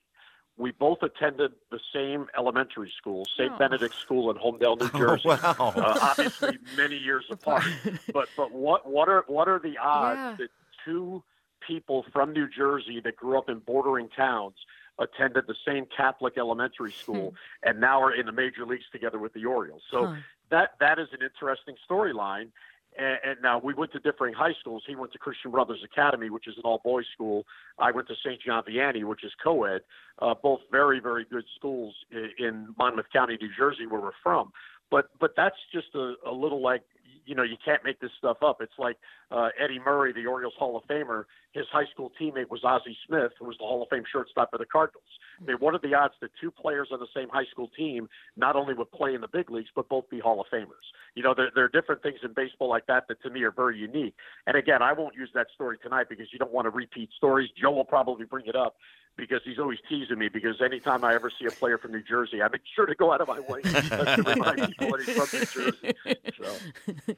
we 0.59 0.71
both 0.71 1.01
attended 1.01 1.53
the 1.71 1.79
same 1.93 2.27
elementary 2.37 2.91
school, 2.95 3.25
St. 3.37 3.51
Oh. 3.53 3.57
Benedict 3.57 3.95
School 3.95 4.29
in 4.29 4.35
Holmdel, 4.35 4.77
New 4.79 4.89
oh, 4.93 4.99
Jersey. 4.99 5.29
Oh, 5.29 5.55
wow. 5.59 5.73
uh, 5.75 5.99
obviously, 6.01 6.59
many 6.77 6.97
years 6.97 7.25
apart. 7.31 7.63
But 8.13 8.27
but 8.35 8.51
what 8.51 8.87
what 8.89 9.07
are 9.07 9.23
what 9.27 9.47
are 9.47 9.59
the 9.59 9.77
odds 9.77 10.17
yeah. 10.17 10.35
that 10.39 10.49
two 10.85 11.23
people 11.65 12.05
from 12.11 12.33
New 12.33 12.47
Jersey 12.49 12.99
that 13.03 13.15
grew 13.15 13.37
up 13.37 13.49
in 13.49 13.59
bordering 13.59 14.09
towns 14.09 14.55
attended 14.99 15.45
the 15.47 15.55
same 15.65 15.85
Catholic 15.95 16.37
elementary 16.37 16.91
school 16.91 17.29
hmm. 17.29 17.69
and 17.69 17.79
now 17.79 18.01
are 18.01 18.13
in 18.13 18.25
the 18.25 18.31
major 18.31 18.65
leagues 18.65 18.85
together 18.91 19.17
with 19.17 19.33
the 19.33 19.45
Orioles? 19.45 19.83
So 19.89 20.07
huh. 20.07 20.15
that 20.51 20.71
that 20.79 20.99
is 20.99 21.07
an 21.13 21.19
interesting 21.23 21.75
storyline. 21.89 22.49
And, 22.97 23.17
and 23.23 23.41
now 23.41 23.59
we 23.63 23.73
went 23.73 23.91
to 23.93 23.99
differing 23.99 24.33
high 24.33 24.53
schools. 24.59 24.83
He 24.87 24.95
went 24.95 25.11
to 25.13 25.19
Christian 25.19 25.51
Brothers 25.51 25.81
Academy, 25.83 26.29
which 26.29 26.47
is 26.47 26.55
an 26.57 26.63
all 26.65 26.81
boys 26.83 27.05
school. 27.13 27.45
I 27.77 27.91
went 27.91 28.07
to 28.07 28.15
St. 28.25 28.41
John 28.41 28.63
Vianney, 28.63 29.03
which 29.03 29.23
is 29.23 29.31
co 29.43 29.65
ed. 29.65 29.81
Uh, 30.21 30.33
both 30.41 30.59
very, 30.71 30.99
very 30.99 31.25
good 31.29 31.45
schools 31.55 31.95
in, 32.11 32.29
in 32.37 32.75
Monmouth 32.77 33.05
County, 33.13 33.37
New 33.39 33.49
Jersey, 33.57 33.85
where 33.87 34.01
we're 34.01 34.11
from. 34.21 34.51
But 34.91 35.09
but 35.19 35.31
that's 35.37 35.55
just 35.71 35.93
a, 35.93 36.15
a 36.27 36.31
little 36.31 36.61
like 36.61 36.81
you 37.29 37.35
know, 37.35 37.43
you 37.43 37.57
can't 37.63 37.83
make 37.85 37.99
this 37.99 38.09
stuff 38.17 38.37
up. 38.43 38.57
It's 38.59 38.73
like 38.79 38.97
uh, 39.29 39.49
Eddie 39.63 39.77
Murray, 39.77 40.11
the 40.11 40.25
Orioles 40.25 40.55
Hall 40.57 40.75
of 40.75 40.83
Famer. 40.85 41.25
His 41.53 41.65
high 41.71 41.85
school 41.93 42.11
teammate 42.19 42.49
was 42.49 42.61
Ozzie 42.63 42.97
Smith, 43.07 43.31
who 43.37 43.45
was 43.45 43.55
the 43.59 43.65
Hall 43.65 43.83
of 43.83 43.89
Fame 43.89 44.03
shortstop 44.11 44.49
for 44.49 44.57
the 44.57 44.65
Cardinals. 44.65 45.03
I 45.39 45.45
mean, 45.45 45.57
what 45.59 45.75
are 45.75 45.79
the 45.79 45.93
odds 45.93 46.15
that 46.21 46.31
two 46.41 46.49
players 46.49 46.89
on 46.91 46.99
the 46.99 47.07
same 47.15 47.29
high 47.29 47.45
school 47.51 47.69
team 47.77 48.09
not 48.35 48.55
only 48.55 48.73
would 48.73 48.91
play 48.91 49.13
in 49.13 49.21
the 49.21 49.27
big 49.27 49.51
leagues, 49.51 49.69
but 49.75 49.87
both 49.89 50.09
be 50.09 50.19
Hall 50.19 50.41
of 50.41 50.47
Famers? 50.51 50.89
You 51.13 51.21
know, 51.21 51.35
there, 51.37 51.51
there 51.53 51.65
are 51.65 51.69
different 51.69 52.01
things 52.01 52.17
in 52.23 52.33
baseball 52.33 52.69
like 52.69 52.87
that 52.87 53.07
that 53.09 53.21
to 53.21 53.29
me 53.29 53.43
are 53.43 53.51
very 53.51 53.77
unique. 53.77 54.15
And 54.47 54.57
again, 54.57 54.81
I 54.81 54.93
won't 54.93 55.13
use 55.13 55.29
that 55.35 55.47
story 55.53 55.77
tonight 55.83 56.07
because 56.09 56.27
you 56.33 56.39
don't 56.39 56.51
want 56.51 56.65
to 56.65 56.71
repeat 56.71 57.09
stories. 57.15 57.49
Joe 57.61 57.71
will 57.71 57.85
probably 57.85 58.25
bring 58.25 58.47
it 58.47 58.55
up 58.55 58.75
because 59.19 59.41
he's 59.43 59.59
always 59.59 59.79
teasing 59.87 60.17
me 60.17 60.29
because 60.29 60.61
anytime 60.61 61.03
I 61.03 61.13
ever 61.13 61.31
see 61.37 61.45
a 61.45 61.51
player 61.51 61.77
from 61.77 61.91
New 61.91 62.03
Jersey, 62.03 62.41
I 62.41 62.47
make 62.47 62.61
sure 62.75 62.85
to 62.85 62.95
go 62.95 63.11
out 63.11 63.21
of 63.21 63.27
my 63.27 63.39
way 63.41 63.61
to 63.63 64.23
remind 64.25 64.75
people 64.77 64.97
that 64.97 65.01
he's 65.05 65.15
from 65.15 65.39
New 65.39 65.45
Jersey. 65.45 65.93
So. 66.41 67.15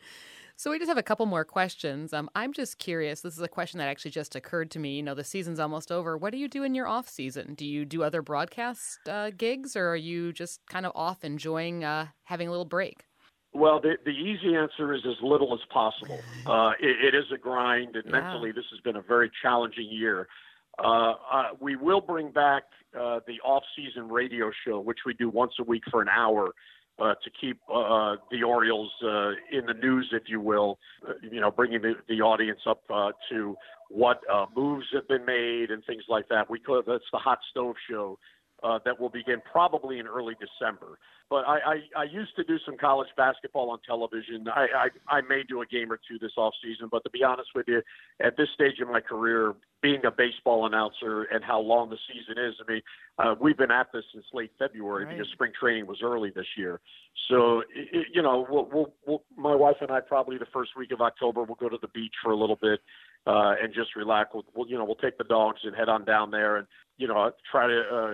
So 0.57 0.69
we 0.69 0.77
just 0.77 0.89
have 0.89 0.97
a 0.99 1.01
couple 1.03 1.25
more 1.25 1.43
questions. 1.43 2.13
Um, 2.13 2.29
I'm 2.35 2.53
just 2.53 2.77
curious. 2.77 3.21
This 3.21 3.33
is 3.33 3.41
a 3.41 3.47
question 3.47 3.79
that 3.79 3.87
actually 3.87 4.11
just 4.11 4.35
occurred 4.35 4.69
to 4.71 4.79
me. 4.79 4.95
You 4.95 5.01
know, 5.01 5.15
the 5.15 5.23
season's 5.23 5.59
almost 5.59 5.91
over. 5.91 6.15
What 6.15 6.31
do 6.31 6.37
you 6.37 6.47
do 6.47 6.61
in 6.61 6.75
your 6.75 6.87
off 6.87 7.09
season? 7.09 7.55
Do 7.55 7.65
you 7.65 7.83
do 7.83 8.03
other 8.03 8.21
broadcast 8.21 8.99
uh, 9.09 9.31
gigs, 9.35 9.75
or 9.75 9.87
are 9.87 9.95
you 9.95 10.31
just 10.31 10.61
kind 10.67 10.85
of 10.85 10.91
off 10.93 11.23
enjoying 11.23 11.83
uh, 11.83 12.09
having 12.25 12.47
a 12.47 12.51
little 12.51 12.65
break? 12.65 13.05
Well, 13.53 13.81
the, 13.81 13.97
the 14.05 14.11
easy 14.11 14.55
answer 14.55 14.93
is 14.93 15.01
as 15.03 15.15
little 15.23 15.51
as 15.55 15.61
possible. 15.73 16.19
Uh, 16.45 16.73
it, 16.79 17.13
it 17.13 17.15
is 17.15 17.25
a 17.33 17.39
grind, 17.39 17.95
and 17.95 18.05
yeah. 18.05 18.11
mentally, 18.11 18.51
this 18.51 18.65
has 18.69 18.79
been 18.81 18.97
a 18.97 19.01
very 19.01 19.31
challenging 19.41 19.87
year. 19.89 20.27
Uh, 20.79 21.13
uh, 21.31 21.43
we 21.59 21.75
will 21.75 22.01
bring 22.01 22.31
back 22.31 22.63
uh, 22.99 23.19
the 23.27 23.39
off-season 23.43 24.09
radio 24.09 24.51
show, 24.65 24.79
which 24.79 24.99
we 25.05 25.13
do 25.13 25.29
once 25.29 25.53
a 25.59 25.63
week 25.63 25.83
for 25.91 26.01
an 26.01 26.09
hour 26.09 26.53
uh, 26.99 27.13
to 27.23 27.29
keep 27.39 27.59
uh, 27.73 28.15
the 28.31 28.43
Orioles 28.43 28.91
uh, 29.03 29.29
in 29.51 29.65
the 29.65 29.73
news, 29.81 30.09
if 30.11 30.23
you 30.27 30.39
will. 30.39 30.77
Uh, 31.07 31.13
you 31.21 31.41
know, 31.41 31.51
bringing 31.51 31.81
the, 31.81 31.93
the 32.07 32.21
audience 32.21 32.59
up 32.67 32.81
uh, 32.93 33.11
to 33.29 33.55
what 33.89 34.21
uh, 34.31 34.45
moves 34.55 34.85
have 34.93 35.07
been 35.07 35.25
made 35.25 35.71
and 35.71 35.83
things 35.85 36.03
like 36.07 36.27
that. 36.29 36.49
We 36.49 36.59
call 36.59 36.81
that's 36.85 37.03
the 37.11 37.19
hot 37.19 37.39
stove 37.49 37.75
show 37.89 38.17
uh, 38.63 38.79
that 38.85 38.99
will 38.99 39.09
begin 39.09 39.41
probably 39.51 39.99
in 39.99 40.07
early 40.07 40.35
December. 40.35 40.99
But 41.29 41.47
I, 41.47 41.57
I, 41.95 42.01
I 42.01 42.03
used 42.03 42.35
to 42.35 42.43
do 42.43 42.57
some 42.65 42.77
college 42.77 43.07
basketball 43.15 43.69
on 43.69 43.79
television. 43.87 44.47
I, 44.49 44.89
I, 45.09 45.15
I 45.17 45.21
may 45.21 45.43
do 45.47 45.61
a 45.61 45.65
game 45.65 45.89
or 45.89 45.97
two 45.97 46.19
this 46.19 46.33
off 46.37 46.53
season, 46.61 46.89
but 46.91 47.03
to 47.05 47.09
be 47.09 47.23
honest 47.23 47.49
with 47.55 47.67
you, 47.69 47.81
at 48.21 48.35
this 48.35 48.49
stage 48.53 48.79
of 48.81 48.89
my 48.89 48.99
career, 48.99 49.55
being 49.81 50.01
a 50.05 50.11
baseball 50.11 50.65
announcer 50.65 51.23
and 51.23 51.41
how 51.43 51.59
long 51.59 51.89
the 51.89 51.97
season 52.07 52.43
is, 52.43 52.53
I 52.61 52.71
mean, 52.71 52.81
uh, 53.17 53.35
we've 53.39 53.57
been 53.57 53.71
at 53.71 53.87
this 53.93 54.03
since 54.13 54.25
late 54.33 54.51
February 54.59 55.05
right. 55.05 55.17
because 55.17 55.31
spring 55.31 55.53
training 55.57 55.87
was 55.87 55.99
early 56.03 56.31
this 56.35 56.45
year. 56.57 56.81
So, 57.29 57.61
it, 57.73 58.07
you 58.13 58.21
know, 58.21 58.45
we'll, 58.49 58.67
we'll, 58.71 58.93
we'll, 59.07 59.23
my 59.37 59.55
wife 59.55 59.77
and 59.79 59.89
I 59.89 60.01
probably 60.01 60.37
the 60.37 60.45
first 60.53 60.71
week 60.77 60.91
of 60.91 60.99
October, 60.99 61.43
we'll 61.43 61.55
go 61.55 61.69
to 61.69 61.79
the 61.81 61.87
beach 61.89 62.13
for 62.21 62.31
a 62.31 62.37
little 62.37 62.57
bit 62.61 62.81
uh, 63.25 63.53
and 63.61 63.73
just 63.73 63.95
relax. 63.95 64.31
We'll, 64.33 64.45
we'll, 64.53 64.67
you 64.67 64.77
know, 64.77 64.83
we'll 64.83 64.95
take 64.95 65.17
the 65.17 65.23
dogs 65.23 65.61
and 65.63 65.73
head 65.75 65.87
on 65.87 66.03
down 66.03 66.29
there 66.29 66.57
and, 66.57 66.67
you 66.97 67.07
know, 67.07 67.31
try 67.49 67.67
to, 67.67 67.81
uh, 67.81 68.13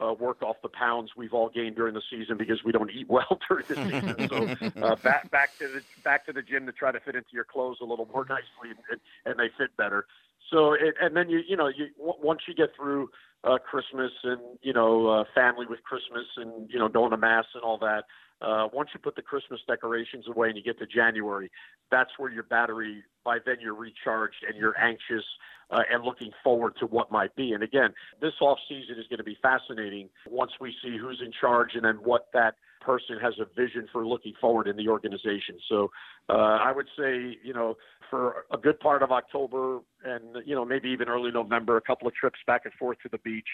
uh, 0.00 0.12
work 0.14 0.42
off 0.42 0.56
the 0.62 0.68
pounds 0.68 1.10
we've 1.16 1.32
all 1.32 1.48
gained 1.48 1.76
during 1.76 1.94
the 1.94 2.02
season 2.10 2.36
because 2.36 2.64
we 2.64 2.72
don't 2.72 2.90
eat 2.90 3.08
well 3.08 3.38
during 3.48 3.64
the 3.68 3.74
season. 3.74 4.72
so 4.74 4.82
uh, 4.82 4.96
back 5.02 5.30
back 5.30 5.58
to 5.58 5.68
the 5.68 5.82
back 6.02 6.26
to 6.26 6.32
the 6.32 6.42
gym 6.42 6.66
to 6.66 6.72
try 6.72 6.90
to 6.90 7.00
fit 7.00 7.14
into 7.14 7.30
your 7.32 7.44
clothes 7.44 7.78
a 7.80 7.84
little 7.84 8.08
more 8.12 8.24
nicely 8.28 8.70
and, 8.70 8.78
and, 8.90 9.00
and 9.26 9.38
they 9.38 9.52
fit 9.56 9.76
better. 9.76 10.06
So 10.52 10.74
it, 10.74 10.94
and 11.00 11.16
then 11.16 11.30
you 11.30 11.40
you 11.46 11.56
know 11.56 11.68
you 11.68 11.86
once 11.98 12.42
you 12.46 12.54
get 12.54 12.70
through 12.76 13.08
uh, 13.44 13.58
Christmas 13.58 14.12
and 14.22 14.40
you 14.60 14.72
know 14.72 15.08
uh, 15.08 15.24
family 15.34 15.66
with 15.68 15.82
Christmas 15.82 16.26
and 16.36 16.70
you 16.70 16.78
know 16.78 16.88
going 16.88 17.10
to 17.10 17.16
mass 17.16 17.46
and 17.54 17.62
all 17.62 17.78
that. 17.78 18.04
Uh, 18.40 18.66
once 18.72 18.90
you 18.92 18.98
put 18.98 19.14
the 19.14 19.22
Christmas 19.22 19.60
decorations 19.68 20.26
away 20.26 20.48
and 20.48 20.56
you 20.56 20.64
get 20.64 20.76
to 20.76 20.86
January, 20.86 21.48
that's 21.92 22.10
where 22.18 22.30
your 22.30 22.42
battery. 22.42 23.02
By 23.24 23.38
then 23.44 23.56
you're 23.60 23.74
recharged 23.74 24.44
and 24.46 24.56
you're 24.56 24.76
anxious 24.80 25.24
uh, 25.70 25.82
and 25.90 26.04
looking 26.04 26.32
forward 26.42 26.74
to 26.80 26.86
what 26.86 27.12
might 27.12 27.34
be. 27.36 27.52
And 27.52 27.62
again, 27.62 27.94
this 28.20 28.32
off 28.40 28.58
season 28.68 28.96
is 28.98 29.06
going 29.08 29.18
to 29.18 29.24
be 29.24 29.38
fascinating 29.40 30.08
once 30.28 30.50
we 30.60 30.74
see 30.82 30.98
who's 30.98 31.22
in 31.24 31.32
charge 31.40 31.70
and 31.74 31.84
then 31.84 31.96
what 32.02 32.26
that 32.34 32.56
person 32.82 33.18
has 33.20 33.34
a 33.40 33.46
vision 33.60 33.88
for 33.92 34.06
looking 34.06 34.34
forward 34.40 34.66
in 34.68 34.76
the 34.76 34.88
organization. 34.88 35.58
So 35.68 35.90
uh, 36.28 36.32
I 36.32 36.72
would 36.72 36.88
say, 36.98 37.36
you 37.42 37.54
know, 37.54 37.76
for 38.10 38.44
a 38.52 38.58
good 38.58 38.78
part 38.78 39.02
of 39.02 39.10
October 39.10 39.80
and 40.04 40.36
you 40.44 40.54
know 40.54 40.64
maybe 40.64 40.90
even 40.90 41.08
early 41.08 41.30
November, 41.30 41.76
a 41.76 41.80
couple 41.80 42.06
of 42.06 42.14
trips 42.14 42.38
back 42.46 42.62
and 42.64 42.74
forth 42.74 42.98
to 43.02 43.08
the 43.08 43.18
beach 43.18 43.48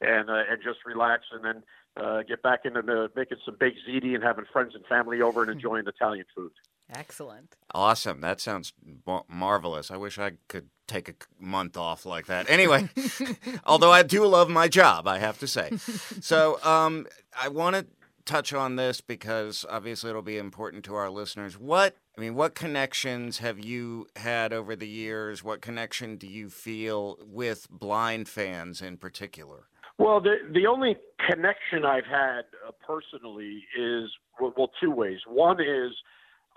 and 0.00 0.28
uh, 0.28 0.42
and 0.50 0.60
just 0.64 0.78
relax 0.84 1.24
and 1.32 1.44
then 1.44 1.62
uh, 1.96 2.22
get 2.22 2.42
back 2.42 2.60
into 2.64 2.82
the, 2.82 3.10
making 3.14 3.38
some 3.44 3.56
baked 3.58 3.78
ziti 3.88 4.14
and 4.14 4.22
having 4.22 4.44
friends 4.52 4.74
and 4.74 4.84
family 4.86 5.20
over 5.20 5.42
and 5.42 5.50
enjoying 5.50 5.86
Italian 5.86 6.24
food. 6.34 6.52
Excellent. 6.92 7.56
Awesome. 7.72 8.20
That 8.20 8.40
sounds 8.40 8.72
marvelous. 9.28 9.90
I 9.90 9.96
wish 9.96 10.18
I 10.18 10.32
could 10.48 10.70
take 10.88 11.08
a 11.08 11.14
month 11.38 11.76
off 11.76 12.04
like 12.04 12.26
that. 12.26 12.50
Anyway, 12.50 12.88
although 13.64 13.92
I 13.92 14.02
do 14.02 14.26
love 14.26 14.48
my 14.48 14.66
job, 14.66 15.06
I 15.06 15.18
have 15.18 15.38
to 15.38 15.46
say. 15.46 15.70
So 16.20 16.62
um, 16.64 17.06
I 17.40 17.48
want 17.48 17.76
to 17.76 17.86
touch 18.24 18.52
on 18.52 18.76
this 18.76 19.00
because 19.00 19.64
obviously 19.68 20.10
it'll 20.10 20.22
be 20.22 20.38
important 20.38 20.84
to 20.84 20.94
our 20.94 21.10
listeners. 21.10 21.58
What 21.58 21.96
I 22.16 22.20
mean, 22.20 22.34
what 22.34 22.54
connections 22.54 23.38
have 23.38 23.58
you 23.58 24.06
had 24.16 24.52
over 24.52 24.76
the 24.76 24.88
years? 24.88 25.42
What 25.42 25.60
connection 25.60 26.16
do 26.16 26.26
you 26.26 26.50
feel 26.50 27.18
with 27.20 27.68
blind 27.70 28.28
fans 28.28 28.82
in 28.82 28.96
particular? 28.96 29.68
Well, 29.98 30.20
the 30.20 30.36
the 30.52 30.66
only 30.66 30.96
connection 31.28 31.84
I've 31.84 32.06
had 32.06 32.42
uh, 32.66 32.72
personally 32.86 33.64
is 33.78 34.10
well, 34.40 34.70
two 34.80 34.90
ways. 34.90 35.18
One 35.26 35.60
is 35.60 35.92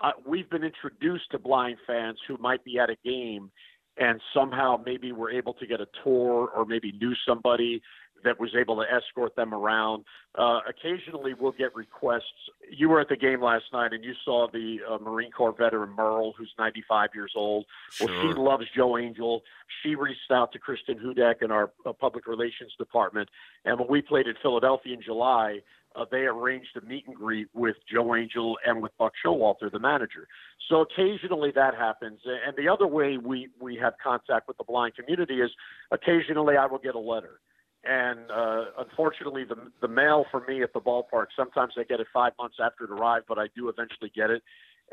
uh, 0.00 0.12
we've 0.26 0.48
been 0.50 0.64
introduced 0.64 1.30
to 1.32 1.38
blind 1.38 1.78
fans 1.86 2.18
who 2.26 2.36
might 2.38 2.64
be 2.64 2.78
at 2.78 2.90
a 2.90 2.96
game 3.04 3.50
and 3.96 4.20
somehow 4.34 4.76
maybe 4.84 5.12
we're 5.12 5.30
able 5.30 5.54
to 5.54 5.66
get 5.66 5.80
a 5.80 5.86
tour 6.02 6.50
or 6.54 6.64
maybe 6.66 6.92
knew 7.00 7.14
somebody 7.26 7.80
that 8.24 8.40
was 8.40 8.50
able 8.58 8.76
to 8.76 8.84
escort 8.90 9.36
them 9.36 9.54
around. 9.54 10.04
Uh, 10.34 10.60
occasionally, 10.68 11.34
we'll 11.38 11.52
get 11.52 11.74
requests. 11.74 12.22
You 12.70 12.88
were 12.88 13.00
at 13.00 13.08
the 13.08 13.16
game 13.16 13.42
last 13.42 13.64
night, 13.72 13.92
and 13.92 14.02
you 14.02 14.14
saw 14.24 14.48
the 14.52 14.78
uh, 14.88 14.98
Marine 14.98 15.30
Corps 15.30 15.54
veteran 15.56 15.90
Merle, 15.90 16.34
who's 16.36 16.52
95 16.58 17.10
years 17.14 17.32
old. 17.36 17.66
Sure. 17.90 18.08
Well, 18.08 18.22
she 18.22 18.38
loves 18.38 18.64
Joe 18.76 18.98
Angel. 18.98 19.42
She 19.82 19.94
reached 19.94 20.30
out 20.30 20.52
to 20.52 20.58
Kristen 20.58 20.98
Hudak 20.98 21.42
in 21.42 21.50
our 21.50 21.70
uh, 21.86 21.92
public 21.92 22.26
relations 22.26 22.72
department, 22.78 23.28
and 23.64 23.78
when 23.78 23.88
we 23.88 24.02
played 24.02 24.26
in 24.26 24.34
Philadelphia 24.42 24.94
in 24.94 25.02
July, 25.02 25.60
uh, 25.96 26.04
they 26.10 26.22
arranged 26.22 26.76
a 26.76 26.84
meet 26.84 27.06
and 27.06 27.14
greet 27.14 27.48
with 27.54 27.76
Joe 27.92 28.16
Angel 28.16 28.58
and 28.66 28.82
with 28.82 28.92
Buck 28.98 29.12
Showalter, 29.24 29.70
the 29.70 29.78
manager. 29.78 30.26
So 30.68 30.80
occasionally 30.80 31.52
that 31.54 31.74
happens. 31.74 32.20
And 32.24 32.56
the 32.56 32.68
other 32.68 32.86
way 32.86 33.16
we, 33.16 33.48
we 33.60 33.76
have 33.76 33.94
contact 34.02 34.48
with 34.48 34.58
the 34.58 34.64
blind 34.64 34.94
community 34.96 35.40
is 35.40 35.50
occasionally 35.92 36.56
I 36.56 36.66
will 36.66 36.78
get 36.78 36.94
a 36.94 37.00
letter 37.00 37.40
and 37.86 38.30
uh, 38.30 38.64
unfortunately, 38.78 39.44
the 39.44 39.56
the 39.80 39.88
mail 39.88 40.24
for 40.30 40.44
me 40.46 40.62
at 40.62 40.72
the 40.72 40.80
ballpark 40.80 41.26
sometimes 41.36 41.74
I 41.78 41.84
get 41.84 42.00
it 42.00 42.06
five 42.12 42.32
months 42.38 42.56
after 42.62 42.84
it 42.84 42.90
arrived, 42.90 43.26
but 43.28 43.38
I 43.38 43.46
do 43.56 43.68
eventually 43.68 44.10
get 44.14 44.30
it, 44.30 44.42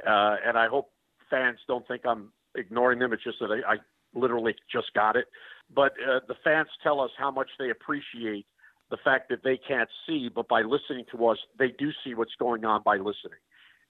uh, 0.05 0.35
and 0.45 0.57
I 0.57 0.67
hope 0.67 0.89
fans 1.29 1.59
don't 1.67 1.87
think 1.87 2.01
I'm 2.05 2.31
ignoring 2.55 2.99
them. 2.99 3.13
It's 3.13 3.23
just 3.23 3.39
that 3.39 3.51
I, 3.51 3.73
I 3.73 3.77
literally 4.13 4.55
just 4.71 4.93
got 4.93 5.15
it. 5.15 5.25
But 5.73 5.93
uh, 5.93 6.19
the 6.27 6.35
fans 6.43 6.67
tell 6.83 6.99
us 6.99 7.11
how 7.17 7.31
much 7.31 7.49
they 7.57 7.69
appreciate 7.69 8.45
the 8.89 8.97
fact 9.03 9.29
that 9.29 9.39
they 9.43 9.57
can't 9.57 9.89
see, 10.05 10.29
but 10.33 10.47
by 10.49 10.61
listening 10.61 11.05
to 11.15 11.27
us, 11.27 11.37
they 11.57 11.69
do 11.79 11.91
see 12.03 12.13
what's 12.13 12.35
going 12.37 12.65
on 12.65 12.81
by 12.83 12.97
listening. 12.97 13.39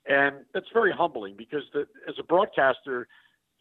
And 0.07 0.45
that's 0.53 0.67
very 0.73 0.91
humbling 0.91 1.35
because 1.37 1.63
the, 1.73 1.81
as 2.07 2.15
a 2.19 2.23
broadcaster, 2.23 3.07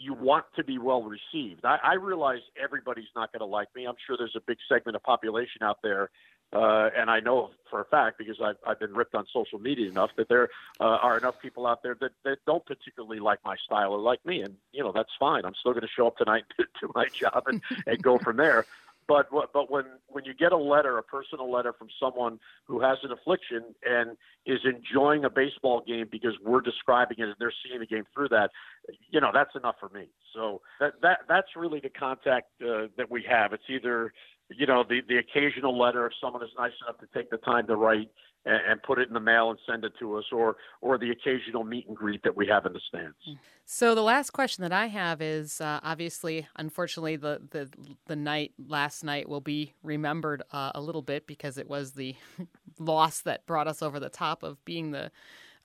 you 0.00 0.14
want 0.14 0.46
to 0.56 0.64
be 0.64 0.78
well 0.78 1.02
received. 1.02 1.64
I, 1.64 1.78
I 1.84 1.94
realize 1.94 2.40
everybody's 2.60 3.12
not 3.14 3.30
going 3.32 3.40
to 3.40 3.46
like 3.46 3.68
me. 3.76 3.86
I'm 3.86 3.96
sure 4.06 4.16
there's 4.16 4.34
a 4.34 4.40
big 4.46 4.56
segment 4.66 4.96
of 4.96 5.02
population 5.02 5.62
out 5.62 5.76
there, 5.82 6.08
uh, 6.54 6.88
and 6.96 7.10
I 7.10 7.20
know 7.20 7.50
for 7.68 7.82
a 7.82 7.84
fact 7.84 8.16
because 8.18 8.36
I've, 8.42 8.56
I've 8.66 8.80
been 8.80 8.94
ripped 8.94 9.14
on 9.14 9.26
social 9.32 9.58
media 9.58 9.90
enough 9.90 10.10
that 10.16 10.28
there 10.30 10.48
uh, 10.80 10.84
are 10.84 11.18
enough 11.18 11.34
people 11.40 11.66
out 11.66 11.82
there 11.82 11.96
that, 12.00 12.12
that 12.24 12.38
don't 12.46 12.64
particularly 12.64 13.20
like 13.20 13.40
my 13.44 13.56
style 13.64 13.92
or 13.92 13.98
like 13.98 14.24
me, 14.24 14.40
and 14.40 14.54
you 14.72 14.82
know 14.82 14.90
that's 14.90 15.12
fine. 15.20 15.44
I'm 15.44 15.54
still 15.60 15.72
going 15.72 15.82
to 15.82 15.92
show 15.94 16.06
up 16.06 16.16
tonight 16.16 16.44
to, 16.58 16.64
to 16.80 16.92
my 16.94 17.06
job 17.08 17.44
and, 17.46 17.60
and 17.86 18.02
go 18.02 18.18
from 18.18 18.38
there. 18.38 18.64
But 19.10 19.26
but 19.52 19.72
when 19.72 19.86
when 20.06 20.24
you 20.24 20.32
get 20.34 20.52
a 20.52 20.56
letter, 20.56 20.96
a 20.96 21.02
personal 21.02 21.50
letter 21.50 21.72
from 21.76 21.88
someone 21.98 22.38
who 22.68 22.80
has 22.80 22.96
an 23.02 23.10
affliction 23.10 23.74
and 23.84 24.16
is 24.46 24.60
enjoying 24.64 25.24
a 25.24 25.30
baseball 25.30 25.82
game 25.84 26.06
because 26.08 26.34
we're 26.44 26.60
describing 26.60 27.16
it 27.18 27.24
and 27.24 27.34
they're 27.40 27.52
seeing 27.66 27.80
the 27.80 27.86
game 27.86 28.04
through 28.14 28.28
that, 28.28 28.50
you 29.10 29.20
know 29.20 29.30
that's 29.34 29.50
enough 29.56 29.74
for 29.80 29.88
me. 29.88 30.10
So 30.32 30.60
that 30.78 30.92
that 31.02 31.18
that's 31.28 31.48
really 31.56 31.80
the 31.80 31.88
contact 31.88 32.52
uh, 32.62 32.86
that 32.96 33.10
we 33.10 33.24
have. 33.28 33.52
It's 33.52 33.64
either 33.68 34.12
you 34.56 34.66
know 34.66 34.84
the 34.88 35.00
the 35.08 35.18
occasional 35.18 35.78
letter 35.78 36.06
if 36.06 36.12
someone 36.20 36.42
is 36.42 36.50
nice 36.58 36.72
enough 36.82 36.98
to 37.00 37.06
take 37.14 37.30
the 37.30 37.38
time 37.38 37.66
to 37.66 37.76
write 37.76 38.10
and, 38.44 38.60
and, 38.68 38.82
put 38.82 38.98
it 38.98 39.06
in 39.06 39.14
the 39.14 39.20
mail 39.20 39.50
and 39.50 39.58
send 39.68 39.84
it 39.84 39.92
to 39.98 40.16
us, 40.16 40.24
or 40.32 40.56
or 40.80 40.98
the 40.98 41.10
occasional 41.10 41.64
meet 41.64 41.86
and 41.88 41.96
greet 41.96 42.22
that 42.22 42.36
we 42.36 42.46
have 42.46 42.64
in 42.66 42.72
the 42.72 42.80
stands. 42.88 43.16
So 43.66 43.94
the 43.94 44.02
last 44.02 44.30
question 44.30 44.62
that 44.62 44.72
I 44.72 44.86
have 44.86 45.20
is 45.20 45.60
uh, 45.60 45.80
obviously, 45.82 46.48
unfortunately, 46.56 47.16
the, 47.16 47.42
the 47.50 47.70
the 48.06 48.16
night 48.16 48.52
last 48.66 49.04
night 49.04 49.28
will 49.28 49.40
be 49.42 49.74
remembered 49.82 50.42
uh, 50.52 50.72
a 50.74 50.80
little 50.80 51.02
bit 51.02 51.26
because 51.26 51.58
it 51.58 51.68
was 51.68 51.92
the 51.92 52.16
loss 52.78 53.20
that 53.22 53.46
brought 53.46 53.68
us 53.68 53.82
over 53.82 54.00
the 54.00 54.08
top 54.08 54.42
of 54.42 54.64
being 54.64 54.90
the 54.90 55.10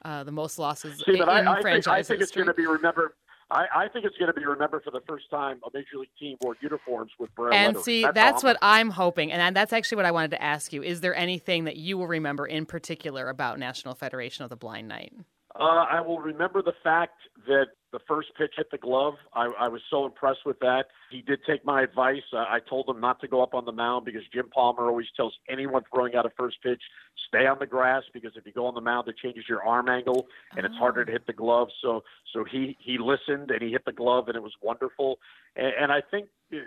uh, 0.04 0.24
the 0.24 0.32
most 0.32 0.60
losses 0.60 1.02
See, 1.06 1.14
in, 1.14 1.20
but 1.20 1.30
I, 1.30 1.58
I 1.58 1.62
franchise 1.62 2.08
think, 2.08 2.18
I 2.20 2.20
think 2.20 2.22
it's 2.22 2.32
going 2.32 2.48
to 2.48 2.54
be 2.54 2.68
remembered 2.68 3.14
I, 3.52 3.66
I 3.76 3.88
think 3.90 4.06
it's 4.06 4.18
going 4.18 4.34
to 4.34 4.40
be 4.40 4.46
remembered 4.46 4.84
for 4.84 4.92
the 4.92 5.02
first 5.08 5.30
time 5.30 5.60
a 5.64 5.70
major 5.74 5.98
league 6.00 6.10
team 6.20 6.38
wore 6.42 6.56
uniforms 6.62 7.12
with 7.20 7.34
braille 7.36 7.54
And 7.54 7.68
lettering. 7.68 7.84
see, 7.84 8.02
that's, 8.02 8.16
that's, 8.16 8.44
what 8.44 8.58
I'm 8.62 8.90
hoping, 8.90 9.32
and 9.32 9.56
that's 9.56 9.72
actually 9.72 9.98
what 9.98 10.06
I 10.06 10.12
wanted 10.12 10.32
to 10.32 10.42
ask 10.42 10.74
you. 10.74 10.82
Is 10.82 11.02
there 11.02 11.16
anything 11.16 11.66
that 11.66 11.78
you 11.78 11.98
will 11.98 12.08
remember 12.08 12.48
in 12.48 12.66
particular 12.66 13.30
about 13.30 13.60
National 13.60 13.94
Federation 13.94 14.44
of 14.44 14.50
the 14.50 14.56
Blind 14.56 14.88
Night? 14.88 15.14
Uh, 15.58 15.86
I 15.90 16.02
will 16.02 16.20
remember 16.20 16.62
the 16.62 16.74
fact 16.84 17.14
that 17.48 17.68
the 17.94 18.00
first 18.10 18.28
pitch 18.38 18.52
hit 18.58 18.70
the 18.72 18.78
glove. 18.78 19.14
I, 19.34 19.46
I 19.58 19.68
was 19.70 19.80
so 19.90 20.06
impressed 20.06 20.42
with 20.46 20.60
that. 20.60 20.88
He 21.10 21.22
did 21.22 21.40
take 21.48 21.64
my 21.64 21.82
advice. 21.82 22.24
Uh, 22.34 22.40
I 22.40 22.60
told 22.70 22.90
him 22.90 23.00
not 23.00 23.22
to 23.22 23.28
go 23.30 23.42
up 23.42 23.54
on 23.54 23.64
the 23.64 23.72
mound 23.72 24.04
because 24.04 24.24
Jim 24.34 24.50
Palmer 24.54 24.88
always 24.88 25.06
tells 25.16 25.34
anyone 25.48 25.84
throwing 25.94 26.14
out 26.14 26.26
a 26.26 26.30
first 26.38 26.58
pitch, 26.62 26.82
stay 27.30 27.48
on 27.48 27.58
the 27.60 27.66
grass 27.66 28.04
because 28.14 28.34
if 28.36 28.46
you 28.46 28.52
go 28.52 28.66
on 28.66 28.76
the 28.76 28.82
mound, 28.82 29.08
it 29.08 29.16
changes 29.18 29.46
your 29.48 29.64
arm 29.64 29.88
angle 29.88 30.28
and 30.58 30.66
it's 30.66 30.76
harder 30.76 31.06
to 31.06 31.12
hit 31.12 31.26
the 31.26 31.34
glove. 31.34 31.70
So, 31.82 32.04
so 32.34 32.44
he 32.44 32.76
he 32.82 32.98
listened 32.98 33.50
and 33.50 33.62
he 33.62 33.72
hit 33.72 33.86
the 33.86 33.94
glove 33.94 34.28
and 34.28 34.36
it 34.36 34.44
was 34.44 34.54
wonderful. 34.62 35.20
And, 35.56 35.72
and 35.80 35.92
I 35.92 36.02
think. 36.02 36.28
Uh, 36.54 36.58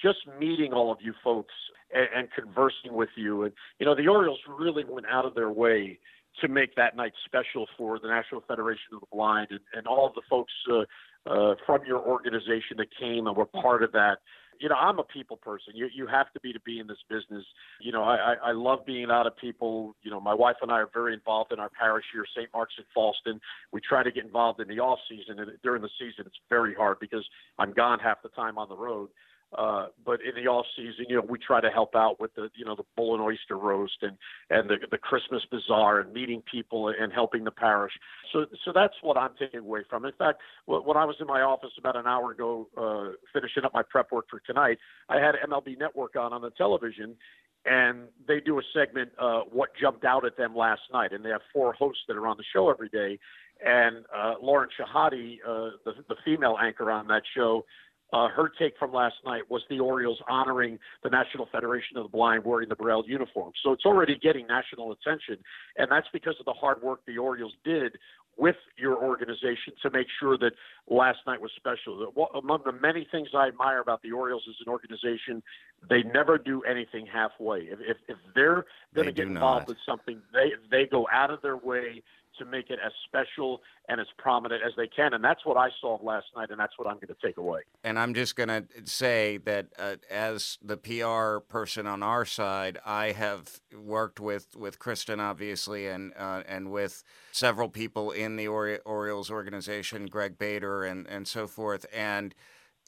just 0.00 0.20
meeting 0.38 0.72
all 0.72 0.90
of 0.90 0.96
you 1.02 1.12
folks 1.22 1.52
and, 1.94 2.08
and 2.16 2.28
conversing 2.32 2.94
with 2.94 3.10
you, 3.16 3.42
and 3.42 3.52
you 3.78 3.84
know, 3.84 3.94
the 3.94 4.08
Orioles 4.08 4.38
really 4.48 4.82
went 4.82 5.06
out 5.06 5.26
of 5.26 5.34
their 5.34 5.50
way 5.50 5.98
to 6.40 6.48
make 6.48 6.74
that 6.76 6.96
night 6.96 7.12
special 7.26 7.66
for 7.76 7.98
the 7.98 8.08
National 8.08 8.40
Federation 8.46 8.94
of 8.94 9.00
the 9.00 9.06
Blind 9.12 9.48
and, 9.50 9.60
and 9.74 9.86
all 9.86 10.12
the 10.14 10.22
folks 10.28 10.52
uh, 10.72 10.84
uh, 11.26 11.54
from 11.66 11.80
your 11.86 11.98
organization 11.98 12.76
that 12.78 12.88
came 12.98 13.26
and 13.26 13.36
were 13.36 13.46
part 13.46 13.82
of 13.82 13.92
that. 13.92 14.18
You 14.58 14.68
know, 14.68 14.74
I'm 14.74 14.98
a 14.98 15.04
people 15.04 15.38
person. 15.38 15.72
You 15.74 15.88
you 15.92 16.06
have 16.06 16.30
to 16.34 16.40
be 16.40 16.52
to 16.52 16.60
be 16.60 16.80
in 16.80 16.86
this 16.86 16.98
business. 17.08 17.44
You 17.80 17.92
know, 17.92 18.02
I, 18.02 18.34
I 18.44 18.52
love 18.52 18.84
being 18.84 19.10
out 19.10 19.26
of 19.26 19.34
people. 19.38 19.96
You 20.02 20.10
know, 20.10 20.20
my 20.20 20.34
wife 20.34 20.56
and 20.60 20.70
I 20.70 20.80
are 20.80 20.90
very 20.92 21.14
involved 21.14 21.52
in 21.52 21.58
our 21.58 21.70
parish 21.70 22.04
here, 22.12 22.26
St. 22.36 22.48
Mark's 22.52 22.74
in 22.76 22.84
Falston. 22.94 23.40
We 23.72 23.80
try 23.80 24.02
to 24.02 24.10
get 24.10 24.24
involved 24.24 24.60
in 24.60 24.68
the 24.68 24.78
off 24.78 24.98
season, 25.08 25.40
and 25.40 25.50
during 25.62 25.80
the 25.80 25.88
season, 25.98 26.24
it's 26.26 26.36
very 26.50 26.74
hard 26.74 26.98
because 27.00 27.26
I'm 27.58 27.72
gone 27.72 28.00
half 28.00 28.22
the 28.22 28.28
time 28.30 28.58
on 28.58 28.68
the 28.68 28.76
road. 28.76 29.08
Uh, 29.56 29.86
but 30.04 30.20
in 30.20 30.40
the 30.40 30.48
off 30.48 30.66
season, 30.76 31.06
you 31.08 31.16
know, 31.16 31.22
we 31.28 31.36
try 31.36 31.60
to 31.60 31.70
help 31.70 31.96
out 31.96 32.20
with 32.20 32.32
the, 32.34 32.48
you 32.54 32.64
know, 32.64 32.76
the 32.76 32.84
bull 32.96 33.14
and 33.14 33.22
oyster 33.22 33.58
roast 33.58 33.96
and 34.02 34.16
and 34.48 34.70
the 34.70 34.76
the 34.90 34.98
Christmas 34.98 35.42
bazaar 35.50 36.00
and 36.00 36.12
meeting 36.12 36.40
people 36.50 36.88
and 36.88 37.12
helping 37.12 37.42
the 37.42 37.50
parish. 37.50 37.92
So 38.32 38.46
so 38.64 38.70
that's 38.72 38.94
what 39.02 39.16
I'm 39.16 39.32
taking 39.38 39.60
away 39.60 39.80
from. 39.90 40.04
In 40.04 40.12
fact, 40.12 40.40
when 40.66 40.96
I 40.96 41.04
was 41.04 41.16
in 41.20 41.26
my 41.26 41.40
office 41.40 41.72
about 41.78 41.96
an 41.96 42.06
hour 42.06 42.30
ago, 42.30 42.68
uh, 42.76 43.16
finishing 43.32 43.64
up 43.64 43.74
my 43.74 43.82
prep 43.82 44.12
work 44.12 44.26
for 44.30 44.40
tonight, 44.46 44.78
I 45.08 45.16
had 45.16 45.34
MLB 45.48 45.78
Network 45.78 46.14
on 46.14 46.32
on 46.32 46.42
the 46.42 46.50
television, 46.50 47.16
and 47.64 48.04
they 48.28 48.38
do 48.38 48.58
a 48.60 48.62
segment, 48.72 49.10
uh, 49.18 49.40
what 49.50 49.70
jumped 49.80 50.04
out 50.04 50.24
at 50.24 50.36
them 50.36 50.54
last 50.54 50.82
night, 50.92 51.12
and 51.12 51.24
they 51.24 51.30
have 51.30 51.42
four 51.52 51.72
hosts 51.72 52.02
that 52.06 52.16
are 52.16 52.26
on 52.28 52.36
the 52.36 52.44
show 52.52 52.70
every 52.70 52.88
day, 52.88 53.18
and 53.64 54.04
uh, 54.16 54.34
Lauren 54.40 54.68
Shehadi, 54.78 55.38
uh, 55.44 55.70
the 55.84 55.92
the 56.08 56.16
female 56.24 56.56
anchor 56.62 56.90
on 56.90 57.08
that 57.08 57.22
show 57.34 57.64
uh, 58.12 58.28
her 58.28 58.50
take 58.58 58.74
from 58.78 58.92
last 58.92 59.16
night 59.24 59.42
was 59.48 59.62
the 59.70 59.80
Orioles 59.80 60.20
honoring 60.28 60.78
the 61.02 61.10
National 61.10 61.46
Federation 61.50 61.96
of 61.96 62.04
the 62.04 62.08
Blind 62.08 62.44
wearing 62.44 62.68
the 62.68 62.76
Braille 62.76 63.04
uniform. 63.06 63.52
So 63.62 63.72
it's 63.72 63.84
already 63.84 64.18
getting 64.18 64.46
national 64.46 64.92
attention, 64.92 65.36
and 65.76 65.90
that's 65.90 66.08
because 66.12 66.34
of 66.40 66.46
the 66.46 66.52
hard 66.52 66.82
work 66.82 67.00
the 67.06 67.18
Orioles 67.18 67.52
did 67.64 67.96
with 68.36 68.56
your 68.78 68.96
organization 68.96 69.74
to 69.82 69.90
make 69.90 70.06
sure 70.18 70.38
that 70.38 70.52
last 70.88 71.18
night 71.26 71.40
was 71.40 71.50
special. 71.56 72.10
Among 72.34 72.62
the 72.64 72.72
many 72.72 73.06
things 73.10 73.28
I 73.34 73.48
admire 73.48 73.80
about 73.80 74.02
the 74.02 74.12
Orioles 74.12 74.44
as 74.48 74.56
an 74.64 74.72
organization, 74.72 75.42
they 75.88 76.02
never 76.02 76.38
do 76.38 76.62
anything 76.62 77.06
halfway. 77.06 77.60
If, 77.60 77.80
if, 77.80 77.96
if 78.08 78.16
they're 78.34 78.64
going 78.94 79.06
to 79.06 79.12
get 79.12 79.26
involved 79.26 79.62
not. 79.62 79.68
with 79.68 79.78
something, 79.84 80.22
they 80.32 80.52
they 80.70 80.86
go 80.86 81.06
out 81.12 81.30
of 81.30 81.42
their 81.42 81.58
way 81.58 82.02
to 82.38 82.44
make 82.44 82.70
it 82.70 82.78
as 82.84 82.92
special 83.06 83.60
and 83.88 84.00
as 84.00 84.06
prominent 84.18 84.62
as 84.64 84.72
they 84.76 84.86
can. 84.86 85.14
And 85.14 85.22
that's 85.22 85.44
what 85.44 85.56
I 85.56 85.68
saw 85.80 85.98
last 86.02 86.26
night, 86.36 86.50
and 86.50 86.58
that's 86.58 86.78
what 86.78 86.86
I'm 86.86 86.96
going 86.96 87.08
to 87.08 87.16
take 87.26 87.36
away. 87.36 87.60
And 87.84 87.98
I'm 87.98 88.14
just 88.14 88.36
going 88.36 88.48
to 88.48 88.64
say 88.84 89.38
that 89.38 89.66
uh, 89.78 89.96
as 90.10 90.58
the 90.62 90.76
PR 90.76 91.40
person 91.40 91.86
on 91.86 92.02
our 92.02 92.24
side, 92.24 92.78
I 92.84 93.12
have 93.12 93.60
worked 93.76 94.20
with, 94.20 94.56
with 94.56 94.78
Kristen, 94.78 95.20
obviously, 95.20 95.86
and 95.86 96.12
uh, 96.16 96.42
and 96.48 96.70
with 96.70 97.02
several 97.32 97.68
people 97.68 98.10
in 98.10 98.36
the 98.36 98.48
Ori- 98.48 98.80
Orioles 98.80 99.30
organization, 99.30 100.06
Greg 100.06 100.38
Bader, 100.38 100.84
and, 100.84 101.06
and 101.06 101.26
so 101.26 101.46
forth. 101.46 101.86
And 101.92 102.34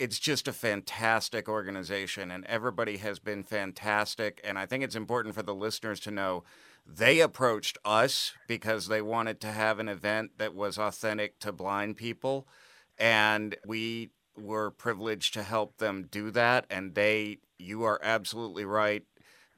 it's 0.03 0.19
just 0.19 0.49
a 0.49 0.53
fantastic 0.53 1.49
organization, 1.49 2.33
and 2.33 2.45
everybody 2.47 2.97
has 2.97 3.21
been 3.21 3.45
fantastic. 3.45 4.41
And 4.43 4.59
I 4.59 4.67
think 4.67 4.83
it's 4.83 4.97
important 4.97 5.37
for 5.37 5.45
the 5.45 5.55
listeners 5.55 6.01
to 6.01 6.11
know 6.11 6.43
they 6.85 7.21
approached 7.21 7.79
us 7.85 8.33
because 8.49 8.89
they 8.89 9.01
wanted 9.01 9.41
to 9.43 9.53
have 9.53 9.79
an 9.79 9.89
event 9.89 10.33
that 10.39 10.57
was 10.57 10.77
authentic 10.77 11.39
to 11.39 11.53
blind 11.53 11.97
people. 11.97 12.49
And 12.99 13.55
we 13.65 14.11
were 14.37 14.73
privileged 14.73 15.35
to 15.35 15.45
help 15.45 15.79
them 15.79 16.09
do 16.11 16.33
that. 16.33 16.67
And 16.69 16.97
they, 16.97 17.39
you 17.61 17.85
are 17.85 18.01
absolutely 18.03 18.65
right. 18.65 19.05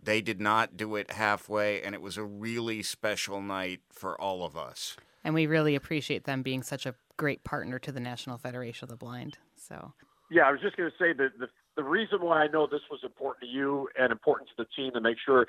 They 0.03 0.21
did 0.21 0.43
not 0.43 0.77
do 0.77 0.95
it 0.97 1.13
halfway. 1.13 1.81
And 1.81 1.95
it 1.95 2.03
was 2.03 2.19
a 2.19 2.25
really 2.25 2.83
special 2.83 3.41
night 3.41 3.81
for 3.91 4.21
all 4.21 4.45
of 4.45 4.59
us. 4.59 4.95
And 5.25 5.35
we 5.35 5.47
really 5.47 5.75
appreciate 5.75 6.25
them 6.25 6.43
being 6.43 6.63
such 6.63 6.85
a 6.85 6.97
great 7.17 7.45
partner 7.45 7.79
to 7.79 7.91
the 7.91 8.01
National 8.01 8.37
Federation 8.37 8.85
of 8.85 8.91
the 8.91 8.97
Blind. 8.97 9.39
So, 9.57 9.95
yeah, 10.35 10.43
I 10.43 10.51
was 10.51 10.61
just 10.61 10.77
going 10.77 10.91
to 10.91 10.97
say 10.99 11.13
that 11.13 11.39
the, 11.39 11.47
the 11.77 11.85
reason 11.85 12.19
why 12.21 12.43
I 12.43 12.49
know 12.49 12.67
this 12.67 12.81
was 12.91 13.01
important 13.05 13.43
to 13.43 13.47
you 13.47 13.89
and 13.97 14.11
important 14.11 14.49
to 14.49 14.55
the 14.59 14.67
team 14.77 14.93
to 14.95 15.01
make 15.01 15.17
sure 15.25 15.47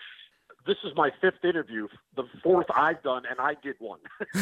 this 0.68 0.78
is 0.84 0.92
my 0.96 1.10
fifth 1.22 1.44
interview, 1.44 1.88
the 2.16 2.24
fourth 2.44 2.68
I've 2.76 3.02
done, 3.04 3.24
and 3.30 3.40
I 3.40 3.56
did 3.62 3.76
one. 3.80 4.00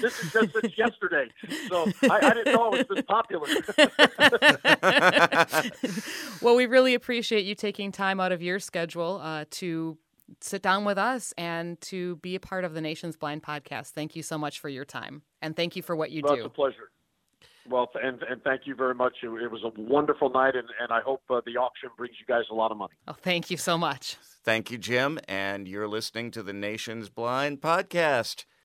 this 0.00 0.22
is 0.22 0.32
just 0.32 0.52
since 0.52 0.78
yesterday, 0.78 1.26
so 1.68 1.86
I, 2.10 2.18
I 2.22 2.34
didn't 2.34 2.54
know 2.54 2.72
it 2.74 2.88
was 2.88 2.96
this 2.96 3.04
popular. 3.06 3.46
well, 6.42 6.56
we 6.56 6.66
really 6.66 6.94
appreciate 6.94 7.44
you 7.44 7.54
taking 7.54 7.92
time 7.92 8.18
out 8.18 8.32
of 8.32 8.42
your 8.42 8.58
schedule 8.58 9.20
uh, 9.22 9.44
to 9.52 9.98
sit 10.40 10.62
down 10.62 10.84
with 10.84 10.98
us 10.98 11.32
and 11.38 11.80
to 11.80 12.16
be 12.16 12.34
a 12.34 12.40
part 12.40 12.64
of 12.64 12.74
the 12.74 12.80
Nation's 12.80 13.16
Blind 13.16 13.42
podcast. 13.42 13.90
Thank 13.90 14.16
you 14.16 14.22
so 14.22 14.36
much 14.38 14.58
for 14.60 14.68
your 14.68 14.84
time, 14.84 15.22
and 15.42 15.54
thank 15.54 15.76
you 15.76 15.82
for 15.82 15.94
what 15.94 16.10
you 16.10 16.22
well, 16.24 16.34
do. 16.34 16.40
It's 16.44 16.46
a 16.46 16.50
pleasure. 16.50 16.90
Well, 17.68 17.88
and 18.02 18.22
and 18.22 18.42
thank 18.42 18.62
you 18.66 18.74
very 18.74 18.94
much. 18.94 19.14
It, 19.22 19.28
it 19.28 19.50
was 19.50 19.62
a 19.64 19.80
wonderful 19.80 20.30
night, 20.30 20.56
and, 20.56 20.68
and 20.80 20.92
I 20.92 21.00
hope 21.00 21.22
uh, 21.30 21.40
the 21.44 21.56
auction 21.56 21.90
brings 21.96 22.14
you 22.18 22.26
guys 22.26 22.44
a 22.50 22.54
lot 22.54 22.70
of 22.70 22.78
money. 22.78 22.94
Oh, 23.06 23.12
thank 23.12 23.50
you 23.50 23.56
so 23.56 23.76
much. 23.76 24.16
Thank 24.42 24.70
you, 24.70 24.78
Jim. 24.78 25.18
And 25.28 25.68
you're 25.68 25.88
listening 25.88 26.30
to 26.32 26.42
the 26.42 26.52
Nation's 26.52 27.08
Blind 27.10 27.60
podcast. 27.60 28.44